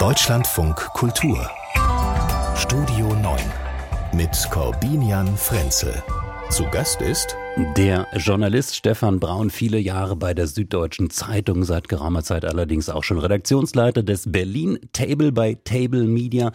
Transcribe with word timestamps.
Deutschlandfunk 0.00 0.76
Kultur 0.94 1.50
Studio 2.56 3.12
9 3.16 3.38
mit 4.14 4.48
Corbinian 4.50 5.36
Frenzel. 5.36 6.02
Zu 6.48 6.64
Gast 6.70 7.02
ist 7.02 7.36
der 7.56 8.06
Journalist 8.16 8.76
Stefan 8.76 9.18
Braun, 9.18 9.50
viele 9.50 9.78
Jahre 9.78 10.14
bei 10.14 10.34
der 10.34 10.46
Süddeutschen 10.46 11.10
Zeitung, 11.10 11.64
seit 11.64 11.88
geraumer 11.88 12.22
Zeit 12.22 12.44
allerdings 12.44 12.88
auch 12.88 13.02
schon 13.02 13.18
Redaktionsleiter 13.18 14.02
des 14.02 14.30
Berlin 14.30 14.78
Table 14.92 15.32
bei 15.32 15.58
Table 15.64 16.04
Media. 16.04 16.52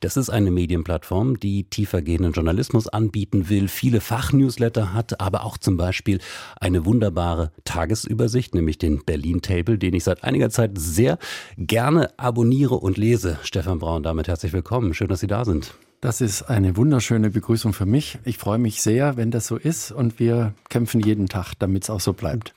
Das 0.00 0.16
ist 0.16 0.30
eine 0.30 0.50
Medienplattform, 0.50 1.40
die 1.40 1.64
tiefergehenden 1.64 2.32
Journalismus 2.32 2.86
anbieten 2.86 3.48
will, 3.48 3.68
viele 3.68 4.00
Fachnewsletter 4.00 4.94
hat, 4.94 5.20
aber 5.20 5.44
auch 5.44 5.58
zum 5.58 5.76
Beispiel 5.76 6.20
eine 6.60 6.84
wunderbare 6.84 7.50
Tagesübersicht, 7.64 8.54
nämlich 8.54 8.78
den 8.78 9.04
Berlin 9.04 9.42
Table, 9.42 9.76
den 9.76 9.94
ich 9.94 10.04
seit 10.04 10.22
einiger 10.22 10.50
Zeit 10.50 10.78
sehr 10.78 11.18
gerne 11.56 12.16
abonniere 12.16 12.76
und 12.76 12.96
lese. 12.96 13.38
Stefan 13.42 13.80
Braun, 13.80 14.02
damit 14.04 14.28
herzlich 14.28 14.52
willkommen. 14.52 14.94
Schön, 14.94 15.08
dass 15.08 15.20
Sie 15.20 15.26
da 15.26 15.44
sind. 15.44 15.74
Das 16.00 16.20
ist 16.20 16.42
eine 16.42 16.76
wunderschöne 16.76 17.30
Begrüßung 17.30 17.72
für 17.72 17.86
mich. 17.86 18.18
Ich 18.24 18.38
freue 18.38 18.58
mich 18.58 18.82
sehr, 18.82 19.16
wenn 19.16 19.32
das 19.32 19.48
so 19.48 19.56
ist 19.56 19.90
und 19.90 20.20
wir 20.20 20.54
kämpfen 20.68 21.00
jeden 21.00 21.28
Tag, 21.28 21.54
damit 21.58 21.84
es 21.84 21.90
auch 21.90 22.00
so 22.00 22.12
bleibt. 22.12 22.54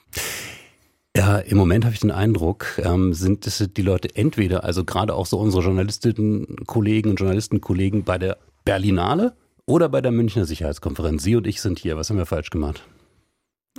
Ja, 1.18 1.40
im 1.40 1.58
Moment 1.58 1.84
habe 1.84 1.94
ich 1.94 2.00
den 2.00 2.12
Eindruck, 2.12 2.80
ähm, 2.84 3.14
sind 3.14 3.46
es 3.48 3.68
die 3.76 3.82
Leute 3.82 4.16
entweder, 4.16 4.64
also 4.64 4.86
gerade 4.86 5.14
auch 5.16 5.26
so 5.26 5.40
unsere 5.40 5.64
Journalistinnen-Kollegen 5.64 7.10
und 7.10 7.16
Journalistenkollegen 7.20 8.04
bei 8.04 8.18
der 8.18 8.38
Berlinale 8.64 9.34
oder 9.66 9.90
bei 9.90 10.02
der 10.02 10.12
Münchner 10.12 10.46
Sicherheitskonferenz. 10.46 11.24
Sie 11.24 11.36
und 11.36 11.48
ich 11.48 11.62
sind 11.62 11.80
hier. 11.80 11.98
Was 11.98 12.10
haben 12.10 12.18
wir 12.18 12.26
falsch 12.26 12.50
gemacht? 12.50 12.84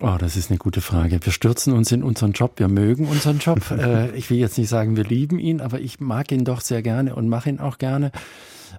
Oh, 0.00 0.16
das 0.18 0.36
ist 0.36 0.50
eine 0.50 0.58
gute 0.58 0.80
Frage. 0.80 1.20
Wir 1.22 1.32
stürzen 1.32 1.72
uns 1.72 1.92
in 1.92 2.02
unseren 2.02 2.32
Job. 2.32 2.54
Wir 2.56 2.68
mögen 2.68 3.06
unseren 3.06 3.38
Job. 3.38 3.70
äh, 3.70 4.10
ich 4.16 4.28
will 4.28 4.38
jetzt 4.38 4.58
nicht 4.58 4.68
sagen, 4.68 4.96
wir 4.96 5.04
lieben 5.04 5.38
ihn, 5.38 5.60
aber 5.60 5.80
ich 5.80 6.00
mag 6.00 6.32
ihn 6.32 6.44
doch 6.44 6.60
sehr 6.60 6.82
gerne 6.82 7.14
und 7.14 7.28
mache 7.28 7.48
ihn 7.48 7.60
auch 7.60 7.78
gerne. 7.78 8.10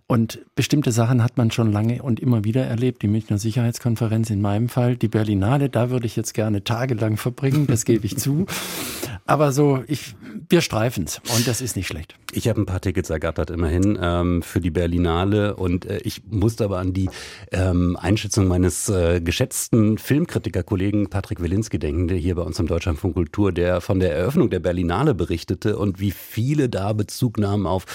Und 0.08 0.40
bestimmte 0.56 0.92
Sachen 0.92 1.24
hat 1.24 1.38
man 1.38 1.52
schon 1.52 1.72
lange 1.72 2.02
und 2.02 2.20
immer 2.20 2.44
wieder 2.44 2.66
erlebt. 2.66 3.02
Die 3.02 3.08
Münchner 3.08 3.38
Sicherheitskonferenz 3.38 4.30
in 4.30 4.42
meinem 4.42 4.70
Fall, 4.70 4.96
die 4.96 5.08
Berlinale, 5.08 5.70
da 5.70 5.90
würde 5.90 6.06
ich 6.06 6.16
jetzt 6.16 6.34
gerne 6.34 6.64
tagelang 6.64 7.18
verbringen, 7.18 7.68
das 7.68 7.86
gebe 7.86 8.06
ich 8.06 8.18
zu. 8.18 8.46
Aber 9.26 9.52
so, 9.52 9.84
ich, 9.88 10.16
wir 10.50 10.62
streifen 10.62 11.06
es 11.06 11.22
und 11.36 11.48
das 11.48 11.62
ist 11.62 11.76
nicht 11.76 11.88
schlecht. 11.88 12.16
Ich 12.36 12.48
habe 12.48 12.62
ein 12.62 12.66
paar 12.66 12.82
Tickets 12.82 13.10
ergattert 13.10 13.52
immerhin 13.52 13.98
ähm, 14.02 14.42
für 14.42 14.60
die 14.60 14.72
Berlinale 14.72 15.56
und 15.56 15.86
äh, 15.86 16.00
ich 16.04 16.24
musste 16.26 16.66
aber 16.66 16.80
an 16.80 16.94
die 16.94 17.10
ähm, 17.52 17.96
Einschätzung 18.00 18.48
meines 18.48 18.90
äh, 18.90 19.22
geschätzten 19.22 19.98
Filmkritikerkollegen 19.98 21.10
Patrick 21.10 21.42
Wilinski 21.42 21.78
denken, 21.78 22.08
der 22.08 22.18
hier 22.18 22.36
bei 22.36 22.42
uns 22.42 22.60
im 22.60 22.68
Deutschlandfunk 22.68 23.14
Kultur, 23.14 23.52
der 23.52 23.82
von 23.82 24.00
der 24.00 24.16
Eröffnung 24.16 24.50
der 24.50 24.60
Berlinale 24.60 25.14
berichtete 25.14 25.78
und 25.78 26.00
wie 26.00 26.12
viele 26.12 26.70
da 26.70 26.94
Bezug 26.94 27.38
nahmen 27.38 27.68
auf 27.68 27.86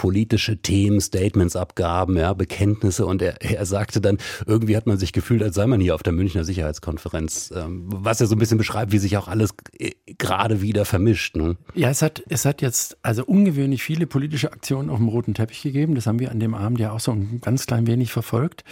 politische 0.00 0.56
Themen, 0.56 0.98
Statements 1.02 1.56
abgaben, 1.56 2.16
ja, 2.16 2.32
Bekenntnisse 2.32 3.04
und 3.04 3.20
er, 3.20 3.42
er 3.42 3.66
sagte 3.66 4.00
dann, 4.00 4.16
irgendwie 4.46 4.74
hat 4.74 4.86
man 4.86 4.96
sich 4.96 5.12
gefühlt, 5.12 5.42
als 5.42 5.54
sei 5.54 5.66
man 5.66 5.78
hier 5.78 5.94
auf 5.94 6.02
der 6.02 6.14
Münchner 6.14 6.42
Sicherheitskonferenz, 6.42 7.52
ähm, 7.54 7.84
was 7.84 8.18
ja 8.18 8.24
so 8.24 8.34
ein 8.34 8.38
bisschen 8.38 8.56
beschreibt, 8.56 8.92
wie 8.92 8.98
sich 8.98 9.18
auch 9.18 9.28
alles 9.28 9.50
äh, 9.78 9.90
gerade 10.16 10.62
wieder 10.62 10.86
vermischt. 10.86 11.36
Ne? 11.36 11.58
Ja, 11.74 11.90
es 11.90 12.00
hat, 12.00 12.22
es 12.30 12.46
hat 12.46 12.62
jetzt 12.62 12.96
also 13.02 13.26
ungewöhnlich 13.26 13.79
viele 13.80 14.06
politische 14.06 14.52
Aktionen 14.52 14.90
auf 14.90 14.98
dem 14.98 15.08
roten 15.08 15.34
Teppich 15.34 15.62
gegeben. 15.62 15.94
Das 15.94 16.06
haben 16.06 16.18
wir 16.18 16.30
an 16.30 16.40
dem 16.40 16.54
Abend 16.54 16.78
ja 16.78 16.92
auch 16.92 17.00
so 17.00 17.12
ein 17.12 17.40
ganz 17.40 17.66
klein 17.66 17.86
wenig 17.86 18.12
verfolgt. 18.12 18.64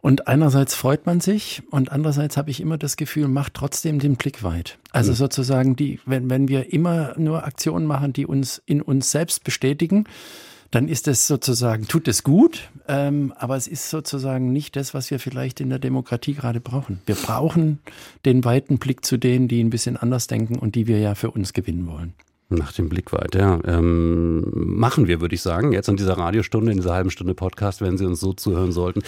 Und 0.00 0.28
einerseits 0.28 0.74
freut 0.74 1.06
man 1.06 1.20
sich 1.20 1.62
und 1.70 1.92
andererseits 1.92 2.36
habe 2.36 2.50
ich 2.50 2.60
immer 2.60 2.78
das 2.78 2.96
Gefühl, 2.96 3.28
macht 3.28 3.54
trotzdem 3.54 3.98
den 3.98 4.16
Blick 4.16 4.42
weit. 4.42 4.78
Also 4.92 5.12
mhm. 5.12 5.16
sozusagen 5.16 5.76
die, 5.76 6.00
wenn, 6.06 6.30
wenn 6.30 6.48
wir 6.48 6.72
immer 6.72 7.14
nur 7.18 7.44
Aktionen 7.44 7.86
machen, 7.86 8.12
die 8.12 8.26
uns 8.26 8.62
in 8.66 8.82
uns 8.82 9.10
selbst 9.10 9.44
bestätigen, 9.44 10.04
dann 10.70 10.88
ist 10.88 11.08
es 11.08 11.26
sozusagen, 11.26 11.86
tut 11.86 12.08
es 12.08 12.22
gut, 12.22 12.70
ähm, 12.88 13.32
aber 13.36 13.56
es 13.56 13.68
ist 13.68 13.90
sozusagen 13.90 14.52
nicht 14.52 14.76
das, 14.76 14.94
was 14.94 15.10
wir 15.10 15.18
vielleicht 15.18 15.60
in 15.60 15.70
der 15.70 15.78
Demokratie 15.78 16.34
gerade 16.34 16.60
brauchen. 16.60 17.00
Wir 17.06 17.14
brauchen 17.14 17.78
den 18.24 18.44
weiten 18.44 18.78
Blick 18.78 19.04
zu 19.04 19.16
denen, 19.16 19.48
die 19.48 19.62
ein 19.62 19.70
bisschen 19.70 19.96
anders 19.96 20.26
denken 20.26 20.58
und 20.58 20.74
die 20.74 20.86
wir 20.86 20.98
ja 20.98 21.14
für 21.14 21.30
uns 21.30 21.52
gewinnen 21.52 21.86
wollen. 21.86 22.14
Nach 22.48 22.70
dem 22.70 22.88
Blick 22.88 23.12
weiter. 23.12 23.60
Ähm, 23.64 24.44
machen 24.54 25.08
wir, 25.08 25.20
würde 25.20 25.34
ich 25.34 25.42
sagen, 25.42 25.72
jetzt 25.72 25.88
in 25.88 25.96
dieser 25.96 26.16
Radiostunde, 26.16 26.70
in 26.70 26.78
dieser 26.78 26.94
halben 26.94 27.10
Stunde 27.10 27.34
Podcast, 27.34 27.80
wenn 27.80 27.98
Sie 27.98 28.06
uns 28.06 28.20
so 28.20 28.34
zuhören 28.34 28.70
sollten, 28.70 29.02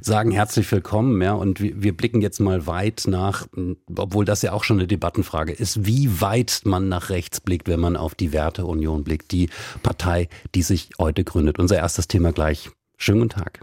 sagen 0.00 0.30
herzlich 0.30 0.70
willkommen. 0.70 1.20
Ja, 1.20 1.32
und 1.32 1.60
wir, 1.60 1.82
wir 1.82 1.96
blicken 1.96 2.22
jetzt 2.22 2.38
mal 2.38 2.68
weit 2.68 3.04
nach, 3.08 3.48
obwohl 3.96 4.24
das 4.24 4.42
ja 4.42 4.52
auch 4.52 4.62
schon 4.62 4.78
eine 4.78 4.86
Debattenfrage 4.86 5.52
ist, 5.52 5.84
wie 5.86 6.20
weit 6.20 6.60
man 6.66 6.88
nach 6.88 7.10
rechts 7.10 7.40
blickt, 7.40 7.66
wenn 7.66 7.80
man 7.80 7.96
auf 7.96 8.14
die 8.14 8.32
Werteunion 8.32 9.02
blickt, 9.02 9.32
die 9.32 9.50
Partei, 9.82 10.28
die 10.54 10.62
sich 10.62 10.90
heute 10.96 11.24
gründet. 11.24 11.58
Unser 11.58 11.78
erstes 11.78 12.06
Thema 12.06 12.32
gleich. 12.32 12.70
Schönen 12.96 13.22
guten 13.22 13.40
Tag. 13.40 13.60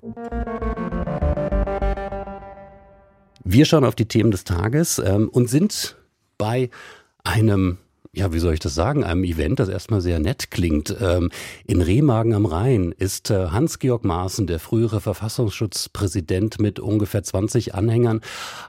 Wir 3.45 3.63
schauen 3.63 3.85
auf 3.85 3.95
die 3.95 4.09
Themen 4.09 4.31
des 4.31 4.43
Tages 4.43 4.99
ähm, 4.99 5.29
und 5.29 5.49
sind 5.49 5.95
bei 6.37 6.69
einem 7.23 7.77
ja, 8.13 8.33
wie 8.33 8.39
soll 8.39 8.53
ich 8.53 8.59
das 8.59 8.75
sagen, 8.75 9.05
einem 9.05 9.23
Event, 9.23 9.61
das 9.61 9.69
erstmal 9.69 10.01
sehr 10.01 10.19
nett 10.19 10.51
klingt. 10.51 10.93
Ähm, 10.99 11.31
in 11.65 11.81
Remagen 11.81 12.33
am 12.33 12.45
Rhein 12.45 12.93
ist 12.97 13.29
äh, 13.29 13.47
Hans-Georg 13.47 14.03
Maaßen, 14.03 14.47
der 14.47 14.59
frühere 14.59 14.99
Verfassungsschutzpräsident 14.99 16.59
mit 16.59 16.81
ungefähr 16.81 17.23
20 17.23 17.73
Anhängern, 17.73 18.19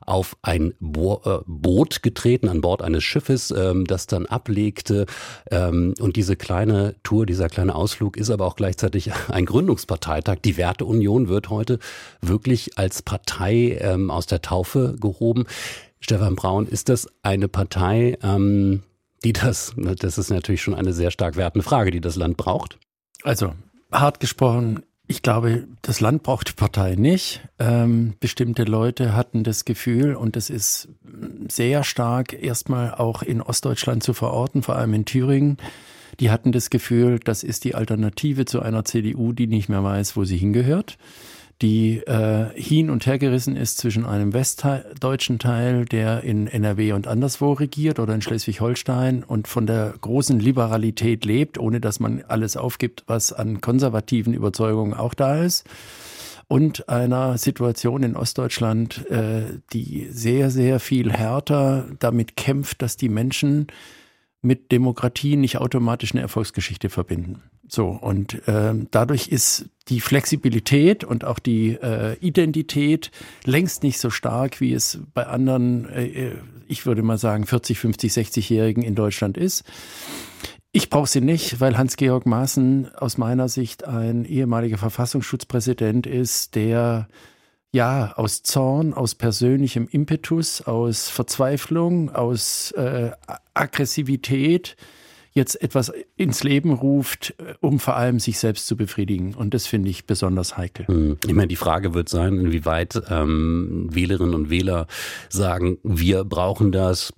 auf 0.07 0.37
ein 0.43 0.75
äh, 0.81 1.39
Boot 1.47 2.05
getreten, 2.05 2.49
an 2.49 2.61
Bord 2.61 2.83
eines 2.83 3.03
Schiffes, 3.03 3.51
ähm, 3.51 3.85
das 3.85 4.07
dann 4.07 4.27
ablegte. 4.27 5.07
Ähm, 5.51 5.95
und 5.99 6.15
diese 6.15 6.37
kleine 6.37 6.95
Tour, 7.03 7.27
dieser 7.27 7.49
kleine 7.49 7.75
Ausflug 7.75 8.17
ist 8.17 8.31
aber 8.31 8.47
auch 8.47 8.55
gleichzeitig 8.55 9.11
ein 9.29 9.45
Gründungsparteitag. 9.45 10.37
Die 10.45 10.57
Werteunion 10.57 11.29
wird 11.29 11.51
heute 11.51 11.81
wirklich 12.21 12.79
als 12.79 13.03
Partei 13.03 13.81
aus 14.09 14.27
der 14.27 14.43
Taufe 14.43 14.95
gehoben. 15.01 15.47
Stefan 16.01 16.37
Braun, 16.37 16.67
ist 16.67 16.89
das 16.89 17.09
eine 17.23 17.49
Partei, 17.49 18.19
ähm, 18.23 18.83
die 19.25 19.33
das, 19.33 19.75
das 19.77 20.19
ist 20.19 20.31
natürlich 20.31 20.63
schon 20.63 20.75
eine 20.75 20.93
sehr 20.93 21.11
stark 21.11 21.37
wertende 21.37 21.65
Frage, 21.65 21.91
die 21.91 22.01
das 22.01 22.17
Land 22.17 22.37
braucht. 22.37 22.79
Also, 23.23 23.53
hart 23.91 24.21
gesprochen, 24.21 24.83
ich 25.07 25.23
glaube, 25.23 25.67
das 25.83 26.01
Land 26.01 26.23
braucht 26.23 26.49
die 26.49 26.55
Partei 26.55 26.95
nicht. 26.95 27.41
Ähm, 27.59 28.15
bestimmte 28.21 28.65
Leute 28.65 29.15
hatten 29.15 29.45
das 29.45 29.65
Gefühl, 29.65 30.15
und 30.15 30.37
das 30.37 30.49
ist 30.49 30.89
sehr 31.51 31.85
stark 31.85 32.33
erstmal 32.33 32.95
auch 32.95 33.23
in 33.23 33.43
Ostdeutschland 33.43 34.03
zu 34.03 34.15
verorten, 34.15 34.63
vor 34.63 34.77
allem 34.77 34.95
in 34.95 35.05
Thüringen, 35.05 35.59
die 36.21 36.31
hatten 36.31 36.53
das 36.53 36.71
Gefühl, 36.71 37.19
das 37.19 37.43
ist 37.43 37.65
die 37.65 37.75
Alternative 37.75 38.45
zu 38.45 38.61
einer 38.61 38.85
CDU, 38.85 39.33
die 39.33 39.47
nicht 39.47 39.69
mehr 39.69 39.83
weiß, 39.83 40.17
wo 40.17 40.25
sie 40.25 40.37
hingehört 40.37 40.99
die 41.63 41.99
äh, 41.99 42.47
hin 42.55 42.91
und 42.91 43.07
her 43.07 43.19
gerissen 43.19 43.57
ist 43.57 43.79
zwischen 43.79 44.05
einem 44.05 44.33
westdeutschen 44.33 45.39
Teil, 45.39 45.85
der 45.85 46.25
in 46.25 46.49
NRW 46.49 46.93
und 46.93 47.07
anderswo 47.07 47.53
regiert 47.53 48.01
oder 48.01 48.15
in 48.15 48.21
Schleswig-Holstein 48.21 49.23
und 49.23 49.47
von 49.47 49.67
der 49.67 49.95
großen 50.01 50.41
Liberalität 50.41 51.25
lebt, 51.25 51.59
ohne 51.59 51.81
dass 51.81 52.01
man 52.01 52.25
alles 52.27 52.57
aufgibt, 52.57 53.05
was 53.07 53.33
an 53.33 53.61
konservativen 53.61 54.35
Überzeugungen 54.35 54.93
auch 54.93 55.15
da 55.15 55.43
ist. 55.43 55.65
Und 56.49 56.89
einer 56.89 57.39
Situation 57.39 58.03
in 58.03 58.17
Ostdeutschland, 58.17 59.09
äh, 59.11 59.43
die 59.73 60.09
sehr, 60.11 60.51
sehr 60.51 60.81
viel 60.81 61.13
härter 61.13 61.87
damit 62.01 62.37
kämpft, 62.37 62.83
dass 62.83 62.97
die 62.97 63.09
Menschen 63.09 63.69
mit 64.43 64.73
Demokratie 64.73 65.37
nicht 65.37 65.59
automatisch 65.59 66.13
eine 66.13 66.21
Erfolgsgeschichte 66.21 66.91
verbinden. 66.91 67.41
So, 67.69 67.87
und 67.89 68.47
äh, 68.49 68.75
dadurch 68.91 69.29
ist 69.29 69.71
die 69.89 70.01
Flexibilität 70.01 71.05
und 71.05 71.25
auch 71.25 71.39
die 71.39 71.71
äh, 71.71 72.17
Identität 72.19 73.11
längst 73.45 73.83
nicht 73.83 73.99
so 73.99 74.11
stark, 74.11 74.61
wie 74.61 74.75
es 74.75 74.99
bei 75.15 75.27
anderen, 75.27 75.89
äh, 75.89 76.33
ich 76.69 76.85
würde 76.85 77.03
mal 77.03 77.19
sagen, 77.19 77.47
40, 77.47 77.79
50, 77.79 78.13
60-Jährigen 78.13 78.83
in 78.83 78.95
Deutschland 78.95 79.39
ist. 79.39 79.65
Ich 80.73 80.91
brauche 80.91 81.09
sie 81.09 81.21
nicht, 81.21 81.61
weil 81.61 81.79
Hans-Georg 81.79 82.27
Maaßen 82.27 82.95
aus 82.95 83.17
meiner 83.17 83.49
Sicht 83.49 83.87
ein 83.87 84.25
ehemaliger 84.25 84.79
Verfassungsschutzpräsident 84.79 86.07
ist, 86.07 86.55
der 86.55 87.09
ja 87.73 88.13
aus 88.17 88.43
Zorn, 88.43 88.93
aus 88.95 89.15
persönlichem 89.15 89.89
Impetus, 89.91 90.61
aus 90.61 91.09
Verzweiflung, 91.09 92.11
aus 92.11 92.71
äh, 92.73 93.13
Aggressivität 93.55 94.77
jetzt 95.33 95.61
etwas 95.63 95.93
ins 96.17 96.45
Leben 96.45 96.73
ruft, 96.73 97.35
äh, 97.39 97.55
um 97.61 97.79
vor 97.79 97.97
allem 97.97 98.21
sich 98.21 98.39
selbst 98.39 98.67
zu 98.67 98.77
befriedigen. 98.77 99.35
Und 99.35 99.55
das 99.55 99.67
finde 99.67 99.91
ich 99.91 100.07
besonders 100.07 100.57
heikel. 100.57 100.87
Hm. 100.87 101.19
Ich 101.27 101.33
meine, 101.33 101.49
die 101.49 101.57
Frage 101.57 101.95
wird 101.95 102.09
sein, 102.09 102.39
inwieweit 102.39 103.03
ähm, 103.11 103.89
Wählerinnen 103.91 104.35
und 104.35 104.51
Wähler 104.51 104.87
sagen, 105.29 105.79
wir 105.83 106.25
brauchen 106.25 106.73
das. 106.73 107.13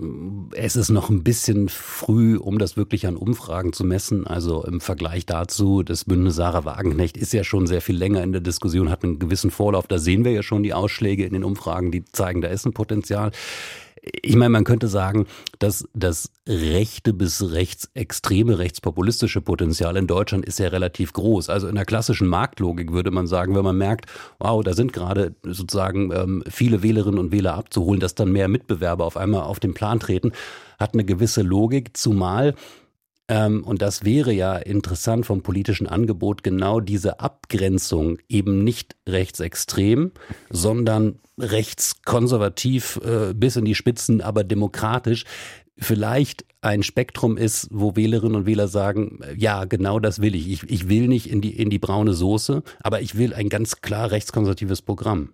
Es 0.52 0.76
ist 0.76 0.90
noch 0.90 1.10
ein 1.10 1.24
bisschen 1.24 1.68
früh, 1.68 2.36
um 2.36 2.58
das 2.58 2.76
wirklich 2.76 3.06
an 3.06 3.16
Umfragen 3.16 3.72
zu 3.72 3.84
messen. 3.84 4.26
Also 4.26 4.64
im 4.64 4.80
Vergleich 4.80 5.26
dazu, 5.26 5.82
das 5.82 6.04
Bündnis 6.04 6.36
Sarah 6.36 6.64
Wagenknecht 6.64 7.16
ist 7.16 7.32
ja 7.32 7.44
schon 7.44 7.66
sehr 7.66 7.80
viel 7.80 7.96
länger 7.96 8.22
in 8.22 8.32
der 8.32 8.40
Diskussion, 8.40 8.90
hat 8.90 9.04
einen 9.04 9.18
gewissen 9.18 9.50
Vorlauf. 9.50 9.86
Da 9.86 9.98
sehen 9.98 10.24
wir 10.24 10.32
ja 10.32 10.42
schon 10.42 10.62
die 10.62 10.74
Ausschläge 10.74 11.24
in 11.24 11.32
den 11.32 11.44
Umfragen, 11.44 11.90
die 11.90 12.04
zeigen, 12.04 12.40
da 12.40 12.48
ist 12.48 12.64
ein 12.64 12.72
Potenzial. 12.72 13.32
Ich 14.02 14.36
meine, 14.36 14.50
man 14.50 14.64
könnte 14.64 14.88
sagen, 14.88 15.26
dass 15.58 15.88
das 15.94 16.30
rechte 16.46 17.12
bis 17.12 17.52
rechtsextreme, 17.52 18.58
rechtspopulistische 18.58 19.40
Potenzial 19.40 19.96
in 19.96 20.06
Deutschland 20.06 20.44
ist 20.44 20.58
ja 20.58 20.68
relativ 20.68 21.12
groß. 21.12 21.48
Also 21.48 21.68
in 21.68 21.74
der 21.74 21.84
klassischen 21.84 22.28
Marktlogik 22.28 22.92
würde 22.92 23.10
man 23.10 23.26
sagen, 23.26 23.54
wenn 23.54 23.64
man 23.64 23.78
merkt, 23.78 24.06
wow, 24.38 24.62
da 24.62 24.74
sind 24.74 24.92
gerade 24.92 25.34
sozusagen 25.42 26.12
ähm, 26.12 26.44
viele 26.48 26.82
Wählerinnen 26.82 27.18
und 27.18 27.32
Wähler 27.32 27.54
abzuholen, 27.54 28.00
dass 28.00 28.14
dann 28.14 28.32
mehr 28.32 28.48
Mitbewerber 28.48 29.04
auf 29.04 29.16
einmal 29.16 29.42
auf 29.42 29.60
den 29.60 29.74
Plan 29.74 30.00
treten, 30.00 30.32
hat 30.78 30.94
eine 30.94 31.04
gewisse 31.04 31.42
Logik, 31.42 31.96
zumal 31.96 32.54
und 33.62 33.80
das 33.80 34.04
wäre 34.04 34.32
ja 34.32 34.56
interessant 34.56 35.24
vom 35.26 35.42
politischen 35.42 35.86
Angebot, 35.86 36.42
genau 36.42 36.80
diese 36.80 37.20
Abgrenzung 37.20 38.18
eben 38.28 38.64
nicht 38.64 38.96
rechtsextrem, 39.08 40.12
sondern 40.50 41.20
rechtskonservativ 41.38 43.00
äh, 43.04 43.34
bis 43.34 43.56
in 43.56 43.64
die 43.64 43.74
Spitzen, 43.74 44.20
aber 44.20 44.44
demokratisch 44.44 45.24
vielleicht 45.76 46.44
ein 46.60 46.82
Spektrum 46.82 47.36
ist, 47.36 47.68
wo 47.70 47.96
Wählerinnen 47.96 48.36
und 48.36 48.46
Wähler 48.46 48.68
sagen, 48.68 49.20
ja, 49.36 49.64
genau 49.64 49.98
das 49.98 50.20
will 50.20 50.34
ich. 50.34 50.48
Ich, 50.48 50.62
ich 50.70 50.88
will 50.88 51.08
nicht 51.08 51.28
in 51.28 51.40
die, 51.40 51.58
in 51.58 51.70
die 51.70 51.78
braune 51.78 52.14
Soße, 52.14 52.62
aber 52.82 53.00
ich 53.00 53.16
will 53.16 53.34
ein 53.34 53.48
ganz 53.48 53.80
klar 53.80 54.10
rechtskonservatives 54.10 54.82
Programm. 54.82 55.30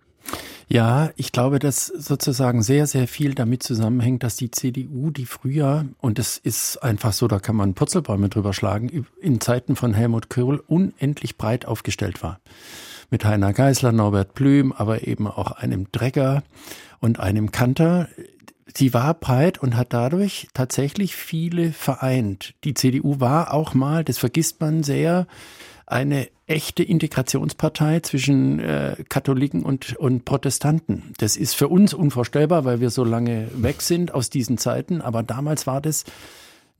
Ja, 0.69 1.11
ich 1.17 1.32
glaube, 1.32 1.58
dass 1.58 1.87
sozusagen 1.87 2.62
sehr, 2.62 2.87
sehr 2.87 3.08
viel 3.08 3.34
damit 3.34 3.64
zusammenhängt, 3.64 4.22
dass 4.22 4.37
die 4.37 4.52
CDU, 4.52 5.11
die 5.11 5.26
früher, 5.26 5.87
und 5.99 6.20
es 6.20 6.38
ist 6.38 6.76
einfach 6.78 7.12
so, 7.12 7.26
da 7.26 7.40
kann 7.40 7.56
man 7.56 7.75
Purzelbäume 7.75 8.28
drüber 8.28 8.52
schlagen, 8.52 9.05
in 9.20 9.40
Zeiten 9.40 9.75
von 9.75 9.94
Helmut 9.94 10.31
Kohl 10.31 10.62
unendlich 10.69 11.37
breit 11.37 11.67
aufgestellt 11.67 12.22
war. 12.22 12.38
Mit 13.11 13.25
Heiner 13.25 13.52
Geisler, 13.52 13.90
Norbert 13.90 14.34
Blüm, 14.34 14.70
aber 14.72 15.08
eben 15.08 15.26
auch 15.26 15.50
einem 15.50 15.90
Drecker 15.90 16.44
und 17.00 17.19
einem 17.19 17.50
Kanter. 17.50 18.08
Sie 18.73 18.94
war 18.94 19.14
breit 19.14 19.58
und 19.58 19.76
hat 19.76 19.93
dadurch 19.93 20.46
tatsächlich 20.55 21.16
viele 21.16 21.73
vereint. 21.73 22.55
Die 22.62 22.75
CDU 22.75 23.19
war 23.19 23.52
auch 23.52 23.75
mal, 23.75 24.05
das 24.05 24.19
vergisst 24.19 24.61
man 24.61 24.84
sehr, 24.84 25.26
eine 25.87 26.28
echte 26.50 26.82
Integrationspartei 26.82 28.00
zwischen 28.00 28.58
äh, 28.58 28.97
Katholiken 29.08 29.62
und, 29.62 29.97
und 29.97 30.25
Protestanten. 30.25 31.14
Das 31.19 31.37
ist 31.37 31.55
für 31.55 31.69
uns 31.69 31.94
unvorstellbar, 31.94 32.64
weil 32.64 32.81
wir 32.81 32.91
so 32.91 33.05
lange 33.05 33.49
weg 33.55 33.82
sind 33.82 34.12
aus 34.12 34.31
diesen 34.31 34.58
Zeiten. 34.58 35.00
Aber 35.00 35.23
damals 35.23 35.67
war 35.67 35.81
das 35.81 36.05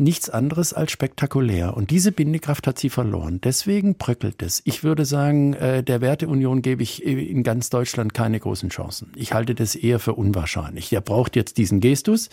nichts 0.01 0.31
anderes 0.31 0.73
als 0.73 0.91
spektakulär. 0.91 1.77
Und 1.77 1.91
diese 1.91 2.11
Bindekraft 2.11 2.67
hat 2.67 2.79
sie 2.79 2.91
verloren. 2.91 3.41
Deswegen 3.43 3.97
bröckelt 3.97 4.43
es. 4.43 4.63
Ich 4.65 4.83
würde 4.83 5.05
sagen, 5.05 5.53
äh, 5.55 5.83
der 5.83 6.01
Werteunion 6.01 6.63
gebe 6.63 6.83
ich 6.83 7.05
in 7.05 7.43
ganz 7.43 7.71
Deutschland 7.71 8.15
keine 8.15 8.41
großen 8.41 8.71
Chancen. 8.71 9.13
Ich 9.15 9.35
halte 9.35 9.55
das 9.55 9.75
eher 9.75 9.99
für 9.99 10.15
unwahrscheinlich. 10.15 10.89
Der 10.89 11.03
braucht 11.03 11.37
jetzt 11.37 11.59
diesen 11.59 11.81
Gestus. 11.81 12.31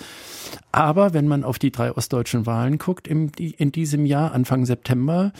Aber 0.71 1.13
wenn 1.13 1.27
man 1.27 1.43
auf 1.43 1.59
die 1.59 1.71
drei 1.71 1.91
ostdeutschen 1.91 2.45
Wahlen 2.45 2.77
guckt 2.77 3.07
in 3.07 3.31
diesem 3.71 4.05
Jahr, 4.05 4.31
Anfang 4.31 4.65
September, 4.65 5.33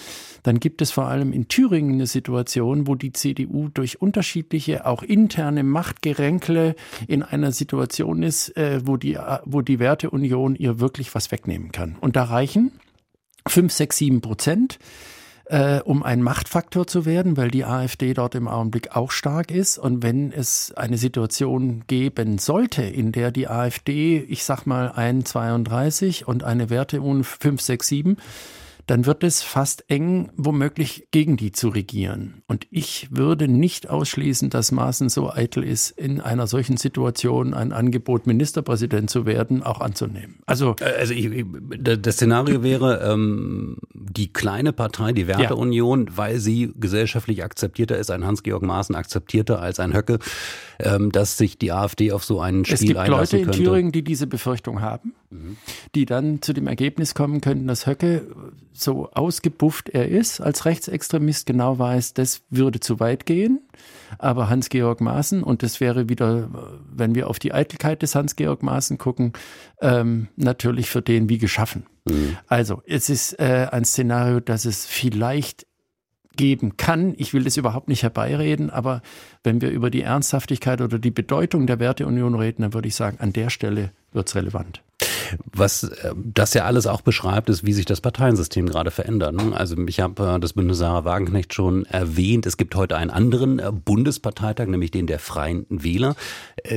dann 0.43 0.59
gibt 0.59 0.81
es 0.81 0.91
vor 0.91 1.07
allem 1.07 1.31
in 1.31 1.47
Thüringen 1.47 1.93
eine 1.93 2.07
Situation, 2.07 2.87
wo 2.87 2.95
die 2.95 3.13
CDU 3.13 3.69
durch 3.73 4.01
unterschiedliche, 4.01 4.85
auch 4.85 5.03
interne 5.03 5.63
Machtgeränkle 5.63 6.75
in 7.07 7.23
einer 7.23 7.51
Situation 7.51 8.23
ist, 8.23 8.55
äh, 8.57 8.81
wo 8.83 8.97
die, 8.97 9.17
wo 9.45 9.61
die 9.61 9.79
Werteunion 9.79 10.55
ihr 10.55 10.79
wirklich 10.79 11.13
was 11.15 11.31
wegnehmen 11.31 11.71
kann. 11.71 11.95
Und 12.01 12.16
da 12.17 12.23
reichen 12.23 12.71
fünf, 13.47 13.71
sechs, 13.71 13.97
sieben 13.97 14.21
Prozent 14.21 14.79
äh, 15.49 15.79
um 15.81 16.03
ein 16.03 16.21
Machtfaktor 16.21 16.87
zu 16.87 17.05
werden, 17.05 17.37
weil 17.37 17.51
die 17.51 17.63
AfD 17.63 18.13
dort 18.13 18.35
im 18.35 18.47
Augenblick 18.47 18.95
auch 18.95 19.11
stark 19.11 19.51
ist. 19.51 19.77
Und 19.77 20.03
wenn 20.03 20.31
es 20.31 20.73
eine 20.75 20.97
Situation 20.97 21.83
geben 21.87 22.37
sollte, 22.37 22.83
in 22.83 23.11
der 23.11 23.31
die 23.31 23.47
AfD, 23.47 24.17
ich 24.17 24.43
sag 24.43 24.65
mal, 24.65 24.91
ein 24.91 25.25
32 25.25 26.27
und 26.27 26.43
eine 26.43 26.69
Werte 26.69 27.01
um 27.01 27.23
5, 27.23 27.61
6, 27.61 27.87
7 27.87 28.17
dann 28.87 29.05
wird 29.05 29.23
es 29.23 29.43
fast 29.43 29.83
eng, 29.89 30.31
womöglich 30.37 31.09
gegen 31.11 31.35
die 31.35 31.51
zu 31.51 31.67
regieren. 31.67 32.41
Und 32.47 32.67
ich 32.71 33.09
würde 33.11 33.49
nicht 33.49 33.89
ausschließen, 33.89 34.49
dass 34.49 34.71
Maaßen 34.71 35.09
so 35.09 35.29
eitel 35.29 35.63
ist, 35.63 35.91
in 35.91 36.21
einer 36.21 36.47
solchen 36.47 36.77
Situation 36.77 37.53
ein 37.53 37.73
Angebot, 37.73 38.27
Ministerpräsident 38.27 39.09
zu 39.09 39.25
werden, 39.25 39.61
auch 39.61 39.81
anzunehmen. 39.81 40.39
Also, 40.45 40.77
äh, 40.79 40.85
also 40.99 41.13
ich, 41.13 41.45
das 41.79 42.15
Szenario 42.15 42.63
wäre 42.63 43.01
ähm, 43.11 43.77
die 43.93 44.31
kleine 44.31 44.71
Partei, 44.71 45.11
die 45.11 45.27
Werteunion, 45.27 46.07
ja. 46.07 46.17
weil 46.17 46.39
sie 46.39 46.71
gesellschaftlich 46.75 47.43
akzeptierter 47.43 47.97
ist, 47.97 48.09
ein 48.09 48.25
Hans-Georg 48.25 48.63
Maaßen 48.63 48.95
akzeptierter 48.95 49.61
als 49.61 49.81
ein 49.81 49.93
Höcke, 49.93 50.19
ähm, 50.79 51.11
dass 51.11 51.37
sich 51.37 51.57
die 51.57 51.73
AfD 51.73 52.13
auf 52.13 52.23
so 52.23 52.39
einen 52.39 52.63
Spiel 52.63 52.75
Es 52.75 52.81
gibt 52.81 53.07
Leute 53.07 53.37
in 53.37 53.51
Thüringen, 53.51 53.91
die 53.91 54.03
diese 54.03 54.27
Befürchtung 54.27 54.79
haben, 54.79 55.13
mhm. 55.29 55.57
die 55.93 56.05
dann 56.05 56.41
zu 56.41 56.53
dem 56.53 56.67
Ergebnis 56.67 57.15
kommen 57.15 57.41
könnten, 57.41 57.67
dass 57.67 57.85
Höcke 57.85 58.27
so 58.79 59.09
ausgebufft 59.11 59.89
er 59.89 60.07
ist, 60.07 60.39
als 60.39 60.65
Rechtsextremist 60.65 61.45
genau 61.45 61.79
weiß, 61.79 62.13
das 62.13 62.41
würde 62.49 62.79
zu 62.79 62.99
weit 62.99 63.25
gehen. 63.25 63.61
Aber 64.19 64.49
Hans-Georg 64.49 65.01
Maaßen, 65.01 65.43
und 65.43 65.63
das 65.63 65.79
wäre 65.81 66.09
wieder, 66.09 66.49
wenn 66.91 67.15
wir 67.15 67.29
auf 67.29 67.39
die 67.39 67.53
Eitelkeit 67.53 68.01
des 68.01 68.15
Hans-Georg 68.15 68.63
Maaßen 68.63 68.97
gucken, 68.97 69.33
ähm, 69.81 70.29
natürlich 70.35 70.89
für 70.89 71.01
den 71.01 71.29
wie 71.29 71.37
geschaffen. 71.37 71.85
Mhm. 72.05 72.37
Also, 72.47 72.81
es 72.85 73.09
ist 73.09 73.39
äh, 73.39 73.67
ein 73.71 73.85
Szenario, 73.85 74.39
das 74.39 74.65
es 74.65 74.85
vielleicht 74.85 75.65
geben 76.37 76.77
kann. 76.77 77.15
Ich 77.17 77.33
will 77.33 77.43
das 77.43 77.57
überhaupt 77.57 77.89
nicht 77.89 78.03
herbeireden, 78.03 78.69
aber 78.69 79.01
wenn 79.43 79.59
wir 79.59 79.71
über 79.71 79.89
die 79.89 80.03
Ernsthaftigkeit 80.03 80.81
oder 80.81 80.99
die 80.99 81.11
Bedeutung 81.11 81.67
der 81.67 81.79
Werteunion 81.79 82.35
reden, 82.35 82.61
dann 82.61 82.73
würde 82.73 82.87
ich 82.87 82.95
sagen, 82.95 83.17
an 83.19 83.33
der 83.33 83.49
Stelle 83.49 83.91
wird 84.13 84.29
es 84.29 84.35
relevant. 84.35 84.83
Was 85.53 85.83
äh, 85.83 86.13
das 86.15 86.53
ja 86.53 86.65
alles 86.65 86.87
auch 86.87 87.01
beschreibt, 87.01 87.49
ist, 87.49 87.65
wie 87.65 87.73
sich 87.73 87.85
das 87.85 88.01
Parteiensystem 88.01 88.67
gerade 88.67 88.91
verändert. 88.91 89.35
Ne? 89.35 89.55
Also 89.55 89.75
ich 89.87 89.99
habe 89.99 90.35
äh, 90.35 90.39
das 90.39 90.53
Bündnis 90.53 90.77
Sarah 90.77 91.05
Wagenknecht 91.05 91.53
schon 91.53 91.85
erwähnt. 91.85 92.45
Es 92.45 92.57
gibt 92.57 92.75
heute 92.75 92.97
einen 92.97 93.11
anderen 93.11 93.59
äh, 93.59 93.71
Bundesparteitag, 93.71 94.67
nämlich 94.67 94.91
den 94.91 95.07
der 95.07 95.19
Freien 95.19 95.65
Wähler. 95.69 96.15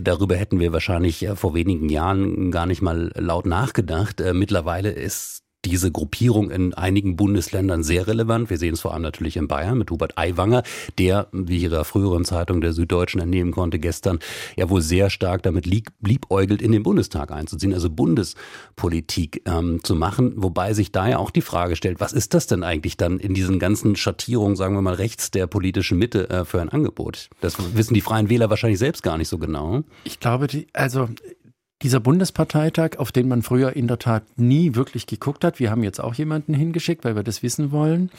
Darüber 0.02 0.37
hätten 0.37 0.61
wir 0.61 0.73
wahrscheinlich 0.73 1.26
vor 1.35 1.55
wenigen 1.55 1.88
Jahren 1.88 2.50
gar 2.50 2.67
nicht 2.67 2.82
mal 2.82 3.11
laut 3.17 3.47
nachgedacht. 3.47 4.23
Mittlerweile 4.32 4.91
ist 4.91 5.43
diese 5.65 5.91
Gruppierung 5.91 6.51
in 6.51 6.75
einigen 6.75 7.17
Bundesländern 7.17 7.83
sehr 7.83 8.07
relevant. 8.07 8.51
Wir 8.51 8.59
sehen 8.59 8.75
es 8.75 8.81
vor 8.81 8.95
allem 8.95 9.03
natürlich 9.03 9.37
in 9.37 9.49
Bayern 9.49 9.79
mit 9.79 9.91
Hubert 9.91 10.17
Aiwanger, 10.17 10.62
der, 10.99 11.29
wie 11.33 11.59
ihrer 11.59 11.85
früheren 11.85 12.25
Zeitung 12.25 12.61
der 12.61 12.73
Süddeutschen 12.73 13.21
entnehmen 13.21 13.53
konnte, 13.53 13.79
gestern 13.79 14.21
ja 14.57 14.71
wohl 14.71 14.81
sehr 14.81 15.11
stark 15.11 15.43
damit 15.43 15.67
lieb, 15.67 15.91
liebäugelt, 16.01 16.62
in 16.62 16.73
den 16.73 16.83
Bundestag 16.83 17.31
einzuziehen, 17.31 17.75
also 17.75 17.91
Bundespolitik 17.91 19.43
ähm, 19.47 19.85
zu 19.85 19.95
machen. 19.95 20.33
Wobei 20.37 20.73
sich 20.73 20.93
da 20.93 21.09
ja 21.09 21.19
auch 21.19 21.31
die 21.31 21.43
Frage 21.43 21.77
stellt, 21.77 22.01
was 22.01 22.12
ist 22.12 22.33
das 22.35 22.47
denn 22.47 22.65
eigentlich 22.65 22.97
dann 22.97 23.19
in 23.19 23.35
diesen 23.35 23.59
ganzen 23.59 23.97
Schattierungen, 23.97 24.57
sagen 24.57 24.75
wir 24.75 24.83
mal, 24.83 24.95
rechts 24.95 25.31
der 25.31 25.47
politischen 25.47 25.99
Mitte 25.99 26.31
äh, 26.31 26.45
für 26.45 26.61
ein 26.61 26.71
Angebot? 26.71 27.29
Das 27.40 27.57
wissen 27.75 27.95
die 27.95 28.00
Freien 28.00 28.31
Wähler 28.31 28.49
wahrscheinlich 28.49 28.79
selbst 28.79 29.02
gar 29.02 29.19
nicht 29.19 29.29
so 29.29 29.38
genau. 29.38 29.83
Ich 30.05 30.21
glaube, 30.21 30.47
die, 30.47 30.69
also 30.73 31.09
dieser 31.83 32.01
Bundesparteitag, 32.01 32.99
auf 32.99 33.11
den 33.11 33.29
man 33.29 33.43
früher 33.43 33.75
in 33.75 33.89
der 33.89 33.99
Tat 33.99 34.23
nie 34.37 34.75
wirklich 34.75 35.07
geguckt 35.07 35.45
hat, 35.45 35.59
wir 35.59 35.71
haben 35.71 35.83
jetzt 35.83 36.01
auch 36.01 36.15
jemanden 36.15 36.53
hingeschickt, 36.53 37.05
weil 37.05 37.17
wir 37.17 37.23
das 37.23 37.43
wissen 37.43 37.73
wollen, 37.73 38.11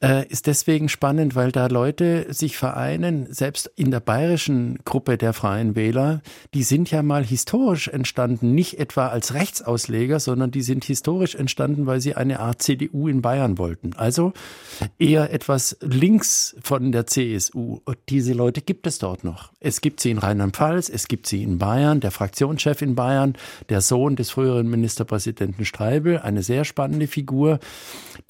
äh, 0.00 0.26
ist 0.28 0.46
deswegen 0.46 0.88
spannend, 0.88 1.34
weil 1.34 1.52
da 1.52 1.66
Leute 1.66 2.26
sich 2.32 2.56
vereinen, 2.56 3.32
selbst 3.32 3.70
in 3.76 3.90
der 3.90 4.00
bayerischen 4.00 4.78
Gruppe 4.84 5.18
der 5.18 5.32
Freien 5.32 5.76
Wähler, 5.76 6.22
die 6.54 6.62
sind 6.62 6.90
ja 6.90 7.02
mal 7.02 7.24
historisch 7.24 7.88
entstanden, 7.88 8.54
nicht 8.54 8.78
etwa 8.78 9.08
als 9.08 9.34
Rechtsausleger, 9.34 10.18
sondern 10.18 10.50
die 10.50 10.62
sind 10.62 10.84
historisch 10.84 11.34
entstanden, 11.34 11.86
weil 11.86 12.00
sie 12.00 12.14
eine 12.14 12.40
Art 12.40 12.62
CDU 12.62 13.08
in 13.08 13.20
Bayern 13.20 13.58
wollten. 13.58 13.92
Also 13.94 14.32
eher 14.98 15.32
etwas 15.32 15.76
links 15.80 16.56
von 16.62 16.92
der 16.92 17.06
CSU. 17.06 17.80
Und 17.84 17.98
diese 18.08 18.32
Leute 18.32 18.62
gibt 18.62 18.86
es 18.86 18.98
dort 18.98 19.22
noch. 19.22 19.52
Es 19.60 19.80
gibt 19.80 20.00
sie 20.00 20.10
in 20.10 20.18
Rheinland-Pfalz, 20.18 20.88
es 20.88 21.08
gibt 21.08 21.26
sie 21.26 21.42
in 21.42 21.58
Bayern, 21.58 22.00
der 22.00 22.10
Fraktionschef 22.10 22.85
in 22.86 22.94
Bayern, 22.94 23.34
der 23.68 23.80
Sohn 23.80 24.16
des 24.16 24.30
früheren 24.30 24.68
Ministerpräsidenten 24.68 25.64
Streibel, 25.64 26.18
eine 26.18 26.42
sehr 26.42 26.64
spannende 26.64 27.06
Figur. 27.06 27.58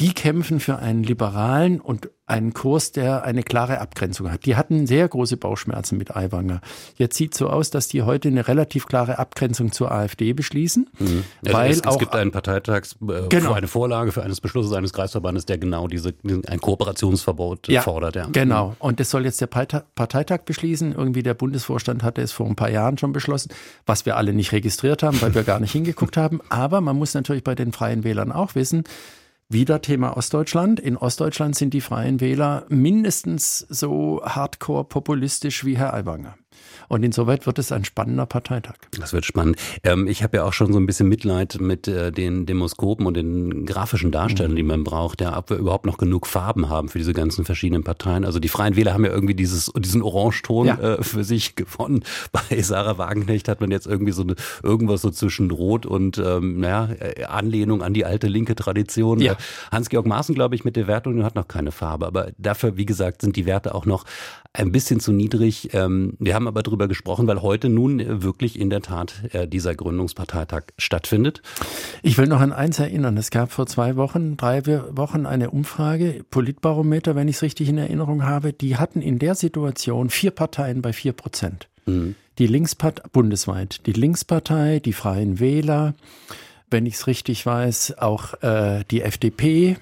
Die 0.01 0.13
kämpfen 0.13 0.61
für 0.61 0.79
einen 0.79 1.03
liberalen 1.03 1.81
und 1.81 2.11
einen 2.27 2.53
Kurs, 2.53 2.91
der 2.91 3.23
eine 3.23 3.45
klare 3.45 3.81
Abgrenzung 3.81 4.33
hat. 4.33 4.47
Die 4.47 4.57
hatten 4.57 4.89
sehr 4.89 5.07
große 5.07 5.37
Bauchschmerzen 5.37 5.97
mit 5.97 6.17
Aiwanger. 6.17 6.61
Jetzt 6.97 7.17
sieht 7.17 7.35
so 7.35 7.49
aus, 7.49 7.71
dass 7.71 7.87
die 7.87 8.03
heute 8.03 8.29
eine 8.29 8.49
relativ 8.49 8.87
klare 8.87 9.21
Abgrenzung 9.21 9.71
zur 9.71 9.93
AfD 9.93 10.33
beschließen. 10.33 10.91
Mhm. 10.99 11.25
Also 11.45 11.57
weil 11.57 11.71
es, 11.71 11.83
es 11.87 11.99
gibt 11.99 12.17
einen 12.17 12.33
Parteitags, 12.33 12.97
äh, 13.09 13.29
genau. 13.29 13.53
eine 13.53 13.69
Vorlage 13.69 14.11
für 14.11 14.25
eines 14.25 14.41
Beschlusses 14.41 14.73
eines 14.73 14.93
Kreisverbandes, 14.93 15.47
der 15.47 15.59
genau 15.59 15.87
diese, 15.87 16.15
ein 16.49 16.61
Kooperationsverbot 16.61 17.69
ja, 17.69 17.83
fordert. 17.83 18.17
Ja. 18.17 18.29
Genau. 18.33 18.75
Und 18.81 18.99
das 18.99 19.11
soll 19.11 19.25
jetzt 19.25 19.41
der 19.41 19.47
Parteitag 19.47 20.41
beschließen. 20.47 20.95
Irgendwie 20.97 21.23
der 21.23 21.35
Bundesvorstand 21.35 22.03
hatte 22.03 22.23
es 22.23 22.33
vor 22.33 22.47
ein 22.47 22.57
paar 22.57 22.71
Jahren 22.71 22.99
schon 22.99 23.13
beschlossen, 23.13 23.51
was 23.87 24.05
wir 24.05 24.17
alle 24.17 24.33
nicht 24.33 24.51
registriert 24.51 25.05
haben, 25.05 25.21
weil 25.23 25.37
wir 25.37 25.45
gar 25.45 25.61
nicht 25.61 25.71
hingeguckt 25.71 26.17
haben. 26.17 26.41
Aber 26.49 26.81
man 26.81 26.97
muss 26.97 27.15
natürlich 27.15 27.45
bei 27.45 27.55
den 27.55 27.71
Freien 27.71 28.03
Wählern 28.03 28.33
auch 28.33 28.57
wissen, 28.57 28.83
wieder 29.49 29.81
Thema 29.81 30.17
Ostdeutschland. 30.17 30.81
In 30.81 30.97
Ostdeutschland 30.97 31.55
sind 31.55 31.73
die 31.75 31.81
Freien 31.81 32.21
Wähler 32.21 32.67
mindestens 32.69 33.59
so 33.59 34.23
hardcore 34.25 34.85
populistisch 34.85 35.65
wie 35.65 35.77
Herr 35.77 35.95
Aiwanger. 35.95 36.37
Und 36.89 37.03
insoweit 37.03 37.47
wird 37.47 37.59
es 37.59 37.73
ein 37.73 37.85
spannender 37.85 38.27
Parteitag. 38.27 38.75
Das 38.99 39.13
wird 39.13 39.25
spannend. 39.25 39.57
Ähm, 39.83 40.07
ich 40.07 40.23
habe 40.23 40.39
ja 40.39 40.45
auch 40.45 40.53
schon 40.53 40.73
so 40.73 40.79
ein 40.79 40.87
bisschen 40.87 41.09
Mitleid 41.09 41.59
mit 41.61 41.89
äh, 41.89 42.13
den 42.13 42.47
Demoskopen 42.47 43.07
und 43.07 43.15
den 43.15 43.67
grafischen 43.67 44.13
Darstellern, 44.13 44.53
mhm. 44.53 44.57
die 44.57 44.63
man 44.63 44.85
braucht, 44.85 45.21
ja, 45.21 45.37
ob 45.37 45.51
wir 45.51 45.57
überhaupt 45.57 45.87
noch 45.87 45.99
genug 45.99 46.27
Farben 46.27 46.69
haben 46.69 46.89
für 46.89 46.99
diese 46.99 47.13
ganzen 47.13 47.45
verschiedenen 47.45 47.85
Parteien. 47.85 48.25
Also 48.25 48.39
die 48.39 48.49
Freien 48.49 48.77
Wähler 48.77 48.95
haben 48.95 49.05
ja 49.05 49.11
irgendwie 49.11 49.35
dieses, 49.35 49.73
diesen 49.79 50.03
Orangeton 50.03 50.67
ja. 50.67 50.79
äh, 50.79 51.03
für 51.03 51.25
sich 51.25 51.57
gewonnen. 51.57 52.05
Bei 52.33 52.63
Sarah 52.63 52.99
Wagenknecht 52.99 53.49
hat 53.49 53.61
man 53.61 53.71
jetzt 53.71 53.87
irgendwie 53.87 54.13
so 54.13 54.23
eine, 54.23 54.35
irgendwas 54.63 55.03
so 55.03 55.11
zwischen 55.11 55.51
Rot 55.51 55.87
und 55.87 56.19
ähm, 56.19 56.61
naja, 56.61 56.89
äh, 57.01 57.25
Anlehnung 57.25 57.83
an 57.83 57.95
die 57.95 58.05
alte 58.05 58.29
linke 58.29 58.55
Tradition. 58.55 59.21
Ja. 59.21 59.33
Äh, 59.33 59.37
Hans-Georg 59.73 60.07
Maaßen, 60.07 60.35
glaube 60.35 60.55
ich, 60.55 60.65
mit 60.65 60.77
der 60.77 60.87
Wertung 60.87 61.25
hat 61.25 61.35
noch 61.35 61.49
keine 61.49 61.73
Farbe. 61.73 62.07
Aber 62.07 62.29
dafür, 62.39 62.77
wie 62.77 62.87
gesagt, 62.87 63.23
sind 63.23 63.37
die 63.37 63.47
Werte 63.47 63.75
auch 63.75 63.87
noch 63.87 64.05
ein 64.53 64.73
bisschen 64.73 65.01
zu 65.01 65.13
niedrig. 65.13 65.71
Ähm, 65.75 66.15
wir 66.19 66.35
haben 66.35 66.49
aber 66.49 66.63
darüber 66.77 66.89
gesprochen, 66.89 67.27
weil 67.27 67.41
heute 67.43 67.69
nun 67.69 68.23
wirklich 68.23 68.61
in 68.61 68.69
der 68.69 68.83
Tat 68.83 69.15
äh, 69.33 69.49
dieser 69.49 69.75
Gründungsparteitag 69.75 70.65
stattfindet. 70.77 71.41
Ich 72.03 72.19
will 72.19 72.27
noch 72.27 72.41
an 72.41 72.53
eins 72.53 72.79
erinnern. 72.79 73.17
Es 73.17 73.31
gab 73.31 73.51
vor 73.51 73.67
zwei 73.67 73.97
Wochen, 73.97 74.37
drei 74.37 74.65
Wochen 74.67 75.25
eine 75.25 75.51
Umfrage, 75.51 76.25
Politbarometer, 76.31 77.17
wenn 77.17 77.29
ich 77.29 77.37
es 77.37 77.43
richtig 77.43 77.69
in 77.71 77.79
Erinnerung 77.79 78.25
habe. 78.25 78.53
Die 78.53 78.77
hatten 78.77 79.01
in 79.01 79.19
der 79.19 79.35
Situation 79.35 80.11
vier 80.11 80.31
Parteien 80.31 80.83
bei 80.83 80.93
vier 80.93 81.13
Prozent. 81.13 81.69
Mhm. 81.87 82.15
Die 82.39 82.47
Linkspartei, 82.47 83.09
bundesweit, 83.11 83.87
die 83.87 83.93
Linkspartei, 83.93 84.81
die 84.81 84.93
Freien 84.93 85.41
Wähler, 85.41 85.95
wenn 86.71 86.85
ich 86.85 86.95
es 86.95 87.07
richtig 87.07 87.47
weiß, 87.47 87.97
auch 87.99 88.43
äh, 88.43 88.85
die 88.91 89.01
FDP, 89.01 89.79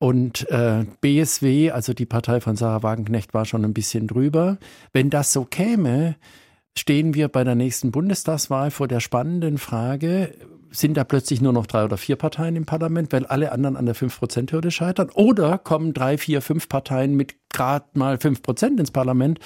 und 0.00 0.48
äh, 0.48 0.86
BSW, 1.02 1.72
also 1.72 1.92
die 1.92 2.06
Partei 2.06 2.40
von 2.40 2.56
Sarah 2.56 2.82
Wagenknecht, 2.82 3.34
war 3.34 3.44
schon 3.44 3.66
ein 3.66 3.74
bisschen 3.74 4.06
drüber. 4.06 4.56
Wenn 4.94 5.10
das 5.10 5.30
so 5.30 5.44
käme, 5.44 6.16
stehen 6.74 7.12
wir 7.12 7.28
bei 7.28 7.44
der 7.44 7.54
nächsten 7.54 7.92
Bundestagswahl 7.92 8.70
vor 8.70 8.88
der 8.88 9.00
spannenden 9.00 9.58
Frage, 9.58 10.32
sind 10.70 10.96
da 10.96 11.04
plötzlich 11.04 11.42
nur 11.42 11.52
noch 11.52 11.66
drei 11.66 11.84
oder 11.84 11.98
vier 11.98 12.16
Parteien 12.16 12.56
im 12.56 12.64
Parlament, 12.64 13.12
weil 13.12 13.26
alle 13.26 13.52
anderen 13.52 13.76
an 13.76 13.84
der 13.84 13.94
5-Prozent-Hürde 13.94 14.70
scheitern? 14.70 15.10
Oder 15.12 15.58
kommen 15.58 15.92
drei, 15.92 16.16
vier, 16.16 16.40
fünf 16.40 16.70
Parteien 16.70 17.14
mit 17.14 17.34
gerade 17.50 17.84
mal 17.92 18.16
fünf 18.16 18.40
Prozent 18.40 18.80
ins 18.80 18.92
Parlament? 18.92 19.38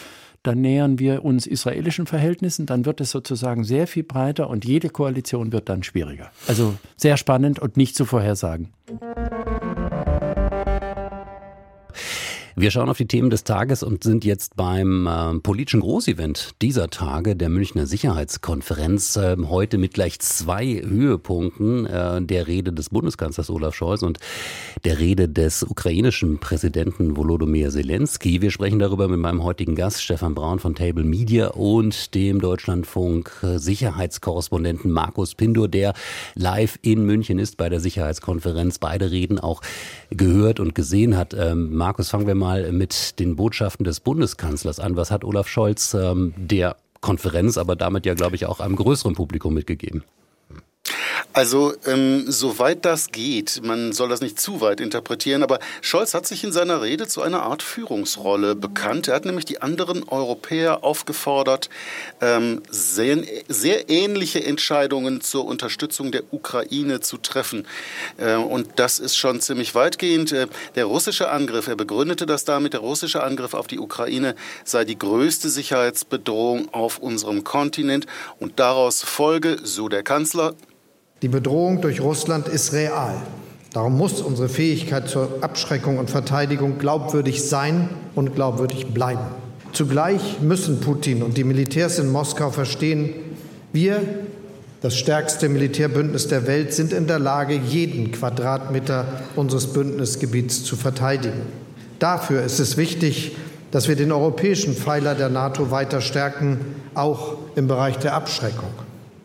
Dann 0.45 0.61
nähern 0.61 1.01
wir 1.01 1.25
uns 1.25 1.49
israelischen 1.49 2.07
Verhältnissen, 2.07 2.67
dann 2.67 2.85
wird 2.85 3.01
es 3.01 3.11
sozusagen 3.11 3.65
sehr 3.65 3.89
viel 3.89 4.05
breiter 4.05 4.49
und 4.49 4.65
jede 4.65 4.89
Koalition 4.89 5.51
wird 5.51 5.69
dann 5.69 5.83
schwieriger. 5.83 6.31
Also 6.47 6.75
sehr 6.97 7.17
spannend 7.17 7.59
und 7.59 7.77
nicht 7.77 7.97
zu 7.97 8.05
vorhersagen. 8.05 8.69
Wir 12.57 12.71
schauen 12.71 12.89
auf 12.89 12.99
die 12.99 13.09
Themen 13.09 13.31
des 13.31 13.43
Tages 13.43 13.83
und 13.83 14.05
sind 14.05 14.25
jetzt 14.25 14.55
beim 14.55 15.09
äh, 15.09 15.41
politischen 15.41 15.81
Großevent 15.81 16.53
dieser 16.63 16.89
Tage, 16.89 17.35
der 17.35 17.49
Münchner 17.49 17.85
Sicherheitskonferenz, 17.85 19.17
äh, 19.17 19.37
heute 19.49 19.77
mit 19.77 19.95
gleich 19.95 20.21
zwei 20.21 20.81
Höhepunkten 20.81 21.85
äh, 21.85 22.23
der 22.23 22.47
Rede 22.47 22.73
des 22.73 22.91
Bundeskanzlers 22.91 23.51
Olaf 23.51 23.75
Scholz 23.75 24.05
und 24.05 24.21
der 24.85 25.01
Rede 25.01 25.29
des 25.29 25.65
ukrainischen 25.65 26.39
Präsidenten 26.39 27.17
Volodymyr 27.17 27.71
Zelensky. 27.71 28.41
Wir 28.41 28.53
sprechen 28.53 28.79
darüber 28.79 29.09
mit 29.09 29.19
meinem 29.19 29.43
heutigen 29.43 29.75
Gast 29.75 30.05
Stefan 30.05 30.37
Braun 30.37 30.61
von 30.61 30.77
Table 30.77 31.03
Media 31.03 31.49
und 31.49 32.15
dem 32.15 32.41
Deutschlandfunk 32.41 33.33
Sicherheitskorrespondenten 33.43 34.93
Markus 34.93 35.35
Pindor, 35.35 35.67
der 35.67 35.93
live 36.37 36.79
in 36.83 37.05
München 37.05 37.41
ist 37.41 37.57
bei 37.57 37.69
der 37.69 37.81
Sicherheitskonferenz. 37.81 38.79
Beide 38.79 39.11
Reden 39.11 39.41
auch 39.41 39.61
gehört 40.11 40.61
und 40.61 40.77
gesehen 40.77 41.17
hat. 41.17 41.35
Ähm, 41.35 41.75
Markus, 41.75 42.11
fangen 42.11 42.29
wir 42.29 42.37
mal 42.37 42.44
mal 42.45 42.73
mit 42.73 43.19
den 43.21 43.37
Botschaften 43.37 43.85
des 43.85 44.01
Bundeskanzlers 44.01 44.79
an. 44.79 44.97
Was 44.97 45.11
hat 45.11 45.25
Olaf 45.25 45.49
Scholz 45.49 45.95
ähm, 45.95 46.35
der 46.37 46.77
Konferenz, 47.01 47.57
aber 47.57 47.75
damit 47.75 48.05
ja, 48.05 48.13
glaube 48.13 48.37
ich, 48.37 48.45
auch 48.45 48.61
einem 48.61 48.77
größeren 48.77 49.15
Publikum 49.15 49.55
mitgegeben? 49.55 50.05
Also 51.33 51.75
ähm, 51.87 52.25
soweit 52.31 52.85
das 52.85 53.11
geht, 53.11 53.61
man 53.63 53.93
soll 53.93 54.09
das 54.09 54.21
nicht 54.21 54.41
zu 54.41 54.61
weit 54.61 54.81
interpretieren, 54.81 55.43
aber 55.43 55.59
Scholz 55.81 56.15
hat 56.15 56.27
sich 56.27 56.45
in 56.45 56.53
seiner 56.53 56.83
Rede 56.83 57.07
zu 57.07 57.23
einer 57.23 57.43
Art 57.43 57.63
Führungsrolle 57.63 58.55
bekannt. 58.55 59.09
Er 59.09 59.17
hat 59.17 59.25
nämlich 59.25 59.45
die 59.45 59.63
anderen 59.63 60.09
Europäer 60.09 60.85
aufgefordert, 60.85 61.71
ähm, 62.21 62.63
sehr, 62.71 63.19
sehr 63.49 63.91
ähnliche 63.91 64.45
Entscheidungen 64.45 65.21
zur 65.21 65.45
Unterstützung 65.45 66.13
der 66.13 66.23
Ukraine 66.33 67.01
zu 67.01 67.17
treffen. 67.17 67.67
Äh, 68.17 68.37
und 68.37 68.69
das 68.77 68.99
ist 68.99 69.17
schon 69.17 69.41
ziemlich 69.41 69.75
weitgehend. 69.75 70.33
Äh, 70.33 70.47
der 70.75 70.87
russische 70.87 71.31
Angriff, 71.31 71.67
er 71.67 71.77
begründete 71.77 72.27
das 72.27 72.45
damit, 72.45 72.73
der 72.73 72.81
russische 72.81 73.23
Angriff 73.23 73.55
auf 73.55 73.67
die 73.67 73.79
Ukraine 73.79 74.35
sei 74.65 74.85
die 74.85 74.99
größte 74.99 75.49
Sicherheitsbedrohung 75.49 76.73
auf 76.73 76.99
unserem 76.99 77.45
Kontinent 77.45 78.07
und 78.39 78.61
daraus 78.61 79.03
folge, 79.03 79.59
so 79.63 79.89
der 79.89 80.03
Kanzler, 80.03 80.55
die 81.23 81.29
Bedrohung 81.29 81.81
durch 81.81 82.01
Russland 82.01 82.49
ist 82.49 82.73
real. 82.73 83.15
Darum 83.73 83.97
muss 83.97 84.21
unsere 84.21 84.49
Fähigkeit 84.49 85.09
zur 85.09 85.29
Abschreckung 85.41 85.99
und 85.99 86.11
Verteidigung 86.11 86.79
glaubwürdig 86.79 87.43
sein 87.43 87.89
und 88.15 88.35
glaubwürdig 88.35 88.87
bleiben. 88.95 89.25
Zugleich 89.73 90.41
müssen 90.41 90.81
Putin 90.81 91.23
und 91.25 91.37
die 91.37 91.43
Militärs 91.43 91.99
in 91.99 92.13
Moskau 92.13 92.51
verstehen, 92.51 93.11
wir, 93.73 94.01
das 94.83 94.97
stärkste 94.97 95.49
Militärbündnis 95.49 96.29
der 96.29 96.47
Welt, 96.47 96.73
sind 96.73 96.93
in 96.93 97.09
der 97.09 97.19
Lage, 97.19 97.55
jeden 97.55 98.13
Quadratmeter 98.13 99.07
unseres 99.35 99.73
Bündnisgebiets 99.73 100.63
zu 100.63 100.77
verteidigen. 100.77 101.43
Dafür 101.99 102.43
ist 102.43 102.61
es 102.61 102.77
wichtig, 102.77 103.37
dass 103.73 103.89
wir 103.89 103.97
den 103.97 104.13
europäischen 104.13 104.75
Pfeiler 104.75 105.17
der 105.17 105.31
NATO 105.31 105.73
weiter 105.73 106.01
stärken, 106.01 106.61
auch 106.95 107.39
im 107.57 107.67
Bereich 107.67 107.99
der 107.99 108.15
Abschreckung. 108.15 108.71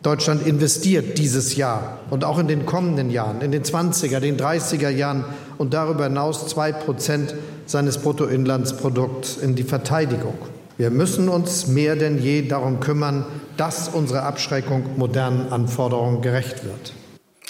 Deutschland 0.02 0.46
investiert 0.46 1.18
dieses 1.18 1.56
Jahr 1.56 2.00
und 2.08 2.24
auch 2.24 2.38
in 2.38 2.48
den 2.48 2.64
kommenden 2.64 3.10
Jahren, 3.10 3.42
in 3.42 3.52
den 3.52 3.64
20er, 3.64 4.18
den 4.20 4.38
30er 4.38 4.88
Jahren 4.88 5.26
und 5.58 5.74
darüber 5.74 6.04
hinaus 6.04 6.48
zwei 6.48 6.72
Prozent 6.72 7.34
seines 7.66 7.98
Bruttoinlandsprodukts 7.98 9.36
in 9.36 9.56
die 9.56 9.62
Verteidigung. 9.62 10.38
Wir 10.78 10.88
müssen 10.88 11.28
uns 11.28 11.66
mehr 11.66 11.96
denn 11.96 12.18
je 12.18 12.48
darum 12.48 12.80
kümmern, 12.80 13.26
dass 13.58 13.90
unsere 13.90 14.22
Abschreckung 14.22 14.96
modernen 14.96 15.52
Anforderungen 15.52 16.22
gerecht 16.22 16.64
wird. 16.64 16.94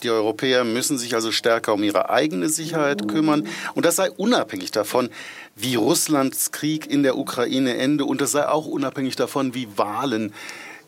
Die 0.02 0.10
Europäer 0.10 0.64
müssen 0.64 0.98
sich 0.98 1.14
also 1.14 1.30
stärker 1.30 1.74
um 1.74 1.84
ihre 1.84 2.10
eigene 2.10 2.48
Sicherheit 2.48 3.06
kümmern. 3.06 3.46
Und 3.74 3.84
das 3.84 3.96
sei 3.96 4.10
unabhängig 4.10 4.72
davon, 4.72 5.10
wie 5.54 5.76
Russlands 5.76 6.50
Krieg 6.50 6.90
in 6.90 7.04
der 7.04 7.16
Ukraine 7.16 7.76
ende. 7.76 8.06
Und 8.06 8.20
das 8.20 8.32
sei 8.32 8.48
auch 8.48 8.66
unabhängig 8.66 9.14
davon, 9.14 9.54
wie 9.54 9.68
Wahlen 9.76 10.32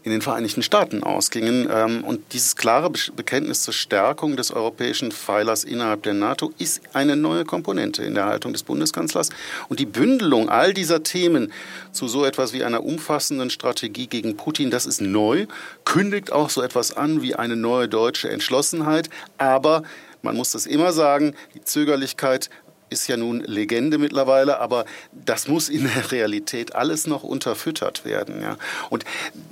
in 0.04 0.10
den 0.10 0.20
Vereinigten 0.20 0.62
Staaten 0.62 1.02
ausgingen. 1.02 1.68
Ähm, 1.70 2.04
und 2.04 2.32
dieses 2.32 2.56
klare 2.56 2.90
Bekenntnis 2.90 3.62
zur 3.62 3.74
Stärkung 3.74 4.36
des 4.36 4.50
europäischen 4.50 5.12
Pfeilers 5.12 5.64
innerhalb 5.64 6.02
der 6.02 6.14
NATO 6.14 6.52
ist 6.58 6.80
eine 6.92 7.16
neue 7.16 7.44
Komponente 7.44 8.02
in 8.02 8.14
der 8.14 8.26
Haltung 8.26 8.52
des 8.52 8.62
Bundeskanzlers. 8.62 9.30
Und 9.68 9.80
die 9.80 9.86
Bündelung 9.86 10.48
all 10.48 10.74
dieser 10.74 11.02
Themen 11.02 11.52
zu 11.92 12.08
so 12.08 12.24
etwas 12.24 12.52
wie 12.52 12.64
einer 12.64 12.84
umfassenden 12.84 13.50
Strategie 13.50 14.06
gegen 14.06 14.36
Putin, 14.36 14.70
das 14.70 14.86
ist 14.86 15.00
neu, 15.00 15.46
kündigt 15.84 16.32
auch 16.32 16.50
so 16.50 16.62
etwas 16.62 16.96
an 16.96 17.22
wie 17.22 17.34
eine 17.34 17.56
neue 17.56 17.88
deutsche 17.88 18.28
Entschlossenheit. 18.28 19.08
Aber 19.38 19.82
man 20.22 20.36
muss 20.36 20.50
das 20.52 20.66
immer 20.66 20.92
sagen, 20.92 21.34
die 21.54 21.62
Zögerlichkeit 21.62 22.48
ist 22.92 23.08
ja 23.08 23.16
nun 23.16 23.40
Legende 23.40 23.98
mittlerweile, 23.98 24.60
aber 24.60 24.84
das 25.12 25.48
muss 25.48 25.68
in 25.68 25.84
der 25.84 26.12
Realität 26.12 26.74
alles 26.74 27.06
noch 27.06 27.22
unterfüttert 27.22 28.04
werden. 28.04 28.40
Ja. 28.42 28.56
Und 28.90 29.04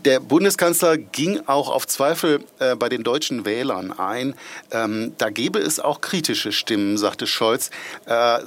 der 0.04 0.20
Bundeskanzler 0.20 0.98
ging 0.98 1.40
auch 1.46 1.68
auf 1.68 1.86
Zweifel 1.86 2.44
äh, 2.58 2.76
bei 2.76 2.88
den 2.88 3.02
deutschen 3.02 3.44
Wählern 3.44 3.92
ein. 3.92 4.34
Ähm, 4.70 5.14
da 5.18 5.30
gäbe 5.30 5.58
es 5.58 5.80
auch 5.80 6.00
kritische 6.00 6.52
Stimmen, 6.52 6.98
sagte 6.98 7.26
Scholz. 7.26 7.70
Äh, 8.06 8.38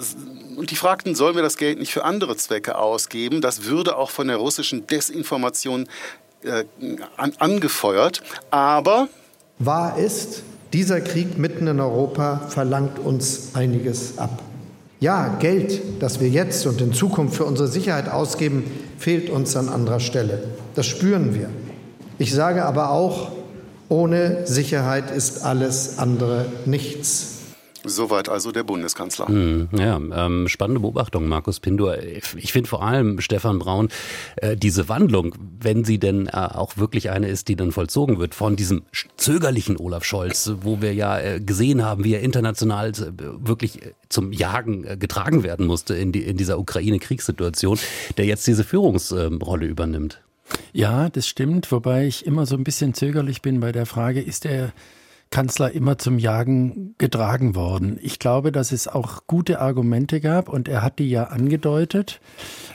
und 0.56 0.72
die 0.72 0.76
fragten, 0.76 1.16
sollen 1.16 1.36
wir 1.36 1.44
das 1.44 1.58
Geld 1.58 1.80
nicht 1.80 1.92
für 1.92 2.06
andere 2.06 2.38
Zwecke 2.38 2.78
ausgeben? 2.78 3.42
Das 3.42 3.66
würde 3.66 3.98
auch 3.98 4.12
von 4.12 4.28
der 4.28 4.38
russischen 4.38 4.88
Desinformation 4.88 5.88
äh, 6.44 6.66
an, 7.18 7.34
angefeuert. 7.40 8.22
Aber 8.52 9.10
wahr 9.60 9.98
ist, 9.98 10.44
dieser 10.74 11.02
Krieg 11.02 11.38
mitten 11.38 11.68
in 11.68 11.80
Europa 11.80 12.48
verlangt 12.50 13.00
uns 13.00 13.52
einiges 13.54 14.18
ab. 14.18 14.42
Ja, 15.04 15.36
Geld, 15.38 15.82
das 16.00 16.22
wir 16.22 16.30
jetzt 16.30 16.66
und 16.66 16.80
in 16.80 16.94
Zukunft 16.94 17.36
für 17.36 17.44
unsere 17.44 17.68
Sicherheit 17.68 18.08
ausgeben, 18.08 18.64
fehlt 18.98 19.30
uns 19.30 19.54
an 19.58 19.68
anderer 19.68 20.00
Stelle. 20.00 20.42
Das 20.76 20.86
spüren 20.86 21.36
wir. 21.36 21.50
Ich 22.20 22.34
sage 22.34 22.64
aber 22.64 22.90
auch, 22.90 23.34
ohne 23.90 24.48
Sicherheit 24.48 25.12
ist 25.12 25.44
alles 25.44 26.00
andere 26.00 26.46
nichts. 26.64 27.33
Soweit 27.86 28.30
also 28.30 28.52
der 28.52 28.64
Bundeskanzler. 28.64 29.28
Hm, 29.28 29.70
ja, 29.78 29.98
ähm, 29.98 30.48
spannende 30.48 30.80
Beobachtung, 30.80 31.28
Markus 31.28 31.60
Pindor. 31.60 31.98
Ich 32.00 32.54
finde 32.54 32.70
vor 32.70 32.84
allem, 32.84 33.20
Stefan 33.20 33.60
Braun, 33.60 33.90
äh, 34.38 34.56
diese 34.56 34.88
Wandlung, 34.90 35.36
wenn 35.60 35.84
sie 35.84 36.00
denn 36.00 36.28
äh, 36.28 36.32
auch 36.32 36.78
wirklich 36.78 37.10
eine 37.10 37.28
ist, 37.28 37.48
die 37.48 37.56
dann 37.56 37.72
vollzogen 37.72 38.20
wird, 38.20 38.36
von 38.36 38.56
diesem 38.56 38.84
zögerlichen 39.18 39.78
Olaf 39.78 40.06
Scholz, 40.06 40.52
wo 40.62 40.82
wir 40.82 40.94
ja 40.94 41.20
äh, 41.20 41.40
gesehen 41.40 41.84
haben, 41.84 42.04
wie 42.04 42.14
er 42.14 42.22
international 42.22 42.90
äh, 42.90 43.12
wirklich 43.20 43.80
zum 44.10 44.32
Jagen 44.32 44.86
äh, 44.86 44.98
getragen 44.98 45.44
werden 45.44 45.66
musste 45.66 45.96
in, 45.96 46.12
die, 46.12 46.24
in 46.24 46.38
dieser 46.38 46.60
Ukraine-Kriegssituation, 46.60 47.80
der 48.18 48.26
jetzt 48.26 48.48
diese 48.48 48.64
Führungsrolle 48.64 49.66
übernimmt. 49.66 50.22
Ja, 50.72 51.10
das 51.10 51.28
stimmt, 51.28 51.72
wobei 51.72 52.08
ich 52.08 52.26
immer 52.26 52.46
so 52.46 52.56
ein 52.56 52.64
bisschen 52.64 52.94
zögerlich 52.94 53.42
bin 53.42 53.60
bei 53.60 53.72
der 53.72 53.86
Frage, 53.86 54.22
ist 54.22 54.44
der 54.44 54.74
Kanzler 55.34 55.72
immer 55.72 55.98
zum 55.98 56.20
Jagen 56.20 56.94
getragen 57.00 57.56
worden. 57.56 57.98
Ich 58.04 58.20
glaube, 58.20 58.52
dass 58.52 58.72
es 58.72 58.88
auch 58.88 59.24
gute 59.26 59.60
Argumente 59.60 60.22
gab 60.22 60.48
und 60.48 60.68
er 60.68 60.84
hat 60.84 61.00
die 61.00 61.10
ja 61.10 61.24
angedeutet. 61.24 62.22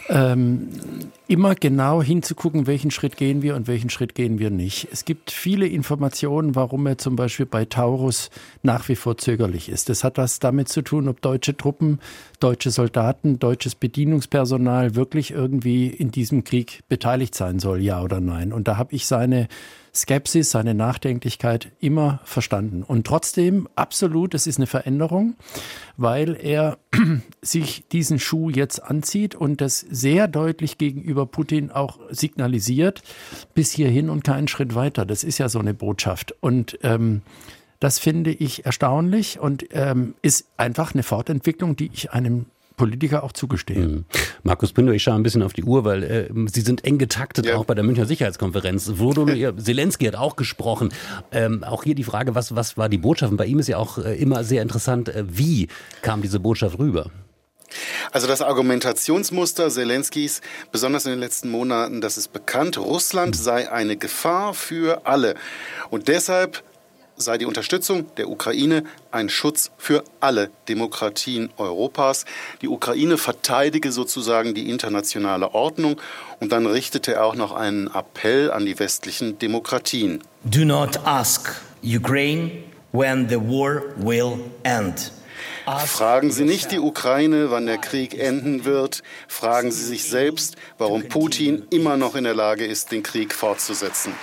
Ähm, 0.09 0.71
immer 1.29 1.55
genau 1.55 2.03
hinzugucken, 2.03 2.67
welchen 2.67 2.91
Schritt 2.91 3.17
gehen 3.17 3.43
wir 3.43 3.55
und 3.55 3.69
welchen 3.69 3.91
Schritt 3.91 4.17
gehen 4.17 4.41
wir 4.41 4.51
nicht. 4.51 4.89
Es 4.91 5.05
gibt 5.05 5.31
viele 5.31 5.69
Informationen, 5.69 6.57
warum 6.57 6.85
er 6.87 6.99
zum 6.99 7.15
Beispiel 7.15 7.47
bei 7.47 7.65
Taurus 7.65 8.29
nach 8.65 8.89
wie 8.89 8.97
vor 8.97 9.17
zögerlich 9.19 9.69
ist. 9.69 9.89
Das 9.89 10.03
hat 10.03 10.19
was 10.19 10.41
damit 10.41 10.69
zu 10.69 10.83
tun, 10.83 11.07
ob 11.07 11.21
deutsche 11.21 11.57
Truppen, 11.57 12.01
deutsche 12.41 12.73
Soldaten, 12.73 13.39
deutsches 13.39 13.77
Bedienungspersonal 13.77 14.97
wirklich 14.97 15.31
irgendwie 15.31 15.87
in 15.87 16.11
diesem 16.11 16.43
Krieg 16.43 16.81
beteiligt 16.89 17.37
sein 17.37 17.61
soll, 17.61 17.81
ja 17.83 18.03
oder 18.03 18.19
nein. 18.21 18.53
Und 18.53 18.67
da 18.67 18.79
habe 18.79 18.97
ich 18.97 19.07
seine 19.07 19.47
Skepsis, 19.95 20.51
seine 20.51 20.75
Nachdenklichkeit 20.75 21.73
immer 21.81 22.21
verstanden. 22.25 22.83
Und 22.83 23.07
trotzdem, 23.07 23.69
absolut, 23.75 24.35
es 24.35 24.47
ist 24.47 24.59
eine 24.59 24.67
Veränderung, 24.67 25.37
weil 25.97 26.37
er 26.41 26.79
sich 27.43 27.85
diesen 27.89 28.19
Schuh 28.19 28.51
jetzt 28.51 28.83
anzieht 28.83 29.35
und 29.35 29.61
das 29.61 29.81
sehr 29.81 30.29
deutlich 30.29 30.79
gegenüber 30.79 31.27
Putin 31.27 31.71
auch 31.71 31.99
signalisiert, 32.11 33.03
bis 33.55 33.73
hierhin 33.73 34.11
und 34.11 34.25
keinen 34.25 34.49
Schritt 34.49 34.75
weiter. 34.75 35.05
Das 35.05 35.25
ist 35.25 35.39
ja 35.39 35.49
so 35.49 35.59
eine 35.59 35.75
Botschaft. 35.75 36.35
Und 36.41 36.79
ähm, 36.83 37.23
das 37.81 37.99
finde 37.99 38.31
ich 38.31 38.67
erstaunlich 38.67 39.39
und 39.39 39.67
ähm, 39.71 40.15
ist 40.23 40.47
einfach 40.57 40.95
eine 40.95 41.03
Fortentwicklung, 41.03 41.77
die 41.77 41.91
ich 41.93 42.13
einem 42.13 42.47
Politiker 42.79 43.23
auch 43.23 43.33
zugestehen. 43.33 43.93
Mhm. 43.93 44.05
Markus 44.43 44.73
Pinder, 44.73 44.95
ich 44.95 45.03
schaue 45.03 45.17
ein 45.17 45.23
bisschen 45.23 45.43
auf 45.43 45.53
die 45.53 45.65
Uhr, 45.65 45.85
weil 45.85 46.03
äh, 46.03 46.29
Sie 46.51 46.63
sind 46.63 46.85
eng 46.85 46.97
getaktet, 46.97 47.45
ja. 47.45 47.57
auch 47.57 47.67
bei 47.67 47.75
der 47.75 47.85
Münchner 47.85 48.07
Sicherheitskonferenz. 48.07 48.93
Volodymyr 48.95 49.55
Zelensky 49.59 50.07
hat 50.07 50.17
auch 50.17 50.37
gesprochen. 50.37 50.89
Ähm, 51.31 51.63
auch 51.63 51.85
hier 51.85 51.95
die 51.95 52.05
Frage, 52.05 52.35
was, 52.35 52.57
was 52.57 52.79
war 52.79 52.89
die 52.89 52.97
Botschaft? 52.97 53.31
Und 53.31 53.37
bei 53.37 53.47
ihm 53.47 53.59
ist 53.59 53.69
ja 53.69 53.77
auch 53.77 53.99
äh, 53.99 54.17
immer 54.17 54.45
sehr 54.45 54.63
interessant, 54.63 55.11
äh, 55.11 55.25
wie 55.29 55.69
kam 56.01 56.23
diese 56.23 56.41
Botschaft 56.41 56.79
rüber? 56.79 57.11
Also 58.13 58.27
das 58.27 58.41
Argumentationsmuster 58.41 59.69
Zelenskys, 59.69 60.41
besonders 60.73 61.05
in 61.05 61.11
den 61.11 61.21
letzten 61.21 61.51
Monaten, 61.51 62.01
das 62.01 62.17
ist 62.17 62.33
bekannt. 62.33 62.79
Russland 62.79 63.37
sei 63.37 63.71
eine 63.71 63.97
Gefahr 63.97 64.55
für 64.55 65.07
alle. 65.07 65.35
Und 65.91 66.09
deshalb 66.09 66.63
sei 67.19 67.37
die 67.37 67.45
Unterstützung 67.45 68.07
der 68.17 68.29
Ukraine 68.29 68.85
ein 69.11 69.29
Schutz 69.29 69.71
für 69.77 70.05
alle 70.21 70.51
Demokratien 70.69 71.51
Europas. 71.57 72.25
Die 72.63 72.69
Ukraine 72.69 73.19
verteidige 73.19 73.93
sozusagen 73.93 74.55
die 74.55 74.71
internationale 74.71 75.55
Ordnung 75.55 76.01
und 76.41 76.53
dann 76.53 76.67
richtete 76.67 77.15
er 77.15 77.25
auch 77.25 77.35
noch 77.35 77.53
einen 77.53 77.89
Appell 77.89 78.51
an 78.51 78.65
die 78.65 78.79
westlichen 78.79 79.39
Demokratien. 79.39 80.23
Do 80.45 80.65
not 80.65 80.99
ask 81.05 81.51
Ukraine 81.83 82.51
when 82.93 83.29
the 83.29 83.37
war 83.37 83.83
will 83.97 84.39
end. 84.63 85.13
Fragen 85.87 86.31
Sie 86.31 86.45
nicht 86.45 86.73
die 86.73 86.79
Ukraine, 86.79 87.51
wann 87.51 87.67
der 87.67 87.77
Krieg 87.77 88.19
enden 88.19 88.65
wird. 88.65 89.03
Fragen 89.29 89.71
Sie 89.71 89.85
sich 89.85 90.05
selbst, 90.05 90.57
warum 90.79 91.09
Putin 91.09 91.67
immer 91.71 91.97
noch 91.99 92.15
in 92.15 92.25
der 92.25 92.35
Lage 92.35 92.65
ist, 92.65 92.91
den 92.91 93.03
Krieg 93.03 93.35
fortzusetzen. 93.35 94.15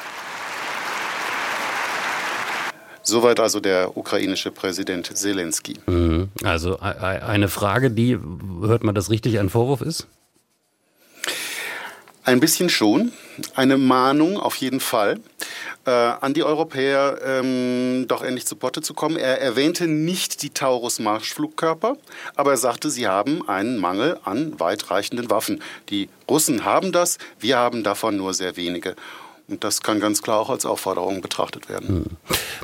Soweit 3.06 3.40
also 3.40 3.60
der 3.60 3.96
ukrainische 3.96 4.52
Präsident 4.52 5.16
Zelensky. 5.16 5.76
Mhm. 5.86 6.30
Also 6.44 6.80
eine 6.80 7.48
Frage, 7.48 7.92
die, 7.92 8.18
hört 8.62 8.84
man 8.84 8.96
das 8.96 9.10
richtig, 9.10 9.40
ein 9.40 9.50
Vorwurf 9.50 9.82
ist? 9.82 10.08
Ein 12.24 12.40
bisschen 12.40 12.70
schon. 12.70 13.12
Eine 13.54 13.78
Mahnung 13.78 14.40
auf 14.40 14.56
jeden 14.56 14.80
Fall 14.80 15.20
äh, 15.86 15.92
an 15.92 16.34
die 16.34 16.44
Europäer, 16.44 17.20
ähm, 17.24 18.06
doch 18.08 18.24
endlich 18.24 18.48
zu 18.48 18.56
Potte 18.56 18.82
zu 18.82 18.96
kommen. 18.96 19.18
Er 19.18 19.40
erwähnte 19.40 19.88
nicht 19.88 20.42
die 20.42 20.50
Taurus-Marschflugkörper, 20.50 21.98
aber 22.36 22.52
er 22.52 22.58
sagte, 22.58 22.90
sie 22.90 23.08
haben 23.08 23.48
einen 23.48 23.78
Mangel 23.78 24.20
an 24.24 24.60
weitreichenden 24.60 25.30
Waffen. 25.30 25.62
Die 25.90 26.10
Russen 26.28 26.66
haben 26.66 26.92
das, 26.92 27.20
wir 27.40 27.58
haben 27.58 27.84
davon 27.84 28.18
nur 28.18 28.34
sehr 28.34 28.58
wenige. 28.58 28.96
Und 29.48 29.64
das 29.64 29.82
kann 29.82 30.00
ganz 30.00 30.22
klar 30.24 30.40
auch 30.40 30.50
als 30.50 30.66
Aufforderung 30.66 31.22
betrachtet 31.22 31.70
werden. 31.70 31.88
Hm. 31.88 32.06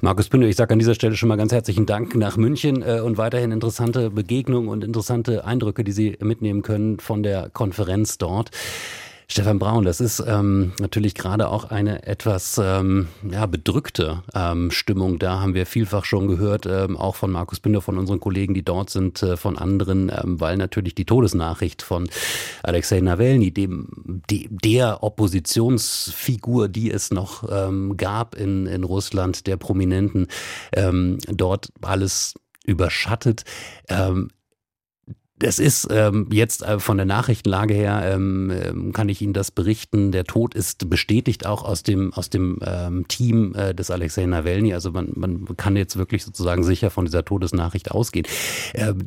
Markus 0.02 0.30
Pünde, 0.30 0.48
ich 0.48 0.56
sage 0.56 0.74
an 0.74 0.80
dieser 0.80 0.96
Stelle 0.96 1.16
schon 1.16 1.30
mal 1.30 1.36
ganz 1.36 1.52
herzlichen 1.52 1.86
Dank 1.86 2.16
nach 2.16 2.38
München 2.38 2.82
äh, 2.82 3.02
und 3.02 3.18
weiterhin 3.18 3.52
interessante 3.52 4.10
Begegnungen 4.10 4.68
und 4.68 4.84
interessante 4.84 5.46
Eindrücke, 5.46 5.84
die 5.84 5.92
Sie 5.92 6.18
mitnehmen 6.22 6.64
können 6.64 7.00
von 7.00 7.22
der 7.22 7.50
Konferenz 7.50 8.18
dort. 8.18 8.50
Stefan 9.32 9.60
Braun, 9.60 9.86
das 9.86 10.02
ist 10.02 10.22
ähm, 10.28 10.74
natürlich 10.82 11.16
gerade 11.16 11.48
auch 11.48 11.64
eine 11.64 12.06
etwas 12.06 12.60
ähm, 12.62 13.08
ja, 13.32 13.46
bedrückte 13.46 14.24
ähm, 14.36 14.72
Stimmung. 14.72 15.20
Da 15.20 15.40
haben 15.40 15.54
wir 15.54 15.66
vielfach 15.66 16.04
schon 16.04 16.28
gehört, 16.28 16.66
ähm, 16.66 16.98
auch 16.98 17.16
von 17.16 17.32
Markus 17.32 17.62
Binder, 17.62 17.80
von 17.80 17.98
unseren 17.98 18.20
Kollegen, 18.20 18.54
die 18.54 18.66
dort 18.66 18.90
sind, 18.90 19.24
äh, 19.24 19.38
von 19.38 19.58
anderen, 19.58 20.10
ähm, 20.10 20.42
weil 20.42 20.58
natürlich 20.58 20.96
die 20.96 21.06
Todesnachricht 21.06 21.82
von 21.82 22.10
Alexei 22.62 23.00
Nawalny, 23.00 23.52
dem 23.52 24.22
die, 24.30 24.50
der 24.52 25.02
Oppositionsfigur, 25.02 26.68
die 26.68 26.92
es 26.92 27.10
noch 27.10 27.46
ähm, 27.50 27.96
gab 27.96 28.36
in, 28.36 28.66
in 28.66 28.84
Russland, 28.84 29.48
der 29.48 29.56
Prominenten, 29.56 30.28
ähm, 30.74 31.20
dort 31.30 31.70
alles 31.82 32.34
überschattet. 32.66 33.46
Ähm, 33.88 34.28
es 35.44 35.60
ist 35.60 35.88
ähm, 35.92 36.28
jetzt 36.32 36.64
äh, 36.64 36.80
von 36.80 36.98
der 36.98 37.06
Nachrichtenlage 37.06 37.74
her, 37.74 38.02
ähm, 38.06 38.52
ähm, 38.52 38.94
kann 38.94 39.10
ich 39.10 39.22
Ihnen 39.22 39.34
das 39.34 39.52
berichten. 39.52 40.12
Der 40.12 40.26
Tod 40.26 40.54
ist 40.54 40.90
bestätigt 40.90 41.46
auch 41.46 41.64
aus 41.64 41.84
dem, 41.84 42.14
aus 42.14 42.30
dem 42.30 42.60
ähm, 42.66 43.08
Team 43.08 43.54
äh, 43.56 43.74
des 43.74 43.92
Alexei 43.92 44.26
Nawalny. 44.26 44.74
Also 44.74 44.92
man, 44.92 45.12
man 45.16 45.46
kann 45.58 45.76
jetzt 45.76 45.98
wirklich 45.98 46.24
sozusagen 46.24 46.64
sicher 46.64 46.90
von 46.90 47.06
dieser 47.06 47.26
Todesnachricht 47.26 47.92
ausgehen. 47.92 48.28
Ähm, 48.74 49.04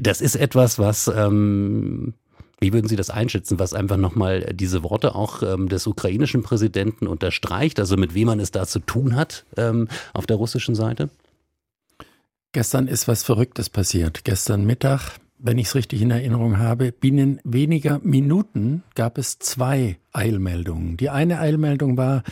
das 0.00 0.20
ist 0.20 0.36
etwas, 0.36 0.78
was 0.78 1.08
ähm, 1.08 2.14
wie 2.60 2.72
würden 2.72 2.88
Sie 2.88 2.96
das 2.96 3.10
einschätzen, 3.10 3.58
was 3.60 3.72
einfach 3.72 3.96
nochmal 3.96 4.52
diese 4.52 4.82
Worte 4.82 5.14
auch 5.14 5.42
ähm, 5.42 5.68
des 5.68 5.86
ukrainischen 5.86 6.42
Präsidenten 6.42 7.06
unterstreicht, 7.06 7.78
also 7.78 7.96
mit 7.96 8.14
wem 8.14 8.26
man 8.26 8.40
es 8.40 8.50
da 8.50 8.66
zu 8.66 8.80
tun 8.80 9.14
hat 9.14 9.44
ähm, 9.56 9.88
auf 10.12 10.26
der 10.26 10.36
russischen 10.36 10.74
Seite? 10.74 11.08
Gestern 12.52 12.88
ist 12.88 13.06
was 13.06 13.22
Verrücktes 13.22 13.70
passiert. 13.70 14.24
Gestern 14.24 14.64
Mittag 14.64 15.18
wenn 15.38 15.58
ich 15.58 15.68
es 15.68 15.74
richtig 15.74 16.02
in 16.02 16.10
Erinnerung 16.10 16.58
habe, 16.58 16.92
binnen 16.92 17.40
weniger 17.44 18.00
Minuten 18.02 18.82
gab 18.94 19.18
es 19.18 19.38
zwei 19.38 19.98
Eilmeldungen. 20.12 20.96
Die 20.96 21.10
eine 21.10 21.38
Eilmeldung 21.38 21.96
war, 21.96 22.22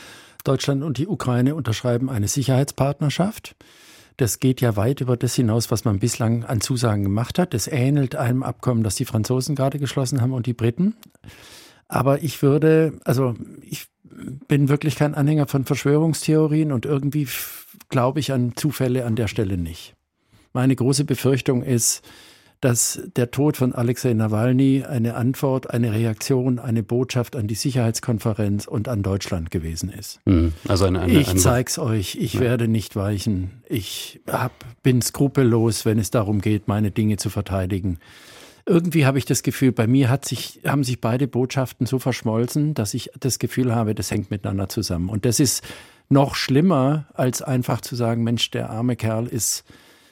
Deutschland 0.44 0.82
und 0.82 0.98
die 0.98 1.08
Ukraine 1.08 1.54
unterschreiben 1.54 2.08
eine 2.08 2.28
Sicherheitspartnerschaft. 2.28 3.56
Das 4.16 4.40
geht 4.40 4.60
ja 4.60 4.76
weit 4.76 5.00
über 5.00 5.16
das 5.16 5.34
hinaus, 5.34 5.70
was 5.70 5.84
man 5.84 5.98
bislang 5.98 6.44
an 6.44 6.60
Zusagen 6.60 7.02
gemacht 7.02 7.38
hat. 7.38 7.52
Das 7.52 7.68
ähnelt 7.68 8.16
einem 8.16 8.42
Abkommen, 8.42 8.82
das 8.82 8.94
die 8.94 9.04
Franzosen 9.04 9.54
gerade 9.54 9.78
geschlossen 9.78 10.20
haben 10.20 10.32
und 10.32 10.46
die 10.46 10.54
Briten. 10.54 10.96
Aber 11.88 12.22
ich 12.22 12.42
würde, 12.42 12.98
also 13.04 13.34
ich 13.62 13.88
bin 14.48 14.68
wirklich 14.68 14.96
kein 14.96 15.14
Anhänger 15.14 15.46
von 15.46 15.64
Verschwörungstheorien 15.64 16.72
und 16.72 16.86
irgendwie 16.86 17.28
glaube 17.88 18.20
ich 18.20 18.32
an 18.32 18.54
Zufälle 18.56 19.04
an 19.04 19.16
der 19.16 19.28
Stelle 19.28 19.58
nicht. 19.58 19.94
Meine 20.52 20.74
große 20.74 21.04
Befürchtung 21.04 21.62
ist, 21.62 22.02
dass 22.60 23.00
der 23.16 23.30
Tod 23.30 23.56
von 23.56 23.74
Alexei 23.74 24.14
Nawalny 24.14 24.84
eine 24.84 25.14
Antwort, 25.14 25.70
eine 25.70 25.92
Reaktion, 25.92 26.58
eine 26.58 26.82
Botschaft 26.82 27.36
an 27.36 27.46
die 27.46 27.54
Sicherheitskonferenz 27.54 28.66
und 28.66 28.88
an 28.88 29.02
Deutschland 29.02 29.50
gewesen 29.50 29.90
ist. 29.90 30.20
Mhm. 30.24 30.52
Also 30.66 30.86
eine, 30.86 31.00
eine, 31.00 31.12
ich 31.12 31.36
zeig's 31.36 31.78
euch, 31.78 32.16
ich 32.16 32.34
ja. 32.34 32.40
werde 32.40 32.68
nicht 32.68 32.96
weichen. 32.96 33.50
Ich 33.68 34.20
hab, 34.26 34.52
bin 34.82 35.02
skrupellos, 35.02 35.84
wenn 35.84 35.98
es 35.98 36.10
darum 36.10 36.40
geht, 36.40 36.66
meine 36.66 36.90
Dinge 36.90 37.18
zu 37.18 37.30
verteidigen. 37.30 37.98
Irgendwie 38.64 39.06
habe 39.06 39.18
ich 39.18 39.26
das 39.26 39.42
Gefühl, 39.42 39.70
bei 39.70 39.86
mir 39.86 40.10
hat 40.10 40.24
sich, 40.24 40.60
haben 40.66 40.82
sich 40.82 41.00
beide 41.00 41.28
Botschaften 41.28 41.86
so 41.86 42.00
verschmolzen, 42.00 42.74
dass 42.74 42.94
ich 42.94 43.10
das 43.20 43.38
Gefühl 43.38 43.74
habe, 43.74 43.94
das 43.94 44.10
hängt 44.10 44.30
miteinander 44.30 44.68
zusammen. 44.68 45.08
Und 45.08 45.24
das 45.24 45.38
ist 45.38 45.62
noch 46.08 46.34
schlimmer, 46.34 47.06
als 47.14 47.42
einfach 47.42 47.80
zu 47.80 47.94
sagen, 47.94 48.24
Mensch, 48.24 48.50
der 48.50 48.70
arme 48.70 48.96
Kerl 48.96 49.26
ist 49.26 49.64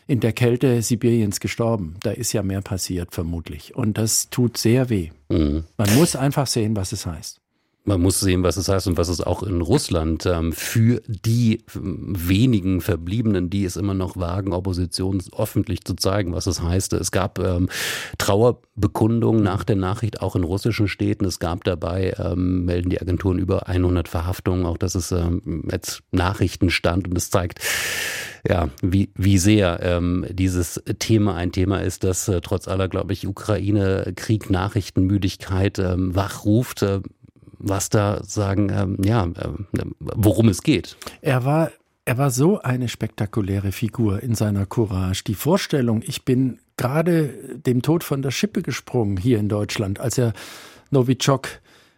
in 0.06 0.20
der 0.20 0.32
Kälte 0.32 0.82
Sibiriens 0.82 1.40
gestorben. 1.40 1.96
Da 2.02 2.10
ist 2.10 2.32
ja 2.32 2.42
mehr 2.42 2.60
passiert, 2.60 3.14
vermutlich. 3.14 3.74
Und 3.74 3.98
das 3.98 4.30
tut 4.30 4.56
sehr 4.56 4.90
weh. 4.90 5.10
Mhm. 5.28 5.64
Man 5.76 5.94
muss 5.94 6.16
einfach 6.16 6.46
sehen, 6.46 6.76
was 6.76 6.92
es 6.92 7.06
heißt. 7.06 7.40
Man 7.86 8.00
muss 8.00 8.18
sehen, 8.18 8.42
was 8.42 8.56
es 8.56 8.68
heißt 8.70 8.86
und 8.86 8.96
was 8.96 9.08
es 9.08 9.20
auch 9.20 9.42
in 9.42 9.60
Russland 9.60 10.24
ähm, 10.24 10.52
für 10.52 11.02
die 11.06 11.62
wenigen 11.74 12.80
Verbliebenen, 12.80 13.50
die 13.50 13.66
es 13.66 13.76
immer 13.76 13.92
noch 13.92 14.16
wagen, 14.16 14.54
Opposition 14.54 15.22
öffentlich 15.36 15.84
zu 15.84 15.94
zeigen, 15.94 16.32
was 16.32 16.46
es 16.46 16.62
heißt. 16.62 16.94
Es 16.94 17.10
gab 17.10 17.38
ähm, 17.38 17.68
Trauerbekundungen 18.16 19.42
nach 19.42 19.64
der 19.64 19.76
Nachricht 19.76 20.22
auch 20.22 20.34
in 20.34 20.44
russischen 20.44 20.88
Städten. 20.88 21.26
Es 21.26 21.40
gab 21.40 21.62
dabei, 21.64 22.14
ähm, 22.18 22.64
melden 22.64 22.88
die 22.88 23.02
Agenturen, 23.02 23.38
über 23.38 23.68
100 23.68 24.08
Verhaftungen. 24.08 24.64
Auch 24.64 24.78
das 24.78 24.94
ist 24.94 25.12
ähm, 25.12 25.68
jetzt 25.70 26.02
Nachrichtenstand 26.10 27.06
und 27.06 27.18
es 27.18 27.28
zeigt, 27.28 27.60
ja, 28.48 28.70
wie, 28.82 29.10
wie 29.14 29.36
sehr 29.36 29.80
ähm, 29.82 30.24
dieses 30.30 30.82
Thema 30.98 31.34
ein 31.34 31.52
Thema 31.52 31.82
ist, 31.82 32.02
das 32.02 32.28
äh, 32.28 32.40
trotz 32.40 32.66
aller, 32.66 32.88
glaube 32.88 33.12
ich, 33.12 33.26
Ukraine-Krieg, 33.26 34.48
Nachrichtenmüdigkeit 34.48 35.78
ähm, 35.78 36.14
wachruft. 36.14 36.82
Äh, 36.82 37.00
was 37.64 37.88
da 37.88 38.22
sagen, 38.22 38.70
ähm, 38.70 38.96
ja, 39.04 39.24
äh, 39.24 39.84
worum 39.98 40.48
es 40.48 40.62
geht. 40.62 40.96
Er 41.20 41.44
war 41.44 41.70
er 42.06 42.18
war 42.18 42.30
so 42.30 42.60
eine 42.60 42.88
spektakuläre 42.88 43.72
Figur 43.72 44.22
in 44.22 44.34
seiner 44.34 44.66
Courage. 44.66 45.24
Die 45.26 45.34
Vorstellung, 45.34 46.02
ich 46.06 46.26
bin 46.26 46.58
gerade 46.76 47.28
dem 47.54 47.80
Tod 47.80 48.04
von 48.04 48.20
der 48.20 48.30
Schippe 48.30 48.60
gesprungen 48.60 49.16
hier 49.16 49.38
in 49.38 49.48
Deutschland, 49.48 50.00
als 50.00 50.18
er 50.18 50.34
Novichok 50.90 51.48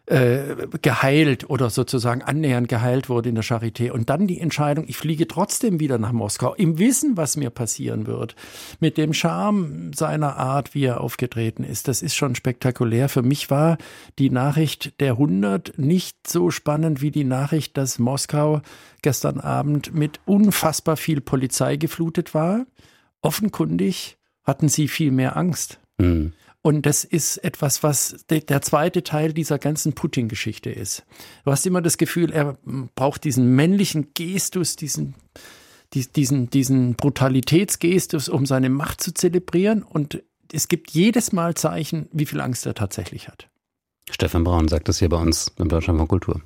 äh, 0.07 0.69
geheilt 0.83 1.51
oder 1.51 1.69
sozusagen 1.69 2.23
annähernd 2.23 2.69
geheilt 2.69 3.09
wurde 3.09 3.29
in 3.29 3.35
der 3.35 3.45
Charité. 3.45 3.90
Und 3.90 4.09
dann 4.09 4.27
die 4.27 4.40
Entscheidung, 4.40 4.85
ich 4.88 4.97
fliege 4.97 5.27
trotzdem 5.27 5.81
wieder 5.81 5.99
nach 5.99 6.12
Moskau, 6.12 6.55
im 6.55 6.79
Wissen, 6.79 7.16
was 7.16 7.37
mir 7.37 7.51
passieren 7.51 8.07
wird. 8.07 8.37
Mit 8.79 8.99
dem 8.99 9.12
Charme 9.12 9.92
seiner 9.92 10.37
Art, 10.37 10.75
wie 10.75 10.85
er 10.85 11.01
aufgetreten 11.01 11.64
ist. 11.64 11.88
Das 11.88 12.03
ist 12.03 12.14
schon 12.14 12.37
spektakulär. 12.37 13.09
Für 13.09 13.23
mich 13.23 13.51
war 13.51 13.79
die 14.19 14.31
Nachricht 14.31 15.01
der 15.01 15.12
100 15.12 15.79
nicht 15.79 16.29
so 16.29 16.51
spannend 16.51 17.03
wie 17.03 17.11
die 17.11 17.25
Nachricht, 17.25 17.77
dass 17.77 17.99
Moskau 17.99 18.62
gestern 19.03 19.40
Abend 19.40 19.95
mit 19.95 20.21
unfassbar 20.25 20.97
viel 20.97 21.21
Polizei 21.21 21.77
geflutet 21.77 22.33
war. 22.33 22.66
Offenkundig 23.23 24.19
hatten 24.45 24.69
sie 24.69 24.87
viel 24.87 25.11
mehr 25.11 25.37
Angst. 25.37 25.81
Mhm. 25.99 26.33
Und 26.66 26.85
das 26.85 27.05
ist 27.05 27.37
etwas, 27.44 27.85
was 27.85 28.26
der 28.29 28.61
zweite 28.61 29.05
Teil 29.05 29.33
dieser 29.33 29.57
ganzen 29.57 29.92
Putin-Geschichte 29.92 30.68
ist. 30.68 31.07
Du 31.44 31.52
hast 31.52 31.64
immer 31.64 31.81
das 31.81 31.96
Gefühl, 31.96 32.33
er 32.33 32.59
braucht 32.96 33.22
diesen 33.22 33.55
männlichen 33.55 34.09
Gestus, 34.14 34.74
diesen, 34.74 35.14
diesen, 35.94 36.50
diesen 36.50 36.96
Brutalitätsgestus, 36.96 38.29
um 38.29 38.46
seine 38.46 38.68
Macht 38.68 39.00
zu 39.00 39.14
zelebrieren. 39.14 39.85
Und 39.85 40.24
es 40.50 40.66
gibt 40.66 40.90
jedes 40.90 41.31
Mal 41.31 41.55
Zeichen, 41.55 42.09
wie 42.11 42.26
viel 42.26 42.40
Angst 42.40 42.66
er 42.66 42.74
tatsächlich 42.74 43.29
hat. 43.29 43.48
Stefan 44.11 44.42
Braun 44.42 44.66
sagt 44.66 44.88
das 44.88 44.98
hier 44.98 45.09
bei 45.09 45.18
uns 45.18 45.52
im 45.61 45.68
Deutschland 45.68 46.00
von 46.00 46.09
Kultur. 46.09 46.42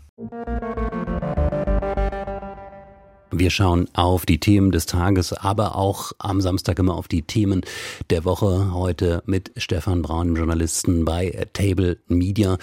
Wir 3.32 3.50
schauen 3.50 3.88
auf 3.94 4.26
die 4.26 4.40
Themen 4.40 4.72
des 4.72 4.86
Tages, 4.86 5.32
aber 5.32 5.76
auch 5.76 6.12
am 6.18 6.40
Samstag 6.40 6.78
immer 6.80 6.96
auf 6.96 7.06
die 7.06 7.22
Themen 7.22 7.62
der 8.10 8.24
Woche. 8.24 8.72
Heute 8.72 9.22
mit 9.24 9.52
Stefan 9.56 10.02
Braun, 10.02 10.28
dem 10.28 10.36
Journalisten 10.36 11.04
bei 11.04 11.46
Table 11.52 11.98
Media. 12.08 12.58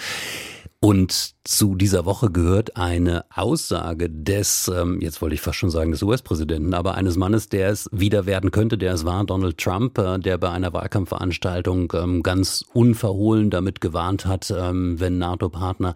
Und 0.80 1.34
zu 1.42 1.74
dieser 1.74 2.04
Woche 2.04 2.30
gehört 2.30 2.76
eine 2.76 3.24
Aussage 3.34 4.08
des, 4.08 4.68
ähm, 4.68 5.00
jetzt 5.00 5.20
wollte 5.20 5.34
ich 5.34 5.40
fast 5.40 5.58
schon 5.58 5.70
sagen 5.70 5.90
des 5.90 6.04
US-Präsidenten, 6.04 6.72
aber 6.72 6.94
eines 6.94 7.16
Mannes, 7.16 7.48
der 7.48 7.70
es 7.70 7.88
wieder 7.90 8.26
werden 8.26 8.52
könnte, 8.52 8.78
der 8.78 8.92
es 8.92 9.04
war, 9.04 9.24
Donald 9.24 9.58
Trump, 9.58 9.98
äh, 9.98 10.20
der 10.20 10.38
bei 10.38 10.50
einer 10.50 10.72
Wahlkampfveranstaltung 10.72 11.92
ähm, 11.96 12.22
ganz 12.22 12.64
unverhohlen 12.74 13.50
damit 13.50 13.80
gewarnt 13.80 14.24
hat, 14.24 14.54
ähm, 14.56 15.00
wenn 15.00 15.18
NATO-Partner 15.18 15.94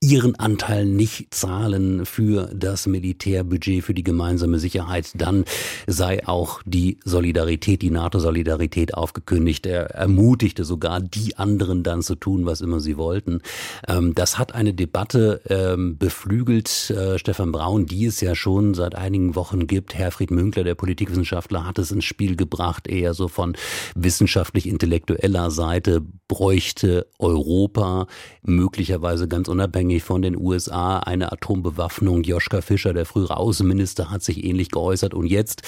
ihren 0.00 0.36
Anteil 0.36 0.86
nicht 0.86 1.34
zahlen 1.34 2.06
für 2.06 2.50
das 2.54 2.86
Militärbudget, 2.86 3.82
für 3.82 3.94
die 3.94 4.04
gemeinsame 4.04 4.60
Sicherheit, 4.60 5.10
dann 5.16 5.44
sei 5.88 6.26
auch 6.26 6.62
die 6.64 6.98
Solidarität, 7.04 7.82
die 7.82 7.90
NATO-Solidarität 7.90 8.94
aufgekündigt. 8.94 9.66
Er 9.66 9.90
ermutigte 9.90 10.64
sogar 10.64 11.00
die 11.00 11.36
anderen 11.36 11.82
dann 11.82 12.02
zu 12.02 12.14
tun, 12.14 12.46
was 12.46 12.60
immer 12.60 12.78
sie 12.78 12.96
wollten. 12.96 13.40
Ähm, 13.88 14.14
das 14.14 14.38
hat 14.38 14.54
eine 14.54 14.72
Debatte 14.72 15.40
ähm, 15.48 15.98
beflügelt, 15.98 16.90
äh, 16.90 17.18
Stefan 17.18 17.50
Braun, 17.50 17.86
die 17.86 18.06
es 18.06 18.20
ja 18.20 18.36
schon 18.36 18.74
seit 18.74 18.94
einigen 18.94 19.34
Wochen 19.34 19.66
gibt. 19.66 19.94
Herfried 19.94 20.30
Münkler, 20.30 20.62
der 20.62 20.76
Politikwissenschaftler, 20.76 21.66
hat 21.66 21.78
es 21.80 21.90
ins 21.90 22.04
Spiel 22.04 22.36
gebracht, 22.36 22.86
eher 22.86 23.14
so 23.14 23.26
von 23.26 23.56
wissenschaftlich-intellektueller 23.96 25.50
Seite 25.50 26.02
bräuchte 26.28 27.06
Europa 27.18 28.06
möglicherweise 28.42 29.26
ganz 29.26 29.48
unabhängig 29.48 30.04
von 30.04 30.22
den 30.22 30.36
USA 30.36 30.98
eine 30.98 31.32
Atombewaffnung. 31.32 32.22
Joschka 32.22 32.60
Fischer, 32.60 32.92
der 32.92 33.06
frühere 33.06 33.38
Außenminister, 33.38 34.10
hat 34.10 34.22
sich 34.22 34.44
ähnlich 34.44 34.70
geäußert. 34.70 35.14
Und 35.14 35.26
jetzt 35.26 35.62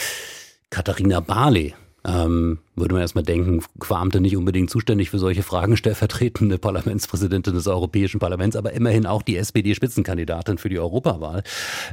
Katharina 0.71 1.21
Barley. 1.21 1.75
Ähm, 2.03 2.61
würde 2.77 2.95
man 2.95 3.03
erstmal 3.03 3.25
denken, 3.25 3.63
Quamte 3.79 4.23
nicht 4.23 4.35
unbedingt 4.35 4.71
zuständig 4.71 5.11
für 5.11 5.19
solche 5.19 5.43
Fragen, 5.43 5.77
stellvertretende 5.77 6.57
Parlamentspräsidentin 6.57 7.53
des 7.53 7.67
Europäischen 7.67 8.21
Parlaments, 8.21 8.57
aber 8.57 8.73
immerhin 8.73 9.05
auch 9.05 9.21
die 9.21 9.37
SPD-Spitzenkandidatin 9.37 10.57
für 10.57 10.71
die 10.71 10.79
Europawahl. 10.79 11.43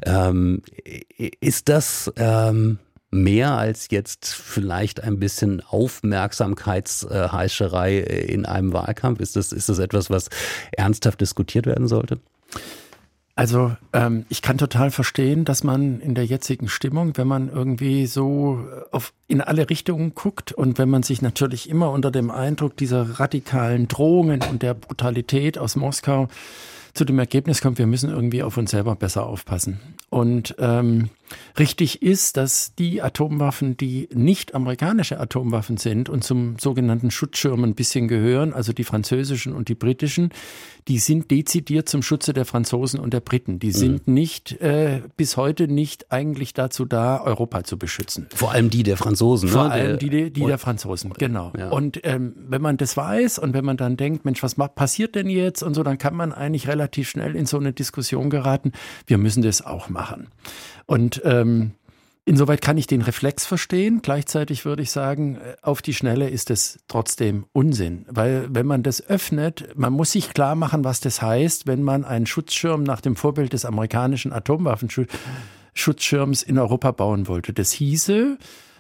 Ähm, 0.06 0.62
ist 1.42 1.68
das 1.68 2.10
ähm, 2.16 2.80
mehr 3.10 3.58
als 3.58 3.88
jetzt 3.90 4.28
vielleicht 4.28 5.04
ein 5.04 5.20
bisschen 5.20 5.62
Aufmerksamkeitsheischerei 5.62 7.98
in 8.00 8.46
einem 8.46 8.72
Wahlkampf? 8.74 9.20
Ist 9.20 9.36
das, 9.36 9.52
ist 9.52 9.70
das 9.70 9.80
etwas, 9.80 10.10
was 10.10 10.30
ernsthaft 10.72 11.22
diskutiert 11.22 11.66
werden 11.66 11.88
sollte? 11.88 12.20
Also 13.38 13.78
ähm, 13.94 14.26
ich 14.30 14.42
kann 14.42 14.58
total 14.58 14.90
verstehen, 14.90 15.46
dass 15.46 15.64
man 15.64 16.02
in 16.02 16.16
der 16.16 16.26
jetzigen 16.26 16.68
Stimmung, 16.68 17.16
wenn 17.18 17.28
man 17.28 17.50
irgendwie 17.50 18.08
so 18.08 18.66
auf, 18.92 19.14
in 19.28 19.42
alle 19.42 19.70
Richtungen 19.70 20.16
guckt 20.16 20.54
und 20.54 20.80
wenn 20.80 20.90
man 20.90 21.04
sich 21.04 21.22
natürlich 21.22 21.70
immer 21.70 21.92
unter 21.92 22.10
dem 22.10 22.32
Eindruck 22.32 22.76
dieser 22.78 23.20
radikalen 23.20 23.88
Drohungen 23.88 24.42
und 24.42 24.64
der 24.64 24.74
Brutalität 24.74 25.60
aus 25.60 25.76
Moskau 25.76 26.30
zu 26.96 27.06
dem 27.06 27.20
Ergebnis 27.20 27.62
kommt, 27.62 27.78
wir 27.78 27.86
müssen 27.86 28.10
irgendwie 28.10 28.42
auf 28.42 28.58
uns 28.58 28.72
selber 28.72 28.96
besser 28.96 29.28
aufpassen. 29.28 29.82
Und 30.10 30.56
ähm, 30.60 31.10
richtig 31.60 32.02
ist, 32.02 32.38
dass 32.38 32.74
die 32.76 33.02
Atomwaffen, 33.02 33.76
die 33.76 34.08
nicht 34.14 34.56
amerikanische 34.56 35.20
Atomwaffen 35.20 35.76
sind 35.76 36.08
und 36.08 36.24
zum 36.24 36.58
sogenannten 36.60 37.12
Schutzschirm 37.12 37.64
ein 37.66 37.76
bisschen 37.76 38.08
gehören, 38.08 38.54
also 38.54 38.72
die 38.72 38.86
französischen 38.86 39.54
und 39.54 39.68
die 39.68 39.76
britischen, 39.76 40.32
die 40.88 41.00
sind 41.00 41.30
dezidiert 41.30 41.90
zum 41.90 42.02
Schutze 42.02 42.32
der 42.32 42.46
Franzosen 42.46 43.02
und 43.02 43.14
der 43.14 43.20
Briten. 43.20 43.60
Die 43.60 43.72
sind 43.72 44.08
mhm. 44.08 44.14
nicht 44.14 44.54
äh, 44.62 45.02
bis 45.18 45.36
heute 45.36 45.68
nicht 45.68 46.10
eigentlich 46.14 46.54
dazu 46.54 46.86
da, 46.86 47.22
Europa 47.22 47.66
zu 47.66 47.78
beschützen. 47.78 48.28
Vor 48.34 48.52
allem 48.52 48.70
die 48.70 48.84
der 48.84 48.96
Franzosen. 48.96 49.50
Vor 49.50 49.66
ne? 49.66 49.72
allem 49.72 50.00
die, 50.00 50.10
die, 50.10 50.32
die 50.32 50.46
der 50.46 50.58
Franzosen, 50.58 51.12
genau. 51.18 51.52
Ja. 51.58 51.70
Und 51.70 52.00
ähm, 52.04 52.34
wenn 52.48 52.62
man 52.62 52.78
das 52.78 52.96
weiß 52.96 53.40
und 53.40 53.54
wenn 53.54 53.66
man 53.66 53.76
dann 53.76 53.98
denkt, 53.98 54.24
Mensch, 54.24 54.42
was 54.42 54.56
passiert 54.56 55.16
denn 55.16 55.30
jetzt 55.30 55.62
und 55.64 55.74
so, 55.74 55.84
dann 55.84 55.98
kann 55.98 56.16
man 56.16 56.32
eigentlich 56.32 56.70
relativ 56.70 57.10
schnell 57.10 57.36
in 57.36 57.46
so 57.46 57.58
eine 57.58 57.74
Diskussion 57.74 58.30
geraten. 58.30 58.72
Wir 59.08 59.18
müssen 59.18 59.44
das 59.44 59.66
auch 59.66 59.90
machen. 59.90 59.97
Und 60.86 61.22
ähm, 61.26 61.74
Insoweit 62.28 62.62
kann 62.62 62.78
ich 62.78 62.86
den 62.88 63.02
Reflex 63.02 63.46
verstehen. 63.46 64.02
Gleichzeitig 64.02 64.66
würde 64.66 64.84
ich 64.84 64.92
sagen, 64.92 65.38
äh, 65.38 65.56
auf 65.62 65.82
die 65.82 65.94
Schnelle 65.94 66.30
ist 66.30 66.52
es 66.52 66.80
trotzdem 66.90 67.46
Unsinn. 67.54 68.06
Weil 68.10 68.48
wenn 68.50 68.66
man 68.66 68.84
das 68.84 69.02
öffnet, 69.08 69.70
man 69.78 69.94
muss 69.94 70.12
sich 70.12 70.34
klar 70.34 70.56
machen, 70.56 70.84
was 70.84 71.00
das 71.00 71.22
heißt, 71.22 71.68
wenn 71.68 71.84
man 71.84 72.04
einen 72.04 72.26
Schutzschirm 72.26 72.84
nach 72.84 73.00
dem 73.00 73.16
Vorbild 73.16 73.54
des 73.54 73.64
amerikanischen 73.64 74.34
Atomwaffenschutzschirms 74.34 76.44
in 76.44 76.60
Europa 76.60 76.92
bauen 76.92 77.30
wollte. 77.30 77.54
Das 77.54 77.72
hieße, 77.72 78.38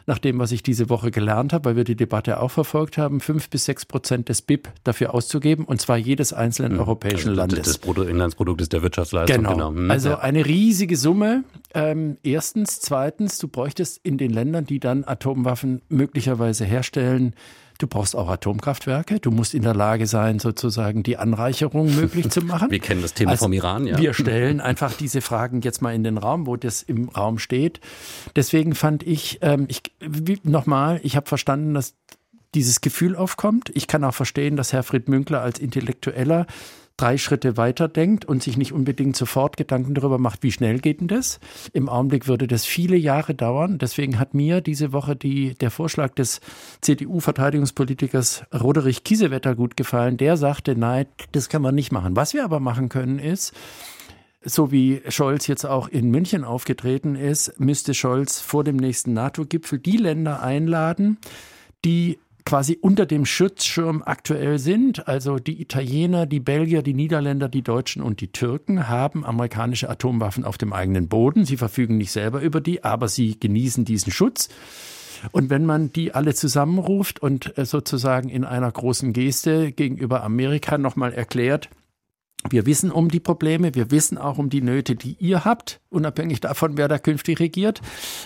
nach 0.07 0.19
dem, 0.19 0.39
was 0.39 0.53
ich 0.53 0.63
diese 0.63 0.89
Woche 0.89 1.11
gelernt 1.11 1.51
habe, 1.51 1.65
weil 1.65 1.75
wir 1.75 1.83
die 1.83 1.97
Debatte 1.97 2.39
auch 2.39 2.49
verfolgt 2.49 2.97
haben, 2.97 3.19
fünf 3.19 3.49
bis 3.49 3.65
sechs 3.65 3.85
Prozent 3.85 4.29
des 4.29 4.41
BIP 4.41 4.69
dafür 4.85 5.13
auszugeben, 5.13 5.65
und 5.65 5.81
zwar 5.81 5.97
jedes 5.97 6.31
einzelnen 6.31 6.73
mhm. 6.73 6.79
europäischen 6.79 7.29
also 7.29 7.41
Landes. 7.41 7.61
Des 7.63 7.77
Bruttoinlandsproduktes 7.77 8.69
der 8.69 8.81
Wirtschaftsleistung. 8.81 9.37
Genau. 9.37 9.51
genau. 9.51 9.71
Mhm. 9.71 9.91
Also 9.91 10.15
eine 10.15 10.45
riesige 10.45 10.95
Summe. 10.95 11.43
Ähm, 11.73 12.17
erstens. 12.23 12.79
Zweitens, 12.79 13.37
du 13.37 13.49
bräuchtest 13.49 13.99
in 14.03 14.17
den 14.17 14.31
Ländern, 14.31 14.65
die 14.65 14.79
dann 14.79 15.03
Atomwaffen 15.03 15.81
möglicherweise 15.89 16.63
herstellen, 16.63 17.33
Du 17.77 17.87
brauchst 17.87 18.15
auch 18.15 18.29
Atomkraftwerke. 18.29 19.19
Du 19.19 19.31
musst 19.31 19.53
in 19.53 19.63
der 19.63 19.75
Lage 19.75 20.07
sein, 20.07 20.39
sozusagen 20.39 21.03
die 21.03 21.17
Anreicherung 21.17 21.93
möglich 21.95 22.29
zu 22.29 22.41
machen. 22.41 22.71
Wir 22.71 22.79
kennen 22.79 23.01
das 23.01 23.13
Thema 23.13 23.31
also 23.31 23.45
vom 23.45 23.53
Iran, 23.53 23.85
ja. 23.85 23.97
Wir 23.97 24.13
stellen 24.13 24.61
einfach 24.61 24.93
diese 24.93 25.21
Fragen 25.21 25.61
jetzt 25.61 25.81
mal 25.81 25.93
in 25.93 26.03
den 26.03 26.17
Raum, 26.17 26.47
wo 26.47 26.55
das 26.55 26.81
im 26.81 27.09
Raum 27.09 27.39
steht. 27.39 27.79
Deswegen 28.35 28.75
fand 28.75 29.03
ich, 29.03 29.39
ähm, 29.41 29.67
ich 29.69 29.81
nochmal, 30.43 30.99
ich 31.03 31.15
habe 31.15 31.27
verstanden, 31.27 31.73
dass 31.73 31.95
dieses 32.55 32.81
Gefühl 32.81 33.15
aufkommt. 33.15 33.71
Ich 33.73 33.87
kann 33.87 34.03
auch 34.03 34.13
verstehen, 34.13 34.55
dass 34.55 34.73
Herr 34.73 34.83
Fried 34.83 35.09
Münkler 35.09 35.41
als 35.41 35.59
Intellektueller 35.59 36.47
drei 36.97 37.17
Schritte 37.17 37.57
weiter 37.57 37.87
denkt 37.87 38.25
und 38.25 38.43
sich 38.43 38.57
nicht 38.57 38.73
unbedingt 38.73 39.15
sofort 39.15 39.55
Gedanken 39.55 39.93
darüber 39.93 40.17
macht, 40.17 40.43
wie 40.43 40.51
schnell 40.51 40.79
geht 40.79 40.99
denn 40.99 41.07
das? 41.07 41.39
Im 41.73 41.89
Augenblick 41.89 42.27
würde 42.27 42.47
das 42.47 42.65
viele 42.65 42.97
Jahre 42.97 43.35
dauern. 43.35 43.77
Deswegen 43.77 44.19
hat 44.19 44.33
mir 44.33 44.61
diese 44.61 44.91
Woche 44.91 45.15
die, 45.15 45.53
der 45.55 45.71
Vorschlag 45.71 46.15
des 46.15 46.41
CDU-Verteidigungspolitikers 46.81 48.45
Roderich 48.53 49.03
Kiesewetter 49.03 49.55
gut 49.55 49.77
gefallen. 49.77 50.17
Der 50.17 50.37
sagte, 50.37 50.75
nein, 50.75 51.05
das 51.31 51.49
kann 51.49 51.61
man 51.61 51.75
nicht 51.75 51.91
machen. 51.91 52.15
Was 52.15 52.33
wir 52.33 52.43
aber 52.43 52.59
machen 52.59 52.89
können 52.89 53.19
ist, 53.19 53.53
so 54.43 54.71
wie 54.71 55.01
Scholz 55.09 55.47
jetzt 55.47 55.65
auch 55.65 55.87
in 55.87 56.09
München 56.09 56.43
aufgetreten 56.43 57.15
ist, 57.15 57.59
müsste 57.59 57.93
Scholz 57.93 58.39
vor 58.39 58.63
dem 58.63 58.77
nächsten 58.77 59.13
NATO-Gipfel 59.13 59.79
die 59.79 59.97
Länder 59.97 60.41
einladen, 60.41 61.17
die 61.85 62.19
quasi 62.47 62.77
unter 62.79 63.05
dem 63.05 63.25
Schutzschirm 63.25 64.01
aktuell 64.05 64.57
sind. 64.57 65.05
Also 65.05 65.37
die 65.37 65.61
Italiener, 65.61 66.25
die 66.25 66.39
Belgier, 66.39 66.81
die 66.81 66.93
Niederländer, 66.93 67.49
die 67.49 67.61
Deutschen 67.61 68.01
und 68.01 68.21
die 68.21 68.31
Türken 68.31 68.87
haben 68.87 69.25
amerikanische 69.25 69.89
Atomwaffen 69.89 70.45
auf 70.45 70.57
dem 70.57 70.71
eigenen 70.71 71.09
Boden. 71.09 71.43
Sie 71.43 71.57
verfügen 71.57 71.97
nicht 71.97 72.11
selber 72.11 72.39
über 72.39 72.61
die, 72.61 72.85
aber 72.85 73.09
sie 73.09 73.37
genießen 73.37 73.83
diesen 73.83 74.13
Schutz. 74.13 74.47
Und 75.33 75.49
wenn 75.49 75.65
man 75.65 75.91
die 75.91 76.13
alle 76.13 76.33
zusammenruft 76.35 77.21
und 77.21 77.57
äh, 77.57 77.65
sozusagen 77.65 78.29
in 78.29 78.45
einer 78.45 78.71
großen 78.71 79.11
Geste 79.11 79.73
gegenüber 79.73 80.23
Amerika 80.23 80.77
nochmal 80.77 81.11
erklärt, 81.11 81.69
Wir 82.49 82.65
wissen 82.65 82.91
um 82.91 83.09
die 83.09 83.19
Probleme, 83.19 83.75
wir 83.75 83.91
wissen 83.91 84.17
auch 84.17 84.37
um 84.37 84.49
die 84.49 84.61
Nöte, 84.61 84.95
die 84.95 85.17
ihr 85.19 85.43
habt, 85.43 85.81
unabhängig 85.89 86.39
davon, 86.39 86.77
wer 86.77 86.87
da 86.87 86.97
künftig 86.97 87.39
regiert. 87.39 87.81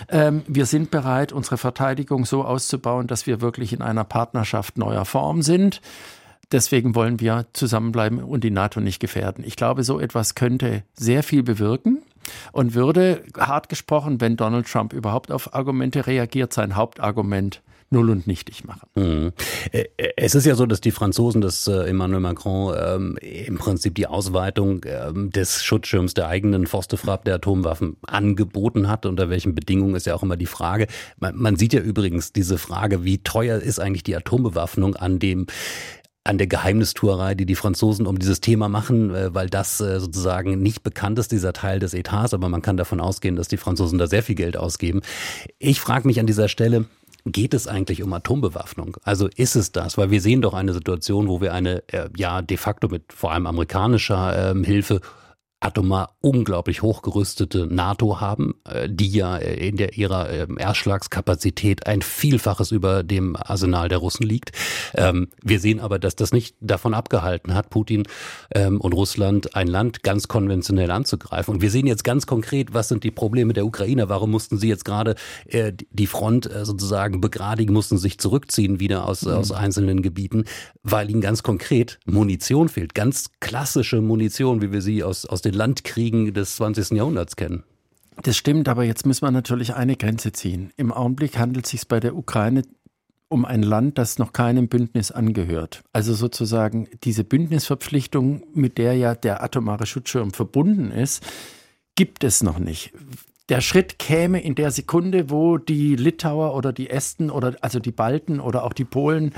Ähm, 0.08 0.42
wir 0.46 0.66
sind 0.66 0.90
bereit, 0.90 1.32
unsere 1.32 1.58
Verteidigung 1.58 2.24
so 2.24 2.44
auszubauen, 2.44 3.06
dass 3.06 3.26
wir 3.26 3.40
wirklich 3.40 3.72
in 3.72 3.82
einer 3.82 4.04
Partnerschaft 4.04 4.78
neuer 4.78 5.04
Form 5.04 5.42
sind. 5.42 5.80
Deswegen 6.52 6.94
wollen 6.94 7.18
wir 7.18 7.46
zusammenbleiben 7.54 8.22
und 8.22 8.44
die 8.44 8.50
NATO 8.50 8.80
nicht 8.80 9.00
gefährden. 9.00 9.42
Ich 9.44 9.56
glaube, 9.56 9.82
so 9.84 9.98
etwas 9.98 10.34
könnte 10.34 10.84
sehr 10.92 11.22
viel 11.22 11.42
bewirken 11.42 12.02
und 12.52 12.74
würde, 12.74 13.24
hart 13.38 13.68
gesprochen, 13.68 14.20
wenn 14.20 14.36
Donald 14.36 14.70
Trump 14.70 14.92
überhaupt 14.92 15.32
auf 15.32 15.54
Argumente 15.54 16.06
reagiert, 16.06 16.52
sein 16.52 16.76
Hauptargument 16.76 17.62
null 17.92 18.10
und 18.10 18.26
nichtig 18.26 18.64
machen. 18.64 18.88
Mhm. 18.94 19.32
Äh, 19.70 19.84
es 20.16 20.34
ist 20.34 20.46
ja 20.46 20.54
so, 20.54 20.66
dass 20.66 20.80
die 20.80 20.90
Franzosen, 20.90 21.40
dass 21.40 21.66
äh, 21.68 21.88
Emmanuel 21.88 22.20
Macron 22.20 22.74
ähm, 22.76 23.18
im 23.20 23.58
Prinzip 23.58 23.94
die 23.94 24.06
Ausweitung 24.06 24.84
ähm, 24.86 25.30
des 25.30 25.62
Schutzschirms 25.62 26.14
der 26.14 26.28
eigenen 26.28 26.66
Forstefrapp 26.66 27.24
der 27.24 27.36
Atomwaffen 27.36 27.96
angeboten 28.06 28.88
hat. 28.88 29.06
Unter 29.06 29.30
welchen 29.30 29.54
Bedingungen 29.54 29.94
ist 29.94 30.06
ja 30.06 30.14
auch 30.14 30.22
immer 30.22 30.36
die 30.36 30.46
Frage. 30.46 30.86
Man, 31.18 31.36
man 31.36 31.56
sieht 31.56 31.72
ja 31.72 31.80
übrigens 31.80 32.32
diese 32.32 32.58
Frage, 32.58 33.04
wie 33.04 33.18
teuer 33.18 33.58
ist 33.58 33.78
eigentlich 33.78 34.02
die 34.02 34.16
Atombewaffnung 34.16 34.96
an 34.96 35.18
dem 35.18 35.46
an 36.24 36.38
der 36.38 36.46
Geheimnistuerei, 36.46 37.34
die 37.34 37.46
die 37.46 37.56
Franzosen 37.56 38.06
um 38.06 38.16
dieses 38.16 38.40
Thema 38.40 38.68
machen, 38.68 39.12
äh, 39.12 39.34
weil 39.34 39.48
das 39.48 39.78
sozusagen 39.78 40.62
nicht 40.62 40.84
bekannt 40.84 41.18
ist, 41.18 41.32
dieser 41.32 41.52
Teil 41.52 41.80
des 41.80 41.94
Etats, 41.94 42.32
aber 42.32 42.48
man 42.48 42.62
kann 42.62 42.76
davon 42.76 43.00
ausgehen, 43.00 43.34
dass 43.34 43.48
die 43.48 43.56
Franzosen 43.56 43.98
da 43.98 44.06
sehr 44.06 44.22
viel 44.22 44.36
Geld 44.36 44.56
ausgeben. 44.56 45.00
Ich 45.58 45.80
frage 45.80 46.06
mich 46.06 46.20
an 46.20 46.26
dieser 46.26 46.48
Stelle, 46.48 46.84
Geht 47.24 47.54
es 47.54 47.68
eigentlich 47.68 48.02
um 48.02 48.12
Atombewaffnung? 48.12 48.96
Also 49.04 49.28
ist 49.36 49.54
es 49.54 49.70
das? 49.70 49.96
Weil 49.96 50.10
wir 50.10 50.20
sehen 50.20 50.42
doch 50.42 50.54
eine 50.54 50.72
Situation, 50.72 51.28
wo 51.28 51.40
wir 51.40 51.54
eine, 51.54 51.82
äh, 51.88 52.08
ja, 52.16 52.42
de 52.42 52.56
facto 52.56 52.88
mit 52.88 53.12
vor 53.12 53.32
allem 53.32 53.46
amerikanischer 53.46 54.50
ähm, 54.50 54.64
Hilfe 54.64 55.00
atomar 55.62 56.16
unglaublich 56.20 56.82
hochgerüstete 56.82 57.66
NATO 57.68 58.20
haben, 58.20 58.54
äh, 58.68 58.88
die 58.90 59.08
ja 59.08 59.36
äh, 59.36 59.68
in 59.68 59.76
der 59.76 59.96
ihrer 59.96 60.28
ähm, 60.30 60.58
Erschlagskapazität 60.58 61.86
ein 61.86 62.02
Vielfaches 62.02 62.72
über 62.72 63.04
dem 63.04 63.36
Arsenal 63.36 63.88
der 63.88 63.98
Russen 63.98 64.26
liegt. 64.26 64.52
Ähm, 64.94 65.28
wir 65.40 65.60
sehen 65.60 65.78
aber, 65.78 65.98
dass 66.00 66.16
das 66.16 66.32
nicht 66.32 66.56
davon 66.60 66.94
abgehalten 66.94 67.54
hat, 67.54 67.70
Putin 67.70 68.02
ähm, 68.52 68.80
und 68.80 68.92
Russland 68.92 69.54
ein 69.54 69.68
Land 69.68 70.02
ganz 70.02 70.26
konventionell 70.26 70.90
anzugreifen. 70.90 71.54
Und 71.54 71.62
wir 71.62 71.70
sehen 71.70 71.86
jetzt 71.86 72.02
ganz 72.02 72.26
konkret, 72.26 72.74
was 72.74 72.88
sind 72.88 73.04
die 73.04 73.12
Probleme 73.12 73.52
der 73.52 73.64
Ukrainer? 73.64 74.08
Warum 74.08 74.32
mussten 74.32 74.58
sie 74.58 74.68
jetzt 74.68 74.84
gerade 74.84 75.14
äh, 75.46 75.72
die 75.90 76.06
Front 76.06 76.50
sozusagen 76.62 77.20
begradigen, 77.20 77.72
mussten 77.72 77.98
sich 77.98 78.18
zurückziehen 78.18 78.80
wieder 78.80 79.06
aus, 79.06 79.22
mhm. 79.22 79.32
aus 79.32 79.52
einzelnen 79.52 80.02
Gebieten, 80.02 80.44
weil 80.82 81.08
ihnen 81.08 81.20
ganz 81.20 81.42
konkret 81.42 82.00
Munition 82.04 82.68
fehlt. 82.68 82.94
Ganz 82.94 83.30
klassische 83.40 84.00
Munition, 84.00 84.60
wie 84.60 84.72
wir 84.72 84.82
sie 84.82 85.04
aus, 85.04 85.24
aus 85.24 85.42
den 85.42 85.51
Landkriegen 85.52 86.32
des 86.34 86.56
20. 86.56 86.90
Jahrhunderts 86.92 87.36
kennen. 87.36 87.64
Das 88.22 88.36
stimmt, 88.36 88.68
aber 88.68 88.84
jetzt 88.84 89.06
müssen 89.06 89.24
wir 89.24 89.30
natürlich 89.30 89.74
eine 89.74 89.96
Grenze 89.96 90.32
ziehen. 90.32 90.72
Im 90.76 90.92
Augenblick 90.92 91.38
handelt 91.38 91.64
es 91.64 91.70
sich 91.70 91.88
bei 91.88 91.98
der 91.98 92.14
Ukraine 92.14 92.62
um 93.28 93.46
ein 93.46 93.62
Land, 93.62 93.96
das 93.96 94.18
noch 94.18 94.34
keinem 94.34 94.68
Bündnis 94.68 95.10
angehört. 95.10 95.82
Also 95.92 96.12
sozusagen 96.12 96.88
diese 97.02 97.24
Bündnisverpflichtung, 97.24 98.44
mit 98.52 98.76
der 98.76 98.94
ja 98.94 99.14
der 99.14 99.42
atomare 99.42 99.86
Schutzschirm 99.86 100.32
verbunden 100.32 100.90
ist, 100.90 101.24
gibt 101.94 102.24
es 102.24 102.42
noch 102.42 102.58
nicht. 102.58 102.92
Der 103.48 103.62
Schritt 103.62 103.98
käme 103.98 104.42
in 104.42 104.54
der 104.54 104.70
Sekunde, 104.70 105.30
wo 105.30 105.56
die 105.56 105.96
Litauer 105.96 106.54
oder 106.54 106.72
die 106.72 106.90
Esten 106.90 107.30
oder 107.30 107.56
also 107.62 107.80
die 107.80 107.90
Balten 107.90 108.38
oder 108.38 108.64
auch 108.64 108.72
die 108.74 108.84
Polen 108.84 109.32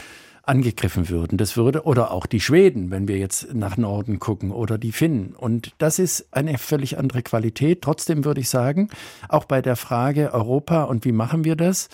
angegriffen 0.47 1.09
würden. 1.09 1.39
Das 1.39 1.57
würde, 1.57 1.85
oder 1.85 2.11
auch 2.11 2.27
die 2.27 2.41
Schweden, 2.41 2.91
wenn 2.91 3.09
wir 3.09 3.19
jetzt 3.19 3.55
nach 3.55 3.77
Norden 3.77 4.19
gucken, 4.19 4.51
oder 4.51 4.79
die 4.79 4.93
Finnen. 4.93 5.35
Und 5.37 5.73
das 5.79 5.99
ist 5.99 6.29
eine 6.33 6.59
völlig 6.59 6.99
andere 6.99 7.23
Qualität. 7.23 7.83
Trotzdem 7.83 8.25
würde 8.25 8.41
ich 8.41 8.49
sagen, 8.49 8.91
auch 9.29 9.45
bei 9.45 9.63
der 9.63 9.77
Frage 9.77 10.33
Europa 10.33 10.85
und 10.85 11.05
wie 11.05 11.13
machen 11.13 11.45
wir 11.45 11.57
das, 11.57 11.89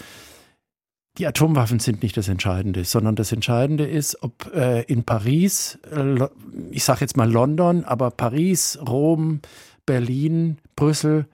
die 1.19 1.27
Atomwaffen 1.27 1.81
sind 1.81 2.03
nicht 2.03 2.17
das 2.17 2.29
Entscheidende, 2.29 2.85
sondern 2.85 3.17
das 3.17 3.33
Entscheidende 3.33 3.85
ist, 3.85 4.23
ob 4.23 4.53
äh, 4.55 4.83
in 4.83 5.05
Paris, 5.05 5.79
äh, 5.91 6.29
ich 6.71 6.85
sage 6.85 7.01
jetzt 7.01 7.17
mal 7.17 7.31
London, 7.31 7.85
aber 7.85 8.11
Paris, 8.11 8.79
Rom, 8.87 9.41
Berlin, 9.87 10.59
Brüssel, 10.77 11.27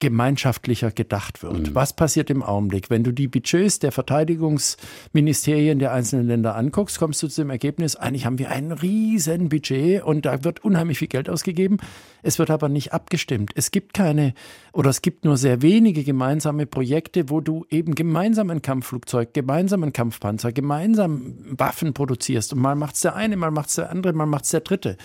gemeinschaftlicher 0.00 0.90
gedacht 0.90 1.42
wird. 1.42 1.70
Mhm. 1.70 1.74
Was 1.74 1.92
passiert 1.92 2.30
im 2.30 2.42
Augenblick? 2.42 2.90
Wenn 2.90 3.04
du 3.04 3.12
die 3.12 3.28
Budgets 3.28 3.78
der 3.78 3.92
Verteidigungsministerien 3.92 5.78
der 5.78 5.92
einzelnen 5.92 6.26
Länder 6.26 6.56
anguckst, 6.56 6.98
kommst 6.98 7.22
du 7.22 7.28
zu 7.28 7.42
dem 7.42 7.50
Ergebnis, 7.50 7.96
eigentlich 7.96 8.26
haben 8.26 8.38
wir 8.38 8.50
ein 8.50 8.72
riesen 8.72 9.48
Budget 9.48 10.02
und 10.02 10.24
da 10.24 10.42
wird 10.42 10.64
unheimlich 10.64 10.98
viel 10.98 11.08
Geld 11.08 11.28
ausgegeben. 11.28 11.78
Es 12.22 12.38
wird 12.38 12.50
aber 12.50 12.68
nicht 12.68 12.92
abgestimmt. 12.92 13.52
Es 13.54 13.70
gibt 13.70 13.94
keine 13.94 14.34
oder 14.72 14.90
es 14.90 15.02
gibt 15.02 15.24
nur 15.24 15.36
sehr 15.36 15.62
wenige 15.62 16.02
gemeinsame 16.02 16.66
Projekte, 16.66 17.28
wo 17.28 17.40
du 17.40 17.66
eben 17.70 17.94
gemeinsam 17.94 18.50
ein 18.50 18.62
Kampfflugzeug, 18.62 19.34
gemeinsam 19.34 19.84
ein 19.84 19.92
Kampfpanzer, 19.92 20.52
gemeinsam 20.52 21.34
Waffen 21.50 21.92
produzierst. 21.92 22.52
Und 22.54 22.60
mal 22.60 22.74
macht's 22.74 23.00
der 23.00 23.14
eine, 23.14 23.36
mal 23.36 23.50
macht's 23.50 23.74
der 23.74 23.90
andere, 23.90 24.12
mal 24.14 24.26
macht's 24.26 24.50
der 24.50 24.60
dritte 24.60 24.96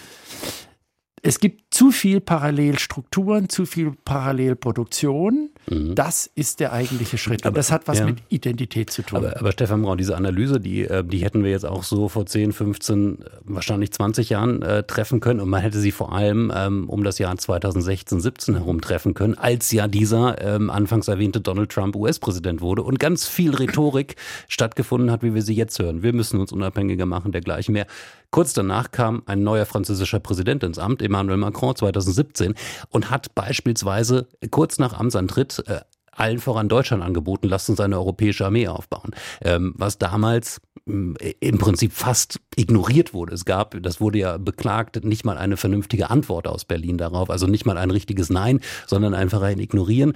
es 1.25 1.39
gibt 1.39 1.73
zu 1.73 1.89
viel 1.89 2.21
Parallelstrukturen, 2.21 3.49
zu 3.49 3.65
viel 3.65 3.93
Parallelproduktion. 4.05 5.49
Mhm. 5.67 5.95
Das 5.95 6.29
ist 6.35 6.59
der 6.59 6.71
eigentliche 6.71 7.17
Schritt. 7.17 7.41
Und 7.41 7.47
aber, 7.47 7.55
das 7.55 7.71
hat 7.71 7.87
was 7.87 7.99
ja. 7.99 8.05
mit 8.05 8.19
Identität 8.29 8.91
zu 8.91 9.01
tun. 9.01 9.17
Aber, 9.17 9.39
aber 9.39 9.51
Stefan 9.51 9.81
Braun, 9.81 9.97
diese 9.97 10.15
Analyse, 10.15 10.59
die, 10.59 10.83
äh, 10.83 11.03
die 11.03 11.19
hätten 11.19 11.43
wir 11.43 11.49
jetzt 11.49 11.65
auch 11.65 11.81
so 11.81 12.09
vor 12.09 12.27
10, 12.27 12.53
15, 12.53 13.25
wahrscheinlich 13.43 13.91
20 13.91 14.29
Jahren 14.29 14.61
äh, 14.61 14.83
treffen 14.83 15.19
können. 15.19 15.39
Und 15.39 15.49
man 15.49 15.61
hätte 15.61 15.79
sie 15.79 15.91
vor 15.91 16.13
allem 16.13 16.53
ähm, 16.55 16.87
um 16.89 17.03
das 17.03 17.17
Jahr 17.17 17.35
2016, 17.35 18.19
17 18.19 18.55
herum 18.57 18.79
treffen 18.79 19.15
können, 19.15 19.33
als 19.35 19.71
ja 19.71 19.87
dieser 19.87 20.39
ähm, 20.43 20.69
anfangs 20.69 21.07
erwähnte 21.07 21.41
Donald 21.41 21.71
Trump 21.71 21.95
US-Präsident 21.95 22.61
wurde 22.61 22.83
und 22.83 22.99
ganz 22.99 23.27
viel 23.27 23.55
Rhetorik 23.55 24.15
stattgefunden 24.47 25.09
hat, 25.09 25.23
wie 25.23 25.33
wir 25.33 25.41
sie 25.41 25.55
jetzt 25.55 25.79
hören. 25.79 26.03
Wir 26.03 26.13
müssen 26.13 26.39
uns 26.39 26.51
unabhängiger 26.51 27.07
machen, 27.07 27.31
dergleichen 27.31 27.73
mehr. 27.73 27.87
Kurz 28.35 28.51
danach 28.51 28.91
kam 28.91 29.23
ein 29.27 29.43
neuer 29.43 29.65
französischer 29.65 30.19
Präsident 30.19 30.61
ins 30.61 30.77
Amt, 30.77 31.01
Emmanuel 31.01 31.37
Macron 31.37 31.73
2017, 31.73 32.53
und 32.89 33.09
hat 33.09 33.33
beispielsweise 33.33 34.27
kurz 34.51 34.77
nach 34.77 34.91
Amtsantritt 34.91 35.63
äh, 35.67 35.79
allen 36.15 36.39
voran 36.39 36.69
Deutschland 36.69 37.03
angeboten, 37.03 37.47
lasst 37.47 37.69
uns 37.69 37.79
eine 37.79 37.97
europäische 37.97 38.45
Armee 38.45 38.67
aufbauen. 38.67 39.11
Ähm, 39.41 39.73
was 39.77 39.97
damals 39.97 40.61
mm, 40.85 41.13
im 41.39 41.57
Prinzip 41.57 41.93
fast 41.93 42.39
ignoriert 42.55 43.13
wurde. 43.13 43.33
Es 43.33 43.45
gab, 43.45 43.81
das 43.81 44.01
wurde 44.01 44.19
ja 44.19 44.37
beklagt, 44.37 45.03
nicht 45.03 45.25
mal 45.25 45.37
eine 45.37 45.57
vernünftige 45.57 46.09
Antwort 46.09 46.47
aus 46.47 46.65
Berlin 46.65 46.97
darauf, 46.97 47.29
also 47.29 47.47
nicht 47.47 47.65
mal 47.65 47.77
ein 47.77 47.91
richtiges 47.91 48.29
Nein, 48.29 48.61
sondern 48.87 49.13
einfach 49.13 49.41
ein 49.41 49.59
Ignorieren. 49.59 50.13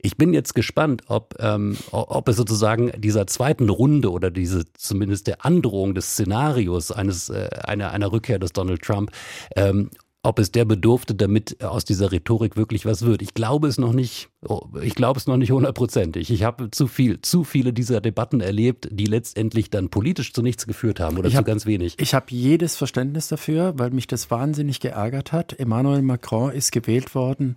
Ich 0.00 0.16
bin 0.16 0.34
jetzt 0.34 0.54
gespannt, 0.54 1.02
ob, 1.08 1.34
ähm, 1.40 1.76
ob 1.90 2.28
es 2.28 2.36
sozusagen 2.36 2.92
dieser 2.96 3.26
zweiten 3.26 3.68
Runde 3.68 4.10
oder 4.10 4.30
diese 4.30 4.64
zumindest 4.74 5.26
der 5.26 5.44
Androhung 5.44 5.94
des 5.94 6.10
Szenarios 6.12 6.90
eines 6.90 7.28
äh, 7.28 7.48
einer 7.64 7.92
einer 7.92 8.12
Rückkehr 8.12 8.38
des 8.38 8.52
Donald 8.52 8.82
Trump, 8.82 9.10
ähm, 9.56 9.90
ob 10.24 10.38
es 10.38 10.50
der 10.50 10.64
bedurfte, 10.64 11.14
damit 11.14 11.62
aus 11.62 11.84
dieser 11.84 12.10
Rhetorik 12.10 12.56
wirklich 12.56 12.86
was 12.86 13.02
wird. 13.02 13.20
Ich 13.20 13.34
glaube 13.34 13.68
es 13.68 13.76
noch 13.76 13.92
nicht, 13.92 14.30
oh, 14.48 14.62
ich 14.82 14.94
glaube 14.94 15.20
es 15.20 15.26
noch 15.26 15.36
nicht 15.36 15.52
hundertprozentig. 15.52 16.30
Ich 16.30 16.42
habe 16.42 16.70
zu 16.70 16.86
viel, 16.86 17.20
zu 17.20 17.44
viele 17.44 17.74
dieser 17.74 18.00
Debatten 18.00 18.40
erlebt, 18.40 18.88
die 18.90 19.04
letztendlich 19.04 19.68
dann 19.68 19.90
politisch 19.90 20.32
zu 20.32 20.40
nichts 20.40 20.66
geführt 20.66 20.98
haben 20.98 21.18
oder 21.18 21.28
ich 21.28 21.34
zu 21.34 21.38
hab, 21.38 21.44
ganz 21.44 21.66
wenig. 21.66 21.96
Ich 21.98 22.14
habe 22.14 22.26
jedes 22.30 22.74
Verständnis 22.76 23.28
dafür, 23.28 23.74
weil 23.76 23.90
mich 23.90 24.06
das 24.06 24.30
wahnsinnig 24.30 24.80
geärgert 24.80 25.32
hat. 25.32 25.58
Emmanuel 25.58 26.00
Macron 26.00 26.50
ist 26.52 26.72
gewählt 26.72 27.14
worden 27.14 27.54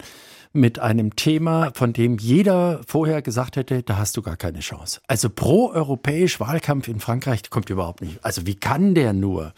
mit 0.52 0.80
einem 0.80 1.16
Thema, 1.16 1.72
von 1.74 1.94
dem 1.94 2.18
jeder 2.18 2.82
vorher 2.86 3.22
gesagt 3.22 3.56
hätte, 3.56 3.84
da 3.84 3.98
hast 3.98 4.18
du 4.18 4.22
gar 4.22 4.38
keine 4.38 4.60
Chance. 4.60 5.00
Also 5.08 5.30
pro-europäisch 5.30 6.40
Wahlkampf 6.40 6.88
in 6.88 7.00
Frankreich 7.00 7.50
kommt 7.50 7.70
überhaupt 7.70 8.02
nicht. 8.02 8.24
Also 8.26 8.46
wie 8.46 8.56
kann 8.56 8.94
der 8.94 9.14
nur? 9.14 9.54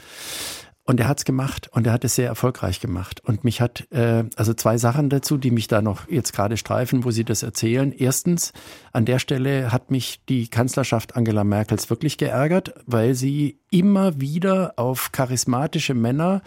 Und 0.90 1.00
er 1.00 1.08
hat 1.08 1.20
es 1.20 1.26
gemacht 1.26 1.70
und 1.72 1.86
er 1.86 1.94
hat 1.94 2.04
es 2.04 2.16
sehr 2.16 2.26
erfolgreich 2.26 2.80
gemacht. 2.80 3.22
Und 3.24 3.44
mich 3.44 3.62
hat, 3.62 3.86
äh, 3.92 4.24
also 4.36 4.56
zwei 4.56 4.80
Sachen 4.80 5.12
dazu, 5.12 5.38
die 5.38 5.52
mich 5.52 5.68
da 5.68 5.84
noch 5.84 6.10
jetzt 6.10 6.34
gerade 6.34 6.58
streifen, 6.58 7.04
wo 7.04 7.12
Sie 7.12 7.24
das 7.24 7.44
erzählen. 7.44 7.92
Erstens, 7.96 8.54
an 8.92 9.06
der 9.06 9.20
Stelle 9.20 9.72
hat 9.72 9.92
mich 9.92 10.22
die 10.28 10.48
Kanzlerschaft 10.48 11.16
Angela 11.16 11.44
Merkels 11.44 11.92
wirklich 11.92 12.18
geärgert, 12.18 12.74
weil 12.88 13.14
sie 13.14 13.60
immer 13.70 14.20
wieder 14.20 14.74
auf 14.78 15.12
charismatische 15.12 15.94
Männer 15.94 16.42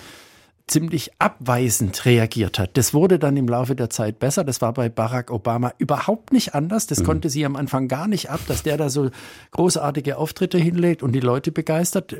ziemlich 0.66 1.10
abweisend 1.18 2.04
reagiert 2.04 2.58
hat. 2.58 2.76
Das 2.76 2.94
wurde 2.94 3.18
dann 3.18 3.36
im 3.36 3.48
Laufe 3.48 3.74
der 3.74 3.90
Zeit 3.90 4.18
besser. 4.18 4.44
Das 4.44 4.60
war 4.60 4.72
bei 4.72 4.88
Barack 4.88 5.30
Obama 5.30 5.72
überhaupt 5.78 6.32
nicht 6.32 6.54
anders. 6.54 6.86
Das 6.86 7.00
mhm. 7.00 7.04
konnte 7.04 7.30
sie 7.30 7.44
am 7.44 7.56
Anfang 7.56 7.88
gar 7.88 8.08
nicht 8.08 8.30
ab, 8.30 8.40
dass 8.46 8.62
der 8.62 8.76
da 8.76 8.88
so 8.88 9.10
großartige 9.50 10.16
Auftritte 10.16 10.58
hinlegt 10.58 11.02
und 11.02 11.12
die 11.12 11.20
Leute 11.20 11.52
begeistert. 11.52 12.16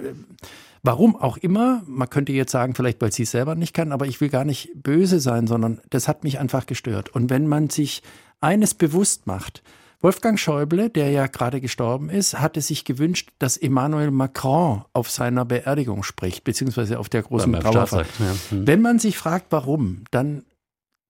Warum 0.83 1.15
auch 1.15 1.37
immer, 1.37 1.83
man 1.87 2.11
könnte 2.11 2.33
jetzt 2.33 2.51
sagen, 2.51 2.75
vielleicht 2.75 3.01
weil 3.01 3.13
sie 3.13 3.23
es 3.23 3.31
selber 3.31 3.55
nicht 3.55 3.73
kann, 3.73 3.93
aber 3.93 4.07
ich 4.07 4.21
will 4.21 4.29
gar 4.29 4.45
nicht 4.45 4.71
böse 4.75 5.21
sein, 5.21 5.47
sondern 5.47 5.81
das 5.91 6.09
hat 6.09 6.25
mich 6.25 6.41
einfach 6.41 6.67
gestört. 6.67 7.15
Und 7.15 7.31
wenn 7.31 7.47
man 7.47 7.71
sich 7.71 8.03
eines 8.41 8.75
bewusst 8.75 9.27
macht, 9.27 9.63
Wolfgang 10.03 10.38
Schäuble, 10.38 10.91
der 10.91 11.11
ja 11.11 11.29
gerade 11.29 11.61
gestorben 11.61 12.11
ist, 12.11 12.41
hatte 12.41 12.61
sich 12.61 12.85
gewünscht, 12.85 13.31
dass 13.38 13.57
Emmanuel 13.57 14.11
Macron 14.11 14.85
auf 14.93 15.09
seiner 15.09 15.45
Beerdigung 15.45 16.03
spricht, 16.03 16.43
beziehungsweise 16.43 16.99
auf 16.99 17.09
der 17.09 17.23
großen 17.23 17.53
Trauerfeier. 17.53 18.07
Ja. 18.19 18.35
Hm. 18.51 18.67
Wenn 18.67 18.83
man 18.83 18.99
sich 18.99 19.17
fragt, 19.17 19.47
warum, 19.51 20.03
dann 20.11 20.45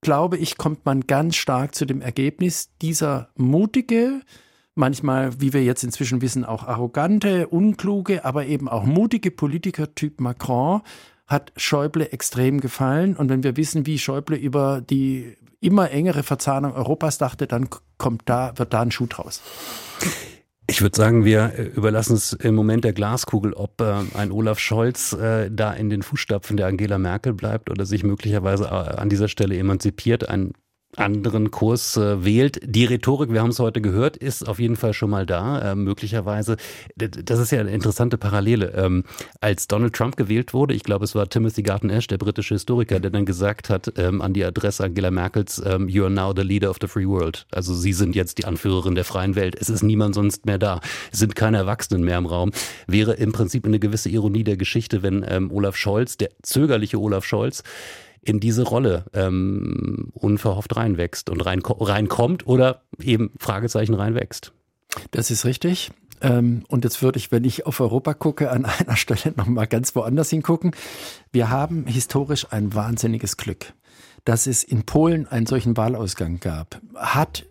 glaube 0.01 0.37
ich, 0.37 0.57
kommt 0.57 0.85
man 0.85 1.07
ganz 1.07 1.35
stark 1.35 1.73
zu 1.73 1.85
dem 1.85 2.01
Ergebnis, 2.01 2.69
dieser 2.81 3.29
mutige, 3.35 4.21
manchmal, 4.75 5.41
wie 5.41 5.53
wir 5.53 5.63
jetzt 5.63 5.83
inzwischen 5.83 6.21
wissen, 6.21 6.45
auch 6.45 6.63
arrogante, 6.63 7.47
unkluge, 7.47 8.23
aber 8.25 8.45
eben 8.45 8.69
auch 8.69 8.83
mutige 8.83 9.31
Politiker-Typ 9.31 10.21
Macron 10.21 10.81
hat 11.25 11.51
Schäuble 11.57 12.11
extrem 12.11 12.59
gefallen. 12.59 13.15
Und 13.15 13.29
wenn 13.29 13.43
wir 13.43 13.57
wissen, 13.57 13.85
wie 13.87 13.97
Schäuble 13.97 14.37
über 14.37 14.81
die 14.81 15.35
immer 15.63 15.91
engere 15.91 16.23
Verzahnung 16.23 16.73
Europas 16.73 17.17
dachte, 17.17 17.47
dann 17.47 17.69
kommt 17.97 18.23
da, 18.25 18.53
wird 18.57 18.73
da 18.73 18.81
ein 18.81 18.91
Schuh 18.91 19.07
draus. 19.07 19.41
Ich 20.67 20.81
würde 20.81 20.95
sagen, 20.95 21.25
wir 21.25 21.53
äh, 21.57 21.63
überlassen 21.63 22.15
es 22.15 22.33
im 22.33 22.55
Moment 22.55 22.85
der 22.85 22.93
Glaskugel, 22.93 23.53
ob 23.53 23.81
äh, 23.81 23.95
ein 24.15 24.31
Olaf 24.31 24.59
Scholz 24.59 25.13
äh, 25.13 25.49
da 25.51 25.73
in 25.73 25.89
den 25.89 26.03
Fußstapfen 26.03 26.55
der 26.55 26.67
Angela 26.67 26.97
Merkel 26.97 27.33
bleibt 27.33 27.69
oder 27.69 27.85
sich 27.85 28.03
möglicherweise 28.03 28.65
äh, 28.65 28.67
an 28.67 29.09
dieser 29.09 29.27
Stelle 29.27 29.57
emanzipiert. 29.57 30.29
Ein 30.29 30.53
anderen 30.97 31.51
Kurs 31.51 31.97
äh, 31.97 32.23
wählt. 32.23 32.59
Die 32.63 32.85
Rhetorik, 32.85 33.31
wir 33.31 33.41
haben 33.41 33.49
es 33.49 33.59
heute 33.59 33.81
gehört, 33.81 34.17
ist 34.17 34.47
auf 34.47 34.59
jeden 34.59 34.75
Fall 34.75 34.93
schon 34.93 35.09
mal 35.09 35.25
da. 35.25 35.71
Äh, 35.71 35.75
möglicherweise, 35.75 36.57
das 36.95 37.39
ist 37.39 37.51
ja 37.51 37.59
eine 37.59 37.71
interessante 37.71 38.17
Parallele. 38.17 38.73
Ähm, 38.75 39.03
als 39.41 39.67
Donald 39.67 39.93
Trump 39.93 40.17
gewählt 40.17 40.53
wurde, 40.53 40.73
ich 40.73 40.83
glaube, 40.83 41.05
es 41.05 41.15
war 41.15 41.27
Timothy 41.29 41.63
Garton 41.63 41.89
Ash, 41.89 42.07
der 42.07 42.17
britische 42.17 42.55
Historiker, 42.55 42.99
der 42.99 43.11
dann 43.11 43.25
gesagt 43.25 43.69
hat 43.69 43.93
ähm, 43.97 44.21
an 44.21 44.33
die 44.33 44.43
Adresse 44.43 44.83
Angela 44.83 45.11
Merkels, 45.11 45.61
ähm, 45.65 45.89
You 45.89 46.03
are 46.03 46.11
now 46.11 46.33
the 46.35 46.43
leader 46.43 46.69
of 46.69 46.77
the 46.81 46.87
free 46.87 47.07
world. 47.07 47.45
Also 47.51 47.73
Sie 47.73 47.93
sind 47.93 48.15
jetzt 48.15 48.37
die 48.37 48.45
Anführerin 48.45 48.95
der 48.95 49.05
freien 49.05 49.35
Welt. 49.35 49.55
Es 49.59 49.69
ist 49.69 49.83
niemand 49.83 50.15
sonst 50.15 50.45
mehr 50.45 50.57
da. 50.57 50.81
Es 51.11 51.19
sind 51.19 51.35
keine 51.35 51.57
Erwachsenen 51.57 52.03
mehr 52.03 52.17
im 52.17 52.25
Raum. 52.25 52.51
Wäre 52.87 53.13
im 53.13 53.31
Prinzip 53.31 53.65
eine 53.65 53.79
gewisse 53.79 54.09
Ironie 54.09 54.43
der 54.43 54.57
Geschichte, 54.57 55.03
wenn 55.03 55.25
ähm, 55.27 55.51
Olaf 55.51 55.75
Scholz, 55.75 56.17
der 56.17 56.29
zögerliche 56.41 56.99
Olaf 56.99 57.25
Scholz, 57.25 57.63
in 58.23 58.39
diese 58.39 58.63
Rolle 58.63 59.05
ähm, 59.13 60.09
unverhofft 60.13 60.75
reinwächst 60.75 61.29
und 61.29 61.41
rein, 61.41 61.61
reinkommt 61.63 62.47
oder 62.47 62.83
eben 62.99 63.31
Fragezeichen 63.37 63.93
reinwächst. 63.93 64.53
Das 65.11 65.31
ist 65.31 65.45
richtig. 65.45 65.91
Ähm, 66.21 66.63
und 66.69 66.83
jetzt 66.83 67.01
würde 67.01 67.19
ich, 67.19 67.31
wenn 67.31 67.43
ich 67.43 67.65
auf 67.65 67.79
Europa 67.79 68.13
gucke, 68.13 68.49
an 68.49 68.65
einer 68.79 68.95
Stelle 68.95 69.33
nochmal 69.35 69.67
ganz 69.67 69.95
woanders 69.95 70.29
hingucken. 70.29 70.71
Wir 71.31 71.49
haben 71.49 71.85
historisch 71.85 72.47
ein 72.51 72.73
wahnsinniges 72.73 73.37
Glück 73.37 73.73
dass 74.25 74.47
es 74.47 74.63
in 74.63 74.83
Polen 74.83 75.27
einen 75.27 75.45
solchen 75.45 75.75
Wahlausgang 75.75 76.39
gab, 76.39 76.79
hat 76.95 77.45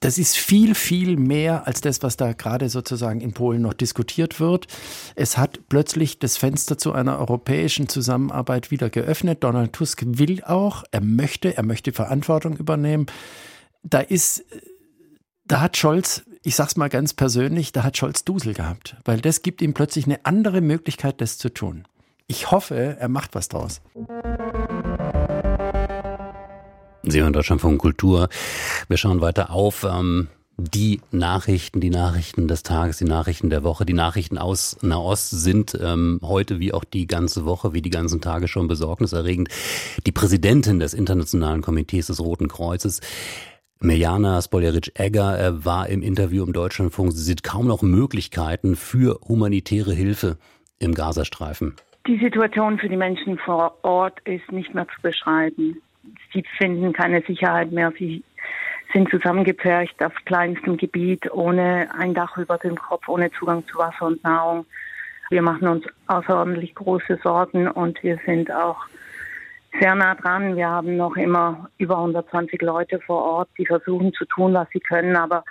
das 0.00 0.16
ist 0.16 0.38
viel, 0.38 0.74
viel 0.74 1.16
mehr 1.16 1.66
als 1.66 1.82
das, 1.82 2.02
was 2.02 2.16
da 2.16 2.32
gerade 2.32 2.70
sozusagen 2.70 3.20
in 3.20 3.32
Polen 3.32 3.62
noch 3.62 3.74
diskutiert 3.74 4.40
wird. 4.40 4.66
Es 5.14 5.36
hat 5.36 5.68
plötzlich 5.68 6.18
das 6.18 6.38
Fenster 6.38 6.78
zu 6.78 6.92
einer 6.92 7.18
europäischen 7.18 7.88
Zusammenarbeit 7.88 8.70
wieder 8.70 8.88
geöffnet. 8.88 9.44
Donald 9.44 9.74
Tusk 9.74 10.02
will 10.06 10.42
auch, 10.44 10.84
er 10.90 11.02
möchte, 11.02 11.56
er 11.56 11.62
möchte 11.62 11.92
Verantwortung 11.92 12.56
übernehmen. 12.56 13.06
Da 13.82 14.00
ist, 14.00 14.44
da 15.44 15.60
hat 15.60 15.76
Scholz, 15.76 16.22
ich 16.42 16.54
sag's 16.54 16.76
mal 16.76 16.88
ganz 16.88 17.12
persönlich, 17.12 17.72
da 17.72 17.82
hat 17.82 17.98
Scholz 17.98 18.24
Dusel 18.24 18.54
gehabt, 18.54 18.96
weil 19.04 19.20
das 19.20 19.42
gibt 19.42 19.60
ihm 19.60 19.74
plötzlich 19.74 20.06
eine 20.06 20.24
andere 20.24 20.62
Möglichkeit, 20.62 21.20
das 21.20 21.36
zu 21.36 21.50
tun. 21.50 21.84
Ich 22.26 22.50
hoffe, 22.50 22.96
er 22.98 23.08
macht 23.08 23.34
was 23.34 23.48
draus. 23.48 23.82
Sie 27.02 27.22
hören 27.22 27.32
Deutschlandfunk 27.32 27.80
Kultur. 27.80 28.28
Wir 28.88 28.96
schauen 28.96 29.20
weiter 29.20 29.50
auf. 29.50 29.84
Ähm 29.84 30.28
die 30.62 31.00
Nachrichten, 31.10 31.80
die 31.80 31.88
Nachrichten 31.88 32.46
des 32.46 32.62
Tages, 32.62 32.98
die 32.98 33.06
Nachrichten 33.06 33.48
der 33.48 33.64
Woche, 33.64 33.86
die 33.86 33.94
Nachrichten 33.94 34.36
aus 34.36 34.76
Nahost 34.82 35.30
sind 35.30 35.78
ähm, 35.82 36.20
heute 36.22 36.60
wie 36.60 36.74
auch 36.74 36.84
die 36.84 37.06
ganze 37.06 37.46
Woche, 37.46 37.72
wie 37.72 37.80
die 37.80 37.88
ganzen 37.88 38.20
Tage 38.20 38.46
schon 38.46 38.68
besorgniserregend. 38.68 39.48
Die 40.06 40.12
Präsidentin 40.12 40.78
des 40.78 40.92
Internationalen 40.92 41.62
Komitees 41.62 42.08
des 42.08 42.20
Roten 42.20 42.48
Kreuzes, 42.48 43.00
Mirjana 43.80 44.42
Spoljaric-Egger, 44.42 45.40
äh, 45.40 45.64
war 45.64 45.88
im 45.88 46.02
Interview 46.02 46.44
im 46.44 46.52
Deutschlandfunk. 46.52 47.12
Sie 47.12 47.22
sieht 47.22 47.42
kaum 47.42 47.66
noch 47.66 47.80
Möglichkeiten 47.80 48.76
für 48.76 49.18
humanitäre 49.26 49.94
Hilfe 49.94 50.36
im 50.78 50.92
Gazastreifen. 50.92 51.76
Die 52.06 52.18
Situation 52.18 52.78
für 52.78 52.90
die 52.90 52.98
Menschen 52.98 53.38
vor 53.38 53.78
Ort 53.82 54.20
ist 54.26 54.52
nicht 54.52 54.74
mehr 54.74 54.86
zu 54.94 55.00
beschreiben 55.00 55.80
sie 56.32 56.44
finden 56.58 56.92
keine 56.92 57.22
Sicherheit 57.22 57.72
mehr. 57.72 57.92
Sie 57.98 58.22
sind 58.92 59.10
zusammengepfercht 59.10 60.02
auf 60.02 60.12
kleinstem 60.24 60.76
Gebiet, 60.76 61.30
ohne 61.32 61.88
ein 61.96 62.14
Dach 62.14 62.36
über 62.36 62.58
dem 62.58 62.76
Kopf, 62.76 63.08
ohne 63.08 63.30
Zugang 63.32 63.66
zu 63.66 63.78
Wasser 63.78 64.06
und 64.06 64.22
Nahrung. 64.24 64.66
Wir 65.30 65.42
machen 65.42 65.68
uns 65.68 65.84
außerordentlich 66.08 66.74
große 66.74 67.18
Sorgen 67.22 67.68
und 67.68 68.02
wir 68.02 68.18
sind 68.26 68.50
auch 68.50 68.86
sehr 69.78 69.94
nah 69.94 70.16
dran. 70.16 70.56
Wir 70.56 70.68
haben 70.68 70.96
noch 70.96 71.16
immer 71.16 71.70
über 71.78 71.98
120 71.98 72.60
Leute 72.62 72.98
vor 73.00 73.22
Ort, 73.22 73.48
die 73.56 73.66
versuchen 73.66 74.12
zu 74.12 74.24
tun, 74.24 74.54
was 74.54 74.68
sie 74.72 74.80
können, 74.80 75.14
aber 75.14 75.44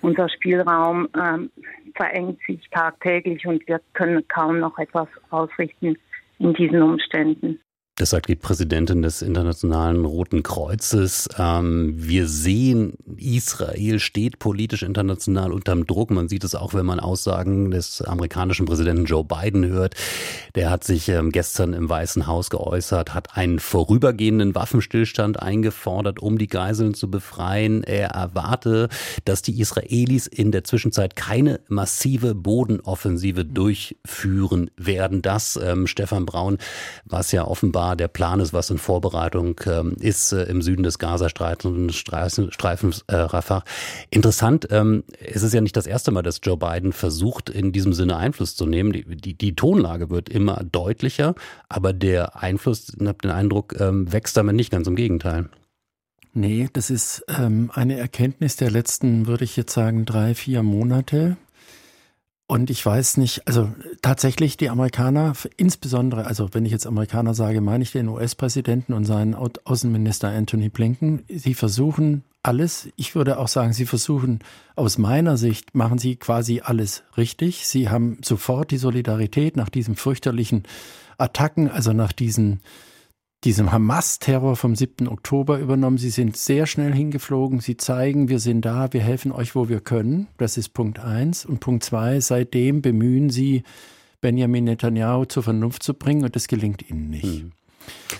unser 0.00 0.28
Spielraum 0.28 1.08
ähm, 1.18 1.50
verengt 1.94 2.38
sich 2.46 2.68
tagtäglich 2.70 3.46
und 3.46 3.66
wir 3.68 3.80
können 3.92 4.26
kaum 4.28 4.60
noch 4.60 4.78
etwas 4.78 5.08
ausrichten 5.30 5.96
in 6.38 6.54
diesen 6.54 6.82
Umständen. 6.82 7.60
Das 7.98 8.10
sagt 8.10 8.28
die 8.28 8.36
Präsidentin 8.36 9.00
des 9.00 9.22
Internationalen 9.22 10.04
Roten 10.04 10.42
Kreuzes. 10.42 11.30
Ähm, 11.38 11.94
wir 11.96 12.28
sehen, 12.28 12.92
Israel 13.18 13.98
steht 13.98 14.38
politisch 14.38 14.82
international 14.82 15.52
unterm 15.52 15.86
Druck. 15.86 16.10
Man 16.10 16.28
sieht 16.28 16.44
es 16.44 16.54
auch, 16.54 16.74
wenn 16.74 16.86
man 16.86 17.00
Aussagen 17.00 17.70
des 17.70 18.02
amerikanischen 18.02 18.66
Präsidenten 18.66 19.04
Joe 19.04 19.24
Biden 19.24 19.66
hört. 19.66 19.94
Der 20.54 20.70
hat 20.70 20.84
sich 20.84 21.08
ähm, 21.08 21.32
gestern 21.32 21.72
im 21.72 21.88
Weißen 21.88 22.26
Haus 22.26 22.50
geäußert, 22.50 23.14
hat 23.14 23.36
einen 23.36 23.58
vorübergehenden 23.58 24.54
Waffenstillstand 24.54 25.40
eingefordert, 25.40 26.20
um 26.20 26.38
die 26.38 26.46
Geiseln 26.46 26.94
zu 26.94 27.10
befreien. 27.10 27.82
Er 27.82 28.08
erwarte, 28.10 28.88
dass 29.24 29.42
die 29.42 29.60
Israelis 29.60 30.26
in 30.26 30.52
der 30.52 30.64
Zwischenzeit 30.64 31.16
keine 31.16 31.60
massive 31.68 32.34
Bodenoffensive 32.34 33.44
durchführen 33.44 34.70
werden. 34.76 35.22
Das, 35.22 35.58
ähm, 35.62 35.86
Stefan 35.86 36.26
Braun, 36.26 36.58
was 37.04 37.32
ja 37.32 37.46
offenbar 37.46 37.96
der 37.96 38.08
Plan 38.08 38.40
ist, 38.40 38.52
was 38.52 38.70
in 38.70 38.78
Vorbereitung 38.78 39.60
ähm, 39.66 39.96
ist 40.00 40.32
äh, 40.32 40.44
im 40.44 40.62
Süden 40.62 40.82
des 40.82 40.98
Gazastreifens 40.98 41.96
Streifens, 41.96 43.04
äh, 43.06 43.16
Rafah. 43.16 43.62
Interessant, 44.10 44.68
ähm, 44.70 45.04
es 45.20 45.42
ist 45.42 45.54
ja 45.54 45.60
nicht 45.60 45.76
das 45.76 45.86
erste 45.86 46.10
Mal, 46.10 46.22
dass 46.22 46.40
Joe 46.42 46.56
Biden 46.56 46.92
versucht, 46.92 47.50
in 47.50 47.72
diesem 47.72 47.92
Sinne 47.92 48.16
Einfluss 48.16 48.56
zu 48.56 48.66
nehmen. 48.66 48.92
Die, 48.92 49.04
die, 49.04 49.34
die 49.34 49.54
Tonlage 49.54 50.10
wird 50.10 50.28
immer 50.28 50.62
deutlicher, 50.64 51.34
aber 51.68 51.92
der 51.92 52.42
Einfluss, 52.42 52.92
ich 52.98 53.06
habe 53.06 53.18
den 53.18 53.30
Eindruck, 53.30 53.78
ähm, 53.80 54.12
wächst 54.12 54.36
damit 54.36 54.56
nicht, 54.56 54.70
ganz 54.70 54.86
im 54.86 54.96
Gegenteil. 54.96 55.48
Nee, 56.34 56.68
das 56.72 56.90
ist 56.90 57.24
ähm, 57.28 57.70
eine 57.72 57.98
Erkenntnis 57.98 58.56
der 58.56 58.70
letzten, 58.70 59.26
würde 59.26 59.44
ich 59.44 59.56
jetzt 59.56 59.72
sagen, 59.72 60.04
drei, 60.04 60.34
vier 60.34 60.62
Monate. 60.62 61.38
Und 62.48 62.70
ich 62.70 62.84
weiß 62.84 63.16
nicht, 63.16 63.48
also 63.48 63.72
tatsächlich 64.02 64.56
die 64.56 64.68
Amerikaner, 64.68 65.32
insbesondere, 65.56 66.26
also 66.26 66.50
wenn 66.52 66.64
ich 66.64 66.72
jetzt 66.72 66.86
Amerikaner 66.86 67.34
sage, 67.34 67.60
meine 67.60 67.82
ich 67.82 67.92
den 67.92 68.08
US-Präsidenten 68.08 68.92
und 68.92 69.04
seinen 69.04 69.34
Außenminister 69.34 70.28
Anthony 70.28 70.68
Blinken, 70.68 71.24
sie 71.28 71.54
versuchen 71.54 72.22
alles, 72.46 72.88
ich 72.96 73.14
würde 73.14 73.38
auch 73.38 73.48
sagen, 73.48 73.72
sie 73.72 73.86
versuchen 73.86 74.40
aus 74.74 74.98
meiner 74.98 75.36
Sicht, 75.36 75.74
machen 75.74 75.98
sie 75.98 76.16
quasi 76.16 76.60
alles 76.64 77.02
richtig. 77.16 77.66
Sie 77.66 77.88
haben 77.88 78.18
sofort 78.24 78.70
die 78.70 78.78
Solidarität 78.78 79.56
nach 79.56 79.68
diesen 79.68 79.96
fürchterlichen 79.96 80.64
Attacken, 81.18 81.70
also 81.70 81.92
nach 81.92 82.12
diesen 82.12 82.60
diesem 83.44 83.70
Hamas-Terror 83.70 84.56
vom 84.56 84.74
7. 84.74 85.06
Oktober 85.08 85.58
übernommen. 85.58 85.98
Sie 85.98 86.10
sind 86.10 86.36
sehr 86.36 86.66
schnell 86.66 86.92
hingeflogen. 86.92 87.60
Sie 87.60 87.76
zeigen, 87.76 88.28
wir 88.28 88.40
sind 88.40 88.64
da, 88.64 88.92
wir 88.92 89.02
helfen 89.02 89.30
euch, 89.30 89.54
wo 89.54 89.68
wir 89.68 89.80
können. 89.80 90.26
Das 90.38 90.56
ist 90.56 90.70
Punkt 90.70 90.98
eins. 90.98 91.44
Und 91.44 91.60
Punkt 91.60 91.84
zwei, 91.84 92.18
seitdem 92.20 92.82
bemühen 92.82 93.30
sie, 93.30 93.62
Benjamin 94.20 94.64
Netanyahu 94.64 95.26
zur 95.26 95.42
Vernunft 95.42 95.82
zu 95.82 95.94
bringen 95.94 96.24
und 96.24 96.34
das 96.34 96.48
gelingt 96.48 96.90
ihnen 96.90 97.10
nicht. 97.10 97.24
Hm. 97.24 97.52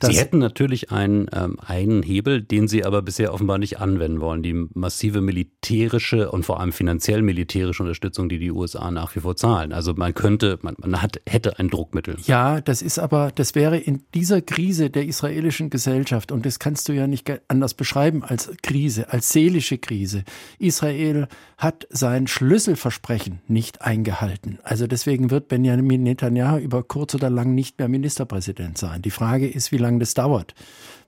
Das 0.00 0.10
Sie 0.10 0.18
hätten 0.18 0.38
natürlich 0.38 0.90
einen, 0.90 1.28
ähm, 1.32 1.58
einen 1.64 2.02
Hebel, 2.02 2.42
den 2.42 2.68
Sie 2.68 2.84
aber 2.84 3.02
bisher 3.02 3.32
offenbar 3.32 3.58
nicht 3.58 3.78
anwenden 3.80 4.20
wollen. 4.20 4.42
Die 4.42 4.66
massive 4.74 5.20
militärische 5.20 6.30
und 6.30 6.44
vor 6.44 6.60
allem 6.60 6.72
finanziell 6.72 7.22
militärische 7.22 7.82
Unterstützung, 7.82 8.28
die 8.28 8.38
die 8.38 8.50
USA 8.50 8.90
nach 8.90 9.14
wie 9.16 9.20
vor 9.20 9.36
zahlen. 9.36 9.72
Also 9.72 9.94
man 9.94 10.14
könnte, 10.14 10.58
man, 10.62 10.76
man 10.78 11.00
hat, 11.02 11.20
hätte 11.26 11.58
ein 11.58 11.68
Druckmittel. 11.68 12.16
Ja, 12.24 12.60
das 12.60 12.82
ist 12.82 12.98
aber, 12.98 13.32
das 13.34 13.54
wäre 13.54 13.78
in 13.78 14.02
dieser 14.14 14.42
Krise 14.42 14.90
der 14.90 15.06
israelischen 15.06 15.70
Gesellschaft, 15.70 16.32
und 16.32 16.46
das 16.46 16.58
kannst 16.58 16.88
du 16.88 16.92
ja 16.92 17.06
nicht 17.06 17.30
anders 17.48 17.74
beschreiben 17.74 18.22
als 18.22 18.50
Krise, 18.62 19.12
als 19.12 19.30
seelische 19.30 19.78
Krise. 19.78 20.24
Israel 20.58 21.28
hat 21.58 21.86
sein 21.90 22.26
Schlüsselversprechen 22.26 23.40
nicht 23.48 23.82
eingehalten. 23.82 24.58
Also 24.62 24.86
deswegen 24.86 25.30
wird 25.30 25.48
Benjamin 25.48 26.02
Netanyahu 26.02 26.58
über 26.58 26.82
kurz 26.82 27.14
oder 27.14 27.30
lang 27.30 27.54
nicht 27.54 27.78
mehr 27.78 27.88
Ministerpräsident 27.88 28.78
sein. 28.78 29.02
Die 29.02 29.10
Frage 29.10 29.48
ist, 29.56 29.72
wie 29.72 29.78
lange 29.78 29.98
das 29.98 30.14
dauert. 30.14 30.54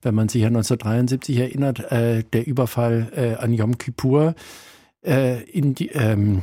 Wenn 0.03 0.15
man 0.15 0.29
sich 0.29 0.43
an 0.43 0.57
1973 0.57 1.37
erinnert, 1.37 1.93
äh, 1.93 2.25
der 2.33 2.47
Überfall 2.47 3.13
äh, 3.15 3.43
an 3.43 3.53
Yom 3.53 3.79
Kippur, 3.79 4.35
äh, 5.05 5.43
in 5.45 5.75
die, 5.75 5.89
ähm, 5.89 6.43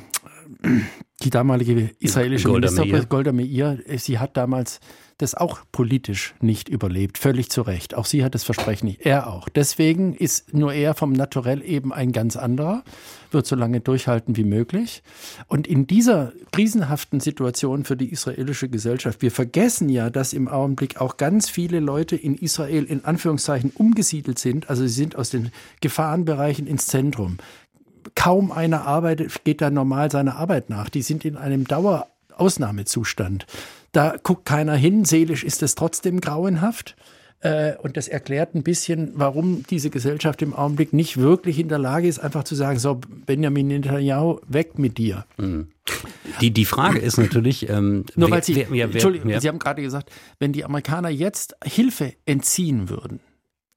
die 1.23 1.29
damalige 1.29 1.91
israelische 1.99 2.49
Golda 2.49 2.71
Meir. 2.71 3.05
Golda 3.05 3.31
Meir, 3.31 3.79
äh, 3.85 3.97
sie 3.97 4.19
hat 4.19 4.37
damals 4.37 4.79
das 5.17 5.33
auch 5.33 5.59
politisch 5.71 6.35
nicht 6.41 6.67
überlebt, 6.67 7.17
völlig 7.17 7.49
zu 7.49 7.61
Recht. 7.61 7.95
Auch 7.95 8.05
sie 8.05 8.23
hat 8.23 8.35
das 8.35 8.43
Versprechen 8.43 8.87
nicht, 8.87 9.05
er 9.05 9.27
auch. 9.27 9.47
Deswegen 9.47 10.13
ist 10.13 10.53
nur 10.53 10.73
er 10.73 10.93
vom 10.93 11.13
Naturell 11.13 11.63
eben 11.63 11.93
ein 11.93 12.11
ganz 12.11 12.35
anderer, 12.35 12.83
wird 13.31 13.45
so 13.45 13.55
lange 13.55 13.79
durchhalten 13.79 14.35
wie 14.35 14.43
möglich. 14.43 15.03
Und 15.47 15.67
in 15.67 15.87
dieser 15.87 16.33
krisenhaften 16.51 17.21
Situation 17.21 17.85
für 17.85 17.95
die 17.95 18.11
israelische 18.11 18.67
Gesellschaft, 18.67 19.21
wir 19.21 19.31
vergessen 19.31 19.87
ja, 19.87 20.09
dass 20.09 20.33
im 20.33 20.49
Augenblick 20.49 20.99
auch 20.99 21.15
ganz 21.15 21.49
viele 21.49 21.79
Leute 21.79 22.17
in 22.17 22.35
Israel 22.35 22.83
in 22.83 23.05
Anführungszeichen 23.05 23.71
umgesiedelt 23.73 24.37
sind, 24.37 24.69
also 24.69 24.83
sie 24.83 24.93
sind 24.93 25.15
aus 25.15 25.29
den 25.29 25.51
Gefahrenbereichen 25.79 26.67
ins 26.67 26.87
Zentrum 26.87 27.37
kaum 28.13 28.51
einer 28.51 28.85
arbeitet, 28.85 29.43
geht 29.43 29.61
da 29.61 29.71
normal 29.71 30.11
seiner 30.11 30.35
Arbeit 30.35 30.69
nach. 30.69 30.89
Die 30.89 31.01
sind 31.01 31.25
in 31.25 31.37
einem 31.37 31.65
Dauerausnahmezustand. 31.65 33.47
Da 33.95 34.15
guckt 34.21 34.45
keiner 34.45 34.75
hin. 34.75 35.05
Seelisch 35.05 35.43
ist 35.43 35.63
es 35.63 35.75
trotzdem 35.75 36.19
grauenhaft. 36.19 36.95
Äh, 37.39 37.75
Und 37.77 37.95
das 37.97 38.07
erklärt 38.07 38.55
ein 38.55 38.63
bisschen, 38.63 39.11
warum 39.15 39.63
diese 39.69 39.89
Gesellschaft 39.89 40.41
im 40.41 40.53
Augenblick 40.53 40.91
nicht 40.93 41.17
wirklich 41.17 41.59
in 41.59 41.69
der 41.69 41.77
Lage 41.79 42.07
ist, 42.07 42.19
einfach 42.19 42.43
zu 42.43 42.55
sagen, 42.55 42.79
so, 42.79 42.99
Benjamin 43.25 43.67
Netanyahu, 43.67 44.39
weg 44.47 44.77
mit 44.79 44.97
dir. 44.97 45.25
Die, 46.41 46.51
die 46.51 46.65
Frage 46.65 46.99
ist 46.99 47.17
natürlich, 47.17 47.69
ähm, 47.69 48.05
Nur 48.15 48.29
wer- 48.29 48.35
weil 48.37 48.43
Sie, 48.43 48.55
wer- 48.55 48.65
wer- 48.69 48.77
wer- 48.87 48.93
Entschuldigung, 48.95 49.29
ja. 49.29 49.39
Sie 49.39 49.47
haben 49.47 49.59
gerade 49.59 49.81
gesagt, 49.81 50.11
wenn 50.39 50.51
die 50.53 50.65
Amerikaner 50.65 51.09
jetzt 51.09 51.55
Hilfe 51.63 52.13
entziehen 52.25 52.89
würden, 52.89 53.19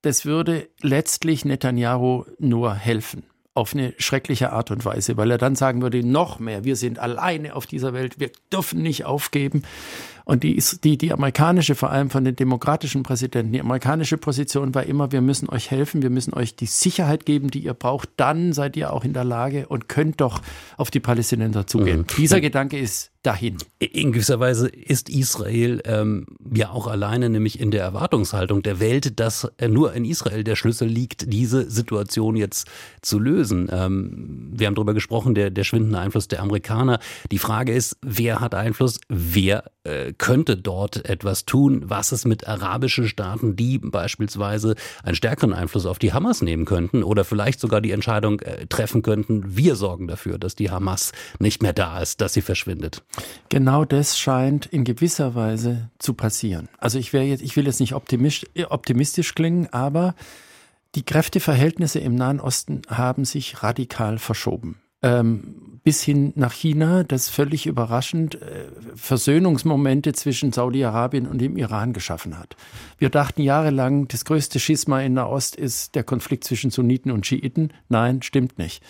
das 0.03 0.25
würde 0.25 0.69
letztlich 0.83 1.45
Netanyahu 1.45 2.25
nur 2.39 2.75
helfen. 2.75 3.25
Auf 3.59 3.75
eine 3.75 3.93
schreckliche 3.99 4.53
Art 4.53 4.71
und 4.71 4.85
Weise, 4.85 5.17
weil 5.17 5.31
er 5.33 5.39
dann 5.39 5.57
sagen 5.57 5.83
würde, 5.83 6.07
noch 6.07 6.39
mehr, 6.39 6.63
wir 6.63 6.77
sind 6.77 7.01
alleine 7.01 7.57
auf 7.57 7.67
dieser 7.67 7.93
Welt, 7.93 8.21
wir 8.21 8.31
dürfen 8.53 8.83
nicht 8.83 9.05
aufgeben. 9.05 9.63
Und 10.25 10.45
die, 10.45 10.55
ist- 10.57 10.85
die, 10.85 10.97
die 10.97 11.13
amerikanische, 11.13 11.75
vor 11.75 11.91
allem 11.91 12.09
von 12.11 12.23
den 12.25 12.37
demokratischen 12.37 13.03
Präsidenten, 13.03 13.53
die 13.53 13.61
amerikanische 13.61 14.17
Position 14.17 14.75
war 14.77 14.85
immer, 14.85 15.11
wir 15.11 15.23
müssen 15.23 15.49
euch 15.49 15.71
helfen, 15.73 16.03
wir 16.03 16.11
müssen 16.11 16.35
euch 16.35 16.55
die 16.55 16.67
Sicherheit 16.67 17.27
geben, 17.27 17.51
die 17.51 17.61
ihr 17.61 17.75
braucht, 17.75 18.11
dann 18.17 18.53
seid 18.53 18.77
ihr 18.77 18.93
auch 18.93 19.05
in 19.05 19.13
der 19.13 19.25
Lage 19.25 19.67
und 19.69 19.89
könnt 19.89 20.21
doch 20.21 20.41
auf 20.77 20.91
die 20.93 21.01
Palästinenser 21.01 21.67
zugehen. 21.67 22.07
Dieser 22.17 22.41
Gedanke 22.41 22.79
ist 22.79 23.11
dahin. 23.23 23.59
In 23.79 24.13
gewisser 24.13 24.41
Weise 24.41 24.69
ist 24.69 25.09
Israel 25.09 25.83
ähm, 25.85 26.27
ja 26.55 26.71
auch 26.71 26.87
alleine, 26.87 27.29
nämlich 27.29 27.61
in 27.61 27.71
der 27.71 27.83
Erwartungshaltung 27.83 28.63
der 28.63 28.81
Welt, 28.81 29.19
dass 29.19 29.45
äh, 29.59 29.69
nur 29.69 29.93
in 29.93 30.05
Israel 30.05 30.45
der 30.45 30.57
Schlüssel 30.57 30.89
liegt, 30.89 31.33
diese 31.33 31.69
Situation 31.71 32.37
jetzt 32.37 32.69
zu 33.03 33.19
lösen. 33.19 33.69
Ähm, 33.73 34.51
wir 34.53 34.67
haben 34.67 34.75
darüber 34.75 34.95
gesprochen, 34.95 35.35
der, 35.35 35.51
der 35.51 35.65
schwindende 35.65 35.99
Einfluss 35.99 36.29
der 36.29 36.41
Amerikaner. 36.43 37.01
Die 37.31 37.39
Frage 37.39 37.73
ist, 37.73 37.97
wer 38.03 38.41
hat 38.41 38.55
Einfluss? 38.55 39.01
Wer 39.09 39.65
äh, 39.83 40.13
könnte 40.13 40.57
dort 40.57 41.09
etwas 41.09 41.45
tun? 41.45 41.83
Was 41.87 42.13
ist 42.13 42.25
mit 42.25 42.47
arabischen 42.47 43.09
Staaten, 43.09 43.57
die 43.57 43.79
beispielsweise 43.79 44.77
einen 45.03 45.17
stärkeren 45.17 45.53
Einfluss 45.53 45.87
auf 45.87 45.99
die 45.99 46.13
Hamas 46.13 46.41
nehmen 46.43 46.65
könnten 46.65 47.03
oder 47.03 47.25
vielleicht 47.25 47.59
sogar 47.59 47.81
die 47.81 47.91
Entscheidung 47.93 48.41
äh, 48.41 48.67
treffen 48.67 49.03
könnten, 49.03 49.57
wir 49.57 49.75
sorgen 49.75 50.07
dafür, 50.07 50.39
dass 50.39 50.55
die 50.55 50.71
Hamas 50.71 51.13
nicht 51.39 51.63
mehr 51.63 51.73
da 51.73 52.01
ist, 52.01 52.21
dass 52.21 52.33
sie 52.33 52.43
verschwindet? 52.43 53.03
Genau 53.49 53.85
das 53.85 54.19
scheint 54.19 54.67
in 54.67 54.85
gewisser 54.85 55.35
Weise 55.35 55.91
zu 55.99 56.15
passieren. 56.15 56.69
Also 56.79 56.99
ich 56.99 57.13
jetzt, 57.13 57.43
ich 57.43 57.57
will 57.57 57.67
jetzt 57.67 57.81
nicht 57.81 57.95
optimistisch, 57.95 59.35
klingen, 59.35 59.69
aber 59.73 60.15
die 60.95 61.05
Kräfteverhältnisse 61.05 61.99
im 61.99 62.15
Nahen 62.15 62.41
Osten 62.41 62.83
haben 62.89 63.25
sich 63.25 63.63
radikal 63.63 64.19
verschoben. 64.19 64.81
Ähm, 65.01 65.79
bis 65.85 66.03
hin 66.03 66.33
nach 66.35 66.53
China, 66.53 67.05
das 67.05 67.29
völlig 67.29 67.67
überraschend 67.67 68.43
äh, 68.43 68.67
Versöhnungsmomente 68.95 70.13
zwischen 70.13 70.53
Saudi-Arabien 70.53 71.27
und 71.27 71.39
dem 71.39 71.57
Iran 71.57 71.93
geschaffen 71.93 72.39
hat. 72.39 72.57
Wir 72.99 73.09
dachten 73.09 73.43
jahrelang, 73.43 74.09
das 74.09 74.25
größte 74.25 74.59
Schisma 74.59 75.01
in 75.01 75.15
Nahost 75.15 75.57
ist 75.57 75.95
der 75.95 76.03
Konflikt 76.03 76.45
zwischen 76.45 76.71
Sunniten 76.71 77.13
und 77.13 77.27
Schiiten. 77.27 77.73
Nein, 77.89 78.23
stimmt 78.23 78.59
nicht. 78.59 78.83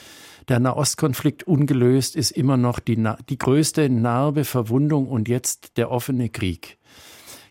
Der 0.49 0.61
Nahostkonflikt 0.61 1.45
ungelöst 1.45 2.17
ist 2.17 2.31
immer 2.31 2.57
noch 2.57 2.79
die, 2.79 3.03
die 3.29 3.39
größte 3.39 3.91
Narbe, 3.91 4.45
Verwundung 4.45 5.07
und 5.07 5.29
jetzt 5.29 5.77
der 5.77 5.91
offene 5.91 6.31
Krieg. 6.31 6.79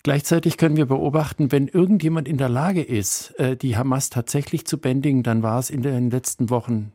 Gleichzeitig 0.01 0.57
können 0.57 0.77
wir 0.77 0.85
beobachten, 0.85 1.51
wenn 1.51 1.67
irgendjemand 1.67 2.27
in 2.27 2.37
der 2.37 2.49
Lage 2.49 2.81
ist, 2.81 3.37
äh, 3.39 3.57
die 3.57 3.77
Hamas 3.77 4.09
tatsächlich 4.09 4.65
zu 4.65 4.77
bändigen, 4.77 5.21
dann 5.21 5.43
war 5.43 5.59
es 5.59 5.69
in 5.69 5.81
den 5.81 6.09
letzten 6.09 6.49
Wochen 6.49 6.93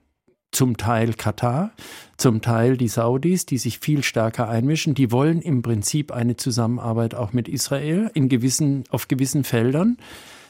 zum 0.50 0.76
Teil 0.76 1.14
Katar, 1.14 1.72
zum 2.16 2.42
Teil 2.42 2.76
die 2.76 2.88
Saudis, 2.88 3.46
die 3.46 3.58
sich 3.58 3.78
viel 3.78 4.02
stärker 4.02 4.48
einmischen. 4.48 4.94
Die 4.94 5.10
wollen 5.10 5.40
im 5.40 5.62
Prinzip 5.62 6.12
eine 6.12 6.36
Zusammenarbeit 6.36 7.14
auch 7.14 7.32
mit 7.32 7.48
Israel 7.48 8.10
in 8.14 8.28
gewissen, 8.28 8.84
auf 8.90 9.08
gewissen 9.08 9.44
Feldern. 9.44 9.96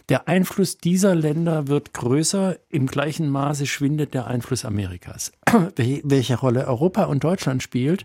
Der 0.09 0.29
Einfluss 0.29 0.79
dieser 0.79 1.15
Länder 1.15 1.69
wird 1.69 1.95
größer, 1.95 2.57
im 2.69 2.87
gleichen 2.87 3.31
Maße 3.31 3.67
schwindet 3.67 4.15
der 4.15 4.27
Einfluss 4.27 4.65
Amerikas. 4.65 5.33
Wel- 5.47 6.03
Welche 6.05 6.39
Rolle 6.39 6.67
Europa 6.67 7.05
und 7.05 7.25
Deutschland 7.25 7.63
spielt, 7.63 8.05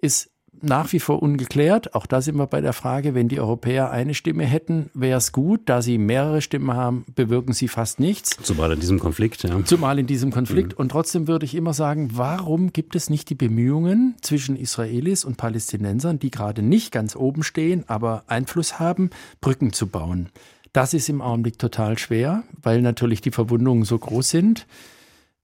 ist 0.00 0.30
nach 0.62 0.92
wie 0.92 1.00
vor 1.00 1.22
ungeklärt. 1.22 1.94
Auch 1.94 2.06
da 2.06 2.22
sind 2.22 2.36
wir 2.36 2.46
bei 2.46 2.60
der 2.60 2.72
Frage, 2.72 3.14
wenn 3.14 3.28
die 3.28 3.38
Europäer 3.38 3.90
eine 3.90 4.14
Stimme 4.14 4.44
hätten, 4.44 4.88
wäre 4.94 5.18
es 5.18 5.32
gut. 5.32 5.62
Da 5.66 5.82
sie 5.82 5.98
mehrere 5.98 6.40
Stimmen 6.40 6.72
haben, 6.72 7.04
bewirken 7.14 7.52
sie 7.52 7.68
fast 7.68 8.00
nichts. 8.00 8.38
Zumal 8.42 8.72
in 8.72 8.80
diesem 8.80 8.98
Konflikt, 8.98 9.42
ja. 9.42 9.62
Zumal 9.64 9.98
in 9.98 10.06
diesem 10.06 10.30
Konflikt. 10.30 10.72
Und 10.72 10.90
trotzdem 10.90 11.28
würde 11.28 11.44
ich 11.44 11.54
immer 11.54 11.74
sagen, 11.74 12.10
warum 12.14 12.72
gibt 12.72 12.96
es 12.96 13.10
nicht 13.10 13.28
die 13.28 13.34
Bemühungen 13.34 14.14
zwischen 14.22 14.56
Israelis 14.56 15.24
und 15.24 15.36
Palästinensern, 15.36 16.18
die 16.18 16.30
gerade 16.30 16.62
nicht 16.62 16.92
ganz 16.92 17.14
oben 17.14 17.42
stehen, 17.42 17.84
aber 17.86 18.24
Einfluss 18.28 18.78
haben, 18.78 19.10
Brücken 19.40 19.72
zu 19.72 19.88
bauen? 19.88 20.30
Das 20.74 20.92
ist 20.92 21.08
im 21.08 21.22
Augenblick 21.22 21.56
total 21.60 21.96
schwer, 21.98 22.42
weil 22.60 22.82
natürlich 22.82 23.20
die 23.20 23.30
Verwundungen 23.30 23.84
so 23.84 23.96
groß 23.96 24.28
sind. 24.28 24.66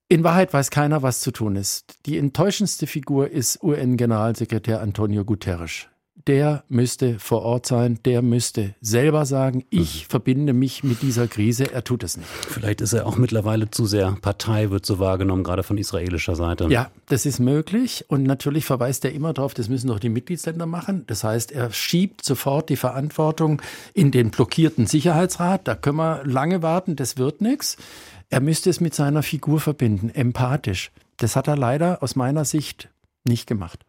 In 0.09 0.25
Wahrheit 0.25 0.53
weiß 0.53 0.71
keiner, 0.71 1.03
was 1.03 1.21
zu 1.21 1.31
tun 1.31 1.55
ist. 1.55 1.95
Die 2.05 2.17
enttäuschendste 2.17 2.85
Figur 2.85 3.29
ist 3.29 3.63
UN-Generalsekretär 3.63 4.81
Antonio 4.81 5.23
Guterres. 5.23 5.87
Der 6.27 6.63
müsste 6.69 7.17
vor 7.19 7.41
Ort 7.41 7.65
sein, 7.65 7.99
der 8.05 8.21
müsste 8.21 8.75
selber 8.79 9.25
sagen, 9.25 9.63
ich 9.69 10.07
verbinde 10.07 10.53
mich 10.53 10.83
mit 10.83 11.01
dieser 11.01 11.27
Krise. 11.27 11.71
Er 11.71 11.83
tut 11.83 12.03
es 12.03 12.17
nicht. 12.17 12.29
Vielleicht 12.47 12.81
ist 12.81 12.93
er 12.93 13.07
auch 13.07 13.17
mittlerweile 13.17 13.71
zu 13.71 13.85
sehr 13.85 14.15
Partei, 14.21 14.69
wird 14.69 14.85
so 14.85 14.99
wahrgenommen, 14.99 15.43
gerade 15.43 15.63
von 15.63 15.77
israelischer 15.77 16.35
Seite. 16.35 16.67
Ja, 16.69 16.91
das 17.07 17.25
ist 17.25 17.39
möglich. 17.39 18.05
Und 18.07 18.23
natürlich 18.23 18.65
verweist 18.65 19.03
er 19.05 19.13
immer 19.13 19.33
darauf, 19.33 19.53
das 19.53 19.69
müssen 19.69 19.87
doch 19.87 19.99
die 19.99 20.09
Mitgliedsländer 20.09 20.65
machen. 20.65 21.05
Das 21.07 21.23
heißt, 21.23 21.51
er 21.51 21.71
schiebt 21.71 22.23
sofort 22.23 22.69
die 22.69 22.75
Verantwortung 22.75 23.61
in 23.93 24.11
den 24.11 24.29
blockierten 24.29 24.85
Sicherheitsrat. 24.85 25.67
Da 25.67 25.75
können 25.75 25.97
wir 25.97 26.21
lange 26.25 26.61
warten, 26.61 26.95
das 26.95 27.17
wird 27.17 27.41
nichts. 27.41 27.77
Er 28.29 28.41
müsste 28.41 28.69
es 28.69 28.79
mit 28.79 28.93
seiner 28.93 29.23
Figur 29.23 29.59
verbinden, 29.59 30.09
empathisch. 30.09 30.91
Das 31.17 31.35
hat 31.35 31.47
er 31.47 31.57
leider 31.57 32.01
aus 32.01 32.15
meiner 32.15 32.45
Sicht 32.45 32.89
nicht 33.25 33.47
gemacht. 33.47 33.85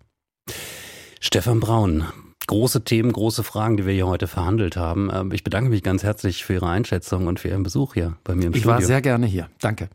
Stefan 1.25 1.61
Braun, 1.61 2.05
große 2.49 2.83
Themen, 2.83 3.13
große 3.13 3.45
Fragen, 3.45 3.77
die 3.77 3.87
wir 3.87 3.93
hier 3.95 4.09
heute 4.09 4.27
verhandelt 4.27 4.77
haben. 4.77 5.09
Ähm, 5.15 5.31
Ich 5.33 5.45
bedanke 5.45 5.71
mich 5.71 5.85
ganz 5.85 6.03
herzlich 6.03 6.45
für 6.45 6.55
Ihre 6.55 6.69
Einschätzung 6.69 7.29
und 7.29 7.39
für 7.39 7.47
Ihren 7.49 7.63
Besuch 7.63 7.95
hier 7.95 8.17
bei 8.25 8.35
mir 8.35 8.47
im 8.47 8.53
Ich 8.55 8.63
Studio. 8.63 8.73
war 8.75 8.83
sehr 8.83 9.01
gerne 9.03 9.27
hier. 9.27 9.49
Danke. 9.61 9.89